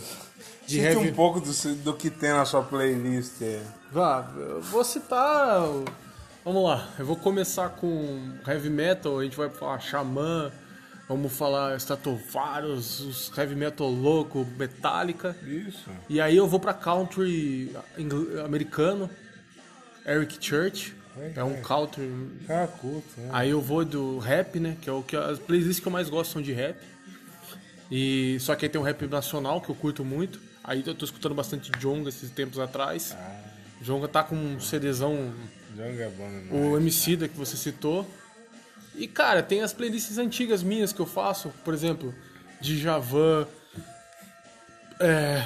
[0.66, 3.40] De cite heavy- um pouco do, do que tem na sua playlist.
[3.90, 5.62] Vá, eu vou citar.
[6.44, 10.50] Vamos lá, eu vou começar com heavy metal, a gente vai falar Xamã,
[11.08, 15.36] vamos falar Stratovarius, os heavy metal louco, Metallica.
[15.42, 15.90] Isso.
[16.08, 17.74] E aí eu vou pra country
[18.44, 19.10] americano,
[20.06, 20.94] Eric Church,
[21.36, 22.10] é um country.
[22.46, 23.28] Cara, culto, né?
[23.32, 26.08] Aí eu vou do rap, né, que é o que as playlists que eu mais
[26.08, 26.76] gosto são de rap.
[27.90, 30.40] E só que aí tem um rap nacional que eu curto muito.
[30.64, 33.14] Aí eu tô escutando bastante Jonga esses tempos atrás.
[33.82, 35.34] Jonga tá com um CDzão
[35.76, 36.50] Janga é bom demais.
[36.52, 38.06] o MC da que você citou.
[38.94, 42.14] E, cara, tem as playlists antigas minhas que eu faço, por exemplo,
[42.60, 43.46] Djavan,
[45.00, 45.44] é,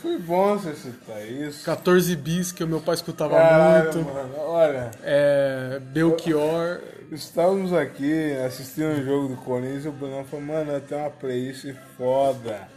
[0.00, 1.64] Foi bom você citar isso.
[1.64, 6.80] 14 bis, que o meu pai escutava Caralho, muito, mano, olha, é, Belchior.
[7.10, 11.72] estávamos aqui assistindo o jogo do Corinthians e o Bruno falou, mano, tem uma playlist
[11.96, 12.68] foda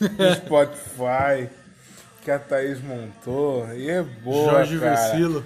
[0.00, 1.48] no Spotify
[2.22, 4.96] que a Thaís montou e é boa, Jorge cara.
[4.96, 5.44] Versilo.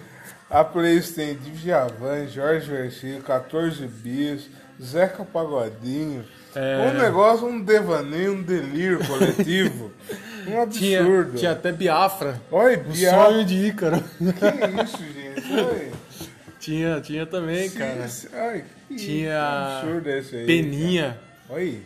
[0.50, 4.48] A playlist tem Djavan, Jorge Versilo, 14 bis,
[4.82, 6.24] Zeca Pagodinho.
[6.54, 6.88] É.
[6.88, 9.92] Um negócio, um devaneio, um delírio coletivo.
[10.48, 11.38] um Tinha, absurdo.
[11.38, 12.40] tinha até Biafra.
[12.50, 13.10] Oi, O Bia.
[13.10, 14.00] sonho de Ícaro.
[14.00, 15.52] Que isso, gente?
[15.52, 15.92] Oi.
[16.58, 18.04] tinha, tinha também, cara.
[18.06, 20.46] Esse- Ai, que Tinha absurdo esse aí.
[20.46, 21.18] Peninha,
[21.48, 21.60] cara.
[21.60, 21.82] Oi.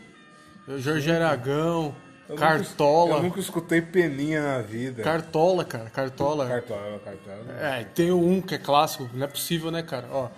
[0.79, 1.95] Jorge Aragão,
[2.33, 3.07] Eu Cartola.
[3.07, 5.03] Nunca, eu nunca escutei peninha na vida.
[5.03, 6.49] Cartola, cara, Cartola.
[6.49, 7.61] Cartola, cartola.
[7.61, 10.09] É, tem um que é clássico, não é possível, né, cara?
[10.11, 10.29] Ó,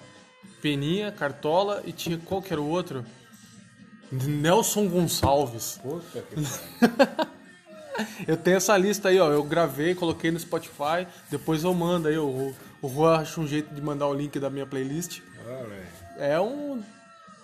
[0.61, 3.05] Peninha, Cartola e tinha qual que era o outro?
[4.11, 5.79] Nelson Gonçalves.
[5.83, 6.35] Puta que.
[8.27, 9.31] Eu tenho essa lista aí, ó.
[9.31, 11.07] Eu gravei, coloquei no Spotify.
[11.31, 12.19] Depois eu mando aí.
[12.19, 12.53] O,
[12.83, 15.21] o Juan acha um jeito de mandar o link da minha playlist.
[15.47, 15.87] Olha.
[16.19, 16.83] É um,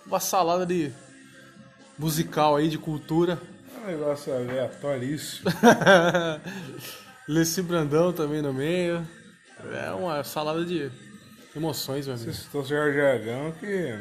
[0.05, 0.91] uma salada de
[1.97, 3.41] musical aí, de cultura.
[3.81, 5.49] É um negócio aleatoríssimo.
[7.27, 9.05] Leci Brandão também no meio.
[9.73, 10.91] É uma salada de
[11.55, 12.37] emoções, meu Você amigo.
[12.37, 13.95] citou o Jorge Aragão, que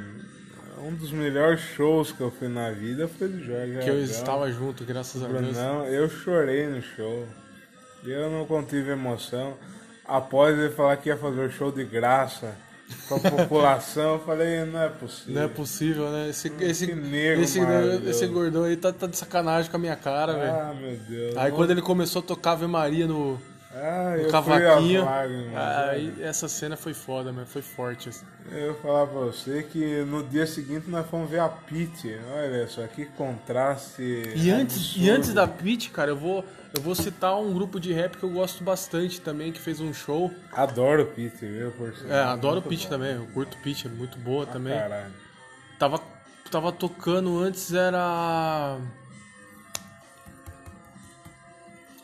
[0.83, 3.83] um dos melhores shows que eu fui na vida foi do Jorge Aragão.
[3.85, 5.41] Que eu estava junto, graças a Deus.
[5.41, 7.27] Brunão, eu chorei no show.
[8.05, 9.57] Eu não contive emoção.
[10.05, 12.55] Após ele falar que ia fazer o show de graça
[13.09, 14.15] pra população.
[14.15, 15.35] Eu falei, não é possível.
[15.35, 16.29] Não é possível, né?
[16.31, 17.61] Esse, esse, Que negro esse,
[18.09, 20.53] esse gordão aí tá, tá de sacanagem com a minha cara, velho.
[20.53, 21.37] Ah, meu Deus.
[21.37, 23.41] Aí quando ele começou a tocar Ave Maria no,
[23.75, 27.47] Ah, no cavaquinho, a aí essa cena foi foda, mano.
[27.47, 28.09] Foi forte.
[28.09, 28.25] assim.
[28.51, 32.17] Eu vou falar pra você que no dia seguinte nós fomos ver a Pete.
[32.35, 34.03] Olha só, que contraste.
[34.35, 37.93] E antes, e antes da Pitch, cara, eu vou, eu vou citar um grupo de
[37.93, 40.31] rap que eu gosto bastante também, que fez um show.
[40.53, 41.73] Adoro Pete, viu?
[41.73, 42.17] Por sinal.
[42.17, 42.91] É, adoro Pitch bom.
[42.91, 44.79] também, eu curto Pitch, é muito boa também.
[44.79, 45.13] Caralho.
[45.79, 46.01] Tava,
[46.51, 48.79] tava tocando antes, era.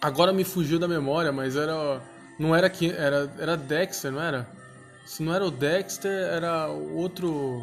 [0.01, 2.01] Agora me fugiu da memória, mas era.
[2.38, 2.90] Não era que.
[2.90, 4.48] Era, era Dexter, não era?
[5.06, 7.62] Se não era o Dexter, era o outro.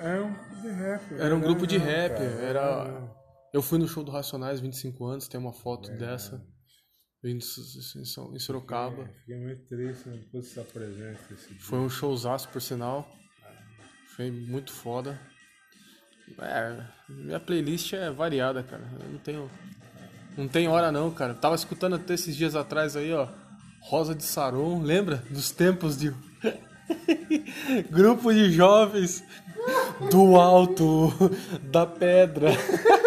[0.00, 1.02] É um grupo de rap.
[1.18, 1.44] Era um né?
[1.44, 2.22] grupo de rap.
[2.48, 3.17] Era.
[3.52, 5.54] Eu fui no show do Racionais 25 anos, tem uma É.
[5.54, 6.44] foto dessa.
[7.22, 7.42] Vindo
[8.34, 9.02] em Sorocaba.
[9.02, 11.18] É, Fiquei muito triste não pude estar presente.
[11.60, 13.10] Foi um showzaço, por sinal.
[14.14, 15.18] Foi muito foda.
[16.38, 18.84] É, minha playlist é variada, cara.
[19.02, 19.50] Eu não tenho.
[20.36, 21.34] Não tem hora não, cara.
[21.34, 23.28] Tava escutando até esses dias atrás aí, ó.
[23.82, 25.16] Rosa de Saron, lembra?
[25.30, 26.14] Dos tempos de.
[27.90, 29.24] Grupo de jovens
[30.10, 31.08] do alto
[31.62, 32.50] da pedra.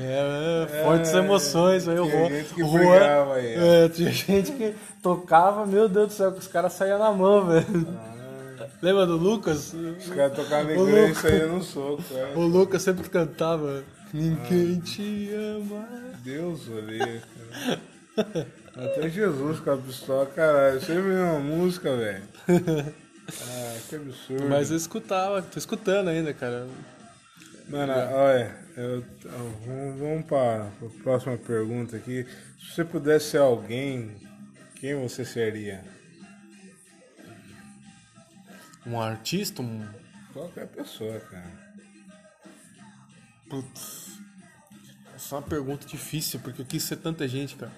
[0.00, 2.28] É, é, fortes emoções aí, tinha Juan.
[2.28, 6.46] gente que Juan- brigava é, tinha gente que tocava, meu Deus do céu, que os
[6.46, 7.66] caras saíam na mão, velho.
[8.80, 9.72] Lembra do Lucas?
[9.74, 12.02] Os caras tocavam inglês e saíam no soco.
[12.14, 12.32] É.
[12.36, 13.82] O Lucas sempre cantava.
[14.14, 15.86] Ninguém te ama.
[16.22, 17.20] Deus o livre,
[18.16, 18.46] cara.
[18.76, 20.80] Até Jesus com a pistola, caralho.
[20.80, 22.22] Sempre uma música, velho.
[22.48, 24.48] Ah, que absurdo.
[24.48, 26.66] Mas eu escutava, tô escutando ainda, cara.
[27.68, 32.26] Mano, olha, eu, eu- vamos, vamos para a próxima pergunta aqui.
[32.58, 34.16] Se você pudesse ser alguém,
[34.76, 35.84] quem você seria?
[38.86, 39.86] Um artista, um.
[40.32, 41.68] Qualquer pessoa, cara.
[43.50, 44.18] Putz.
[45.14, 47.72] Essa é uma pergunta difícil, porque eu quis ser tanta gente, cara.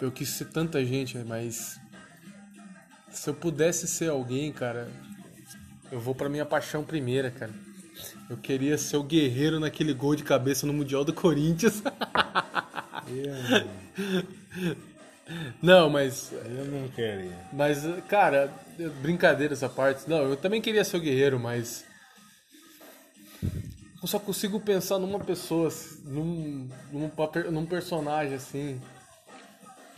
[0.00, 1.80] Eu quis ser tanta gente, mas.
[3.10, 4.88] Se eu pudesse ser alguém, cara,
[5.90, 7.52] eu vou pra minha paixão primeira, cara.
[8.28, 11.82] Eu queria ser o guerreiro naquele gol de cabeça no Mundial do Corinthians.
[13.08, 13.32] Eu,
[15.62, 17.36] Não, mas eu não queria.
[17.52, 18.52] Mas, cara,
[19.00, 20.08] brincadeira essa parte.
[20.08, 21.86] Não, eu também queria ser o guerreiro, mas.
[24.02, 25.70] Eu só consigo pensar numa pessoa,
[26.04, 27.10] num, num,
[27.50, 28.80] num personagem assim,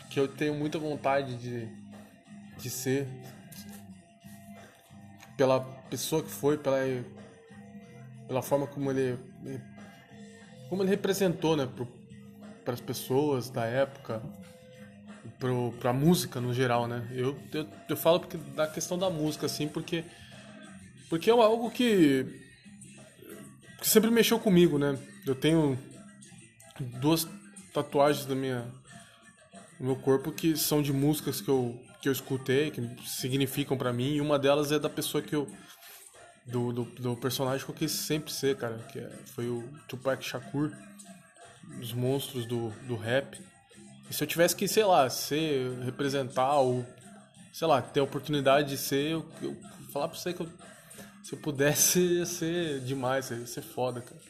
[0.09, 1.69] que eu tenho muita vontade de,
[2.59, 3.09] de ser.
[5.37, 6.79] Pela pessoa que foi, pela,
[8.31, 9.19] pela forma como ele.
[10.69, 11.69] Como ele representou, né,
[12.65, 14.23] para as pessoas da época
[15.37, 17.09] pro, pra música no geral, né?
[17.11, 20.05] Eu, eu, eu falo porque, da questão da música, assim, porque.
[21.09, 22.25] Porque é algo que.
[23.81, 24.97] que sempre mexeu comigo, né?
[25.27, 25.77] Eu tenho
[27.01, 27.27] duas
[27.75, 28.65] tatuagens na minha,
[29.81, 34.15] meu corpo que são de músicas que eu, que eu escutei, que significam pra mim,
[34.15, 35.49] e uma delas é da pessoa que eu.
[36.47, 40.25] Do, do, do personagem que eu quis sempre ser, cara, que é- foi o Tupac
[40.25, 40.73] Shakur,
[41.79, 43.39] dos monstros do, do rap.
[44.11, 46.85] E se eu tivesse que, sei lá, ser, representar ou,
[47.53, 49.57] sei lá, ter a oportunidade de ser, eu, eu
[49.93, 50.49] falar pra você que eu,
[51.23, 54.21] se eu pudesse ia ser demais, ia ser foda, cara.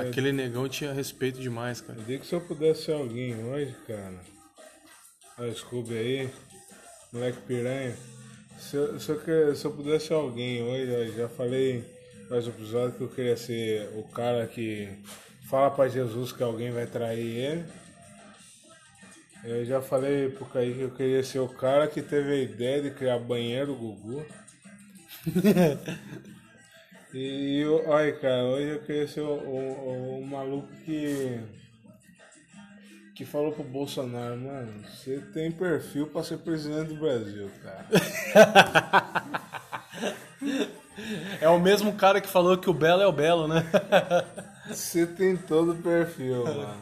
[0.00, 1.98] Aquele negão tinha respeito demais, cara.
[2.00, 4.18] Eu digo que se eu pudesse ser alguém hoje, cara.
[5.38, 6.30] Olha o Scooby aí,
[7.12, 7.94] moleque piranha.
[8.58, 11.84] Se eu, se eu, se eu pudesse ser alguém hoje, eu já falei
[12.28, 14.88] mais um episódio que eu queria ser o cara que
[15.48, 17.64] fala pra Jesus que alguém vai trair ele.
[19.44, 22.82] Eu já falei pro Kaique que eu queria ser o cara que teve a ideia
[22.82, 24.24] de criar banheiro Gugu.
[27.14, 31.40] E eu- olha, cara, hoje eu queria ser o, o- o maluco que.
[33.18, 37.84] Que falou pro Bolsonaro, mano, você tem perfil pra ser presidente do Brasil, cara.
[41.40, 43.64] É o mesmo cara que falou que o Belo é o Belo, né?
[44.68, 46.76] Você tem todo o perfil, mano.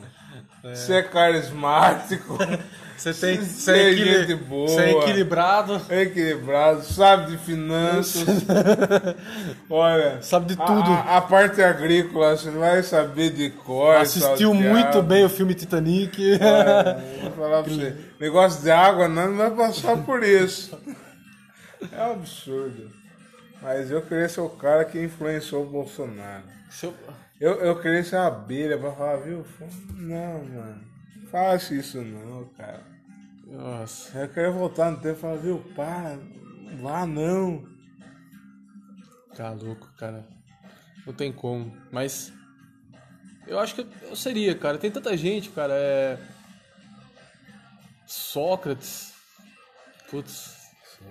[0.74, 2.36] Você é carismático,
[2.96, 3.40] Você tem.
[3.40, 4.68] Você é, equili- boa.
[4.68, 8.24] você é equilibrado, é equilibrado, sabe de finanças.
[9.68, 10.90] Olha, Sabe de a- tudo.
[10.90, 13.96] A, a parte agrícola você não vai saber de cor.
[13.96, 16.34] assistiu muito bem o filme Titanic.
[16.40, 17.96] É, vou falar pra você.
[18.20, 20.78] Negócio de água não, não vai passar por isso.
[21.92, 22.90] É um absurdo.
[23.62, 26.44] Mas eu queria ser o cara que influenciou o Bolsonaro.
[27.40, 29.44] Eu- Eu, queria ser uma abelha pra falar, viu?
[29.94, 30.80] Não, mano.
[31.30, 32.84] Faça isso não, cara.
[33.46, 34.18] Nossa.
[34.18, 36.18] Eu queria voltar no tempo e falar, viu, para,
[36.80, 37.64] vá não.
[39.36, 40.26] Tá louco, cara.
[41.06, 41.76] Não tem como.
[41.92, 42.32] Mas.
[43.46, 44.78] Eu acho que eu seria, cara.
[44.78, 45.74] Tem tanta gente, cara.
[45.74, 46.18] É.
[48.06, 49.12] Sócrates.
[50.10, 50.56] Putz.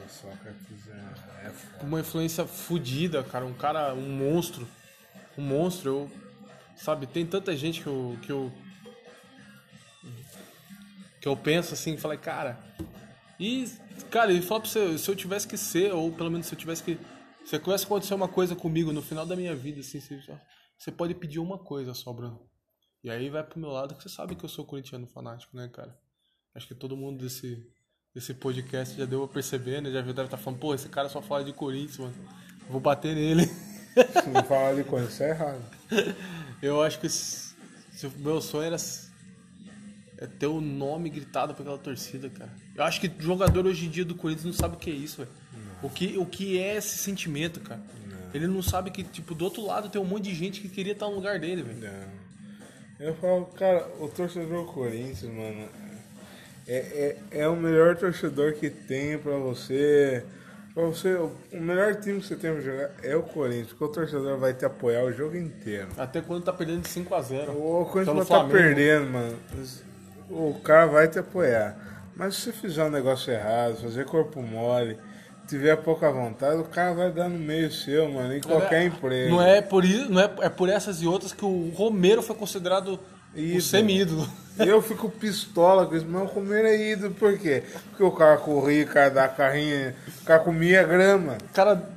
[0.07, 1.83] Sócrates é, é foda.
[1.85, 3.45] Uma influência fodida, cara.
[3.45, 4.67] Um cara, um monstro.
[5.37, 5.89] Um monstro.
[5.89, 6.11] Eu.
[6.75, 8.17] Sabe, tem tanta gente que eu.
[8.21, 8.51] Que eu,
[11.25, 12.55] que eu penso assim, falei, cara.
[13.39, 13.67] E,
[14.11, 16.59] cara, ele fala pra você, se eu tivesse que ser, ou pelo menos se eu
[16.59, 16.99] tivesse que.
[17.43, 20.21] Se tivesse que acontecer uma coisa comigo no final da minha vida, assim, você,
[20.77, 22.47] você pode pedir uma coisa só, Bruno.
[23.03, 25.67] E aí vai pro meu lado, que você sabe que eu sou corintiano fanático, né,
[25.67, 25.97] cara?
[26.53, 27.67] Acho que todo mundo desse,
[28.13, 29.89] desse podcast já deu a perceber, né?
[29.89, 32.13] Já viu, deve estar falando, pô, esse cara só fala de Corinthians, mano.
[32.69, 33.47] Vou bater nele.
[33.47, 35.63] Se não falar de isso é errado.
[36.61, 37.55] Eu acho que se,
[37.93, 38.77] se o meu sonho era
[40.17, 42.51] é ter o nome gritado por aquela torcida, cara.
[42.75, 45.17] Eu acho que jogador hoje em dia do Corinthians não sabe o que é isso,
[45.17, 45.29] velho.
[45.83, 47.81] O que, o que é esse sentimento, cara?
[48.33, 50.93] Ele não sabe que, tipo, do outro lado tem um monte de gente que queria
[50.93, 51.79] estar no lugar dele, velho.
[51.79, 52.25] Não.
[53.07, 55.67] Eu falo, cara, o torcedor Corinthians, mano,
[56.67, 60.25] é, é, é o melhor torcedor que tem pra você.
[60.73, 63.87] Pra você, o melhor time que você tem pra jogar é o Corinthians, porque o
[63.87, 65.87] torcedor vai te apoiar o jogo inteiro.
[65.97, 67.49] Até quando tá perdendo de 5x0.
[67.49, 68.51] O Corinthians vai estar Flamengo.
[68.51, 69.37] perdendo, mano.
[70.29, 71.75] O cara vai te apoiar.
[72.15, 74.97] Mas se você fizer um negócio errado, fazer corpo mole,
[75.47, 79.31] tiver pouca vontade, o cara vai dar no meio seu, mano, em qualquer emprego.
[79.31, 82.35] Não é por isso, não é, é por essas e outras que o Romero foi
[82.35, 82.99] considerado
[83.35, 83.61] o Ídolo.
[83.61, 84.29] semi-ídolo.
[84.57, 87.63] Eu fico pistola com isso, mas o Romero é ídolo, por quê?
[87.89, 91.89] Porque o cara corria, o cara dava carrinha, o cara comia grama, O cara,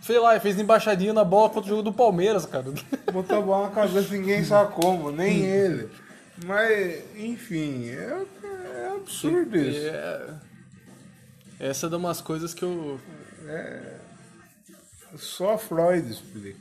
[0.00, 2.64] sei lá, fez embaixadinha na bola contra o jogo do Palmeiras, cara.
[3.12, 5.90] botou a bola na cabeça, ninguém sabe como, nem ele.
[6.44, 9.86] Mas, enfim, é, é absurdo isso.
[9.86, 10.34] É...
[11.60, 12.98] Essa é de umas coisas que eu.
[15.16, 16.58] Só Freud explica.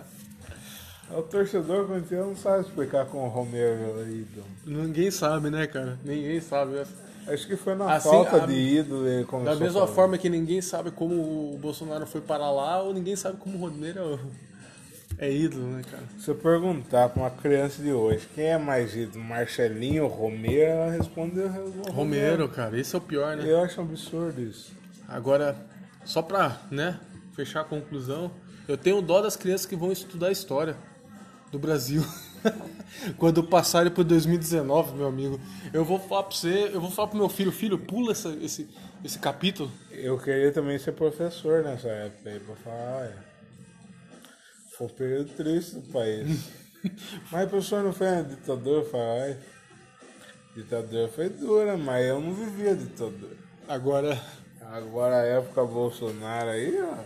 [1.10, 4.46] o torcedor corintiano não sabe explicar com o Romero é ídolo.
[4.64, 5.98] Ninguém sabe, né, cara?
[6.04, 6.80] Ninguém sabe.
[7.26, 10.62] Acho que foi na Assim, falta a- de ídolo ele Da mesma forma que ninguém
[10.62, 14.18] sabe como o Bolsonaro foi para lá, ou ninguém sabe como o Romero
[15.18, 16.04] é ídolo, né, cara?
[16.18, 20.70] Se eu perguntar pra uma criança de hoje quem é mais ídolo, Marcelinho ou Romero,
[20.70, 21.92] ela responde Romero.
[21.92, 23.44] Romero, cara, esse é o pior, né?
[23.46, 24.72] Eu acho um absurdo isso.
[25.08, 25.56] Agora,
[26.04, 26.98] só pra, né,
[27.34, 28.30] fechar a conclusão,
[28.66, 30.76] eu tenho dó das crianças que vão estudar história
[31.50, 32.04] do Brasil.
[33.16, 35.40] Quando passarem pro 2019, meu amigo,
[35.72, 38.68] eu vou falar pra você, eu vou falar pro meu filho, filho, pula essa- esse,
[39.04, 39.70] esse capítulo.
[39.90, 43.27] Eu queria também ser professor nessa época aí, pra falar, olha,
[44.78, 46.48] foi um período triste do país.
[47.30, 49.36] mas o professor não foi um ditador, fala,
[50.54, 53.36] ditadura foi dura, mas eu não vivia ditadura.
[53.68, 54.18] Agora,
[54.70, 56.98] Agora a época Bolsonaro aí, ó,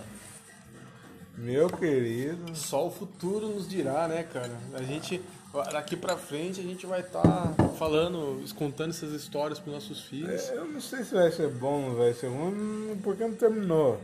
[1.36, 4.50] meu querido, só o futuro nos dirá, né, cara?
[4.74, 5.22] A gente,
[5.70, 10.48] daqui pra frente, a gente vai estar falando, contando essas histórias pros nossos filhos.
[10.48, 12.52] eu não sei se vai ser bom ou não vai ser bom,
[13.00, 14.00] porque não terminou.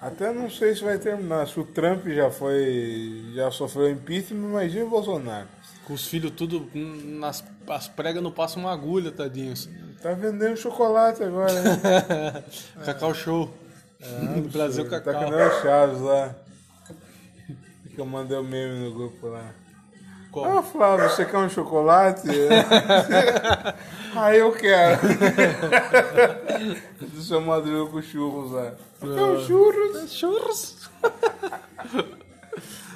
[0.00, 1.46] Até não sei se vai terminar.
[1.48, 3.32] Se o Trump já foi.
[3.34, 5.48] já sofreu impeachment, imagina o Bolsonaro.
[5.84, 9.68] Com os filhos tudo nas as pregas não passam uma agulha, tadinhos.
[10.00, 12.44] Tá vendendo chocolate agora, né?
[12.84, 13.52] Cacau Show.
[14.22, 15.24] no Brasil Tá Cacau.
[15.24, 16.34] que nem o Chaves lá.
[17.94, 19.52] Que eu mandei o meme no grupo lá.
[20.30, 20.58] Qual?
[20.58, 22.28] Ah, Flávio, você quer um chocolate?
[24.14, 25.00] ah, eu quero.
[27.00, 28.74] Do seu Madruga com churros lá.
[29.00, 30.12] Eu quero churros.
[30.12, 30.90] Churros.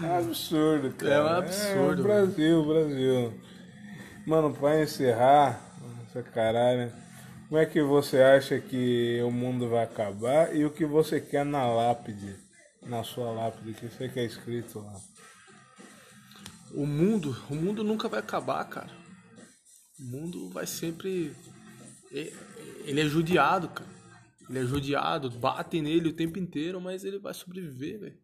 [0.02, 1.14] É um absurdo, cara.
[1.14, 3.34] É um absurdo, É, Brasil, Brasil.
[4.26, 5.60] Mano, pra encerrar,
[6.06, 6.92] essa caralho,
[7.48, 11.44] como é que você acha que o mundo vai acabar e o que você quer
[11.44, 12.34] na lápide,
[12.82, 14.94] na sua lápide, o que você quer escrito lá?
[16.74, 18.90] O mundo, o mundo nunca vai acabar, cara.
[20.00, 21.34] O mundo vai sempre.
[22.84, 23.90] Ele é judiado, cara.
[24.48, 28.16] Ele é judiado, batem nele o tempo inteiro, mas ele vai sobreviver, velho.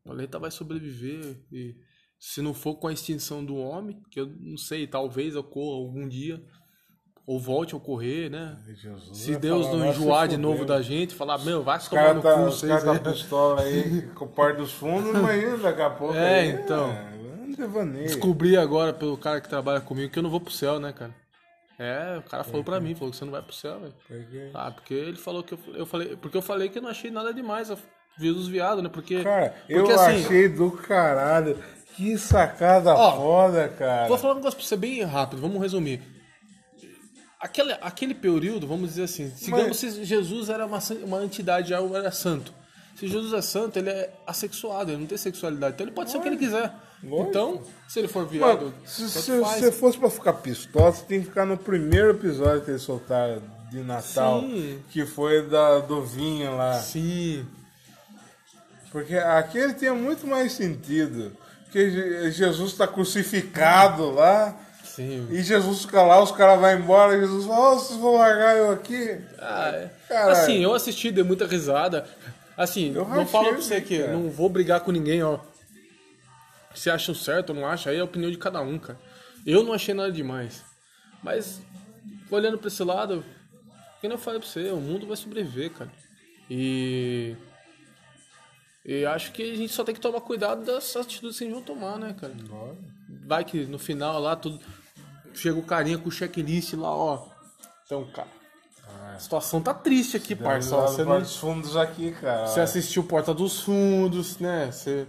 [0.00, 1.40] O planeta vai sobreviver.
[1.52, 1.74] E
[2.18, 6.06] se não for com a extinção do homem, que eu não sei, talvez ocorra algum
[6.08, 6.42] dia,
[7.26, 8.56] ou volte a ocorrer, né?
[8.66, 11.62] Jesus Se Deus falar, não "Vai se enjoar de fuder." novo da gente, falar, meu,
[11.62, 13.14] vai Os tomar caras no tá, cu, os vocês cara tá aí.
[13.16, 16.14] pistola aí com o par dos fundos, imagina daqui a pouco.
[16.14, 16.90] É, aí, então.
[16.90, 17.13] É,
[17.56, 18.06] devaneio.
[18.06, 21.14] Descobri agora pelo cara que trabalha comigo que eu não vou pro céu, né, cara?
[21.78, 24.50] É, o cara falou pra mim, falou que você não vai pro céu, velho.
[24.54, 27.10] Ah, porque ele falou que eu, eu falei, porque eu falei que eu não achei
[27.10, 27.76] nada demais a
[28.16, 28.88] vida dos viados, né?
[28.88, 31.58] Porque Cara, eu porque, assim, achei do caralho.
[31.96, 34.08] Que sacada Ó, foda, cara.
[34.08, 36.00] Vou falar um negócio pra você bem rápido, vamos resumir.
[37.40, 42.10] aquele, aquele período, vamos dizer assim, digamos se Jesus era uma, uma entidade, já era
[42.10, 42.52] santo.
[42.96, 45.74] Se Jesus é santo, ele é assexuado, ele não tem sexualidade.
[45.74, 46.72] Então ele pode ser o que ele quiser.
[47.06, 47.28] Lógico.
[47.30, 49.60] Então, se ele for viado, Mano, se, tanto se faz.
[49.60, 53.42] você fosse pra ficar pistola, você tem que ficar no primeiro episódio que eles soltaram
[53.70, 54.78] de Natal, Sim.
[54.90, 56.74] que foi da do vinho lá.
[56.74, 57.44] Sim.
[58.92, 61.32] Porque aquele tinha muito mais sentido.
[61.64, 64.54] Porque Je- Jesus está crucificado lá.
[64.84, 65.26] Sim.
[65.30, 68.56] E Jesus fica lá, os caras vão embora, e Jesus fala, oh, vocês vão largar
[68.56, 69.18] eu aqui?
[69.40, 69.90] Ah, é.
[70.08, 70.30] Caralho.
[70.30, 72.06] Assim, eu assisti, dei muita risada.
[72.56, 74.12] Assim, Eu não falo pra você que cara.
[74.12, 75.38] não vou brigar com ninguém, ó.
[76.74, 78.98] Se acham certo ou não acham, aí é a opinião de cada um, cara.
[79.46, 80.64] Eu não achei nada demais.
[81.22, 81.62] Mas,
[82.30, 83.24] olhando pra esse lado,
[84.00, 85.90] que nem eu falei pra você, o mundo vai sobreviver, cara.
[86.50, 87.36] E.
[88.84, 91.56] E acho que a gente só tem que tomar cuidado das atitudes que a gente
[91.56, 92.34] vai tomar, né, cara?
[93.26, 94.60] Vai que no final lá tudo.
[95.32, 97.26] Chega o carinha com o checklist lá, ó.
[97.86, 98.28] Então, cara.
[99.14, 100.76] A situação tá triste aqui, parça.
[100.76, 102.46] Você, não, os fundos aqui, cara.
[102.46, 104.70] você assistiu Porta dos Fundos, né?
[104.70, 105.06] Você,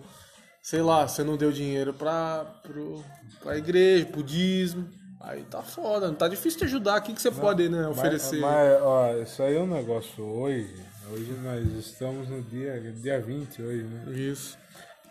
[0.66, 3.04] sei lá, você não deu dinheiro pra, pro,
[3.40, 4.90] pra igreja, pro dízimo.
[5.22, 6.98] Aí tá foda, não tá difícil te ajudar.
[6.98, 8.40] O que, que você pode, né, oferecer?
[8.40, 10.76] Mas, mas, ó, isso aí é um negócio hoje.
[11.12, 14.12] Hoje nós estamos no dia, dia 20 hoje, né?
[14.12, 14.58] Isso.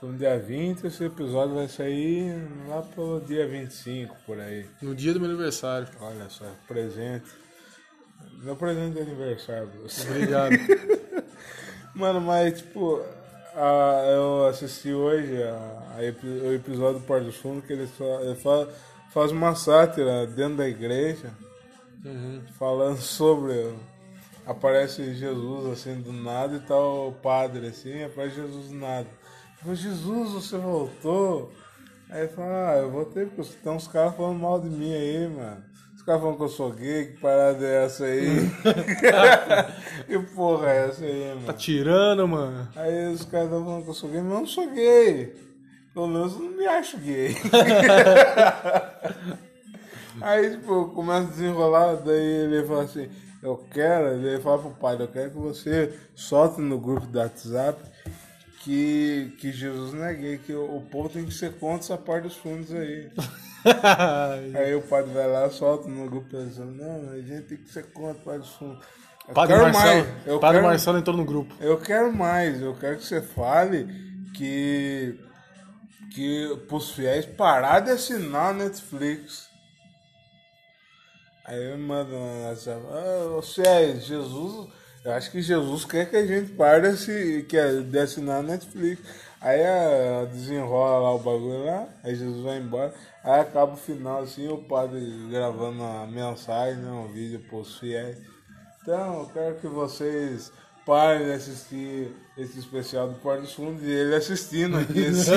[0.03, 2.35] No dia 20, esse episódio vai sair
[2.69, 4.67] lá pelo dia 25, por aí.
[4.83, 5.87] No dia do meu aniversário.
[6.01, 7.31] Olha só, presente.
[8.43, 9.71] Meu presente de aniversário.
[9.85, 10.03] você.
[10.09, 10.57] Obrigado.
[11.95, 13.01] Mano, mas tipo,
[13.57, 18.21] a- eu assisti hoje a- a o episódio do Porto do Fundo que ele, só,
[18.21, 18.69] ele fa-
[19.13, 21.31] faz uma sátira dentro da igreja,
[22.59, 23.75] falando sobre.
[24.47, 29.07] Aparece Jesus assim do nada e tal o padre assim, aparece Jesus do nada.
[29.63, 31.51] Fala, Jesus, você voltou?
[32.11, 35.27] Aí ele fala, ah, eu voltei porque tem uns caras falando mal de mim aí,
[35.29, 35.65] mano.
[36.05, 38.51] Os caras falando que eu sou gay, que parada é essa aí?
[40.07, 41.47] que porra é essa aí, mano?
[41.47, 42.69] Tá tirando, mano.
[42.77, 45.35] Aí os caras estão falando que eu sou gay, mas eu não sou gay.
[45.95, 47.35] Pelo menos eu não me acho gay.
[50.21, 53.09] Aí, tipo, começa a desenrolar, daí ele fala assim,
[53.43, 57.81] eu quero, ele fala pro pai, eu quero que você solte no grupo do WhatsApp
[58.61, 61.97] que, que Jesus não é gay, que o, o povo tem que ser contra essa
[61.97, 63.11] parte dos fundos aí.
[64.59, 67.85] Aí o padre vai lá, solta no grupo pensando, não, a gente tem que ser
[67.93, 68.85] contra parte dos fundos.
[69.27, 71.55] Eu Padre quero Marcelo, mais, eu Padre quero- Marcelo entrou no grupo.
[71.61, 73.87] eu quero mais, eu quero que você fale
[74.35, 75.19] que
[76.15, 79.49] que pros fiéis parar de assinar a Netflix.
[81.45, 84.69] Aí eu mando uma ah, fiéis, Jesus,
[85.05, 88.43] eu acho que Jesus quer que a gente pare de, que é de assinar a
[88.43, 89.03] Netflix.
[89.45, 94.23] Aí ah, desenrola lá o bagulho lá, aí Jesus vai embora, aí acaba o final
[94.23, 98.17] assim, o padre gravando uma mensagem, né, um vídeo pros fiéis.
[98.81, 100.51] Então, eu quero que vocês
[100.87, 105.09] parem de assistir esse especial do Porto dos Fundos e ele assistindo aqui.
[105.13, 105.33] Assim.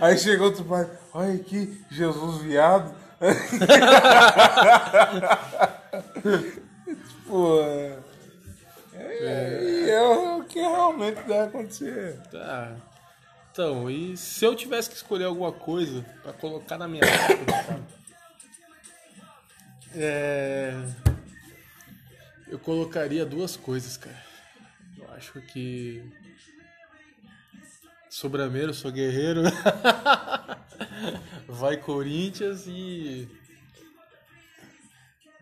[0.00, 2.92] Aí chegou outro pai, olha aqui, Jesus viado.
[7.08, 7.96] tipo, é,
[9.20, 12.18] é, é o que realmente deve acontecer.
[12.28, 12.74] Tá.
[13.52, 17.02] Então, e se eu tivesse que escolher alguma coisa pra colocar na minha
[19.94, 20.72] é...
[22.48, 24.24] eu colocaria duas coisas, cara.
[24.96, 26.02] Eu acho que
[28.08, 29.42] Sobrameiro, sou guerreiro.
[31.46, 33.28] Vai Corinthians e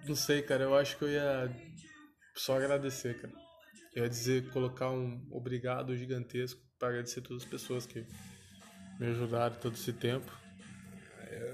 [0.04, 1.48] não sei, cara, eu acho que eu ia
[2.34, 3.32] só agradecer, cara.
[3.94, 8.02] Eu ia dizer, colocar um obrigado gigantesco para agradecer todas as pessoas que
[8.98, 10.32] me ajudaram todo esse tempo.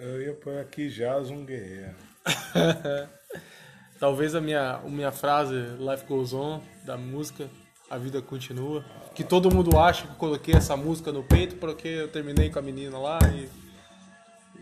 [0.01, 1.97] Eu ia pôr aqui Jazz um guerreiro.
[3.99, 7.49] Talvez a minha, a minha frase Life Goes On da música
[7.91, 8.85] A Vida Continua,
[9.15, 12.59] que todo mundo acha que eu coloquei essa música no peito porque eu terminei com
[12.59, 13.49] a menina lá e,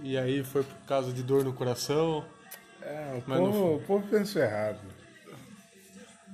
[0.03, 2.25] e aí foi por causa de dor no coração.
[2.81, 4.81] É, o Mas não povo, o povo pensou errado.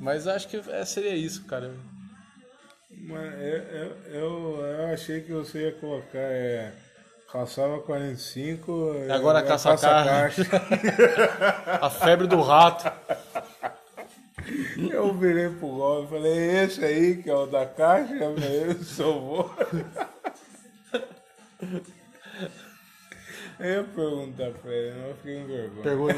[0.01, 1.75] Mas acho que é, seria isso, cara.
[3.11, 6.73] Mas eu, eu, eu, achei que você ia colocar é,
[7.31, 10.43] calçava 45 E agora é, caça caixa.
[11.81, 12.91] A febre do rato.
[14.77, 19.55] Eu virei pro Gomes e falei, esse aí que é o da caixa, eu sou.
[23.61, 25.83] Eu ia perguntar pra ele, mas eu fiquei em vergonha.
[25.83, 26.15] Pergunta.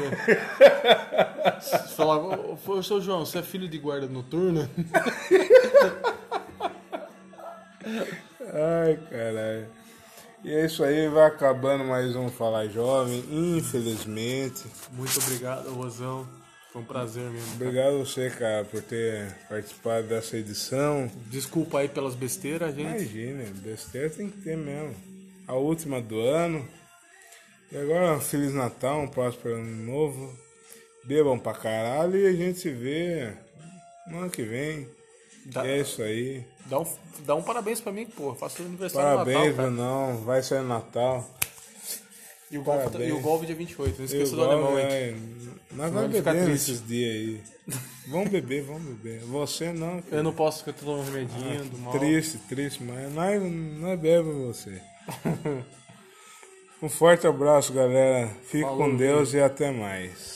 [1.93, 4.69] Falava, ô, ô, seu João, você é filho de guarda noturna?
[7.85, 9.67] Ai, caralho.
[10.43, 14.65] E é isso aí, vai acabando mais um Falar Jovem, infelizmente.
[14.91, 16.27] Muito obrigado, Rosão.
[16.71, 17.45] Foi um prazer mesmo.
[17.45, 17.55] cara.
[17.55, 21.09] Obrigado a você, cara, por ter participado dessa edição.
[21.27, 23.03] Desculpa aí pelas besteiras, gente.
[23.03, 24.95] Imagina, besteira tem que ter mesmo.
[25.47, 26.67] A última do ano.
[27.71, 30.37] E agora, um Feliz Natal, um próspero ano novo.
[31.05, 33.33] Bebam pra caralho e a gente se vê
[34.07, 34.87] no ano que vem.
[35.45, 36.43] Dá- é isso aí.
[36.65, 36.85] Dá um,
[37.25, 38.29] dá um parabéns pra mim, pô.
[38.29, 39.69] Eu faço aniversário Parabéns, Natal, cara.
[39.71, 40.17] não.
[40.23, 41.29] Vai ser Natal.
[42.51, 43.09] E o, golfe, parabéns.
[43.09, 43.97] e o golfe dia 28.
[43.97, 44.85] Não esqueça do alemão, hein?
[44.87, 45.15] é,
[45.71, 47.41] Nós vamos beber nesses dias aí.
[48.07, 49.21] Vamos beber, vamos beber.
[49.21, 50.01] Você não.
[50.03, 50.17] filho.
[50.17, 51.93] Eu não posso porque eu tô tomando um remedinho do mal.
[51.93, 54.79] Triste, triste, mas nós, nós bebemos você.
[56.81, 58.29] um forte abraço, galera.
[58.43, 60.35] Fique Falou, com Deus e até mais.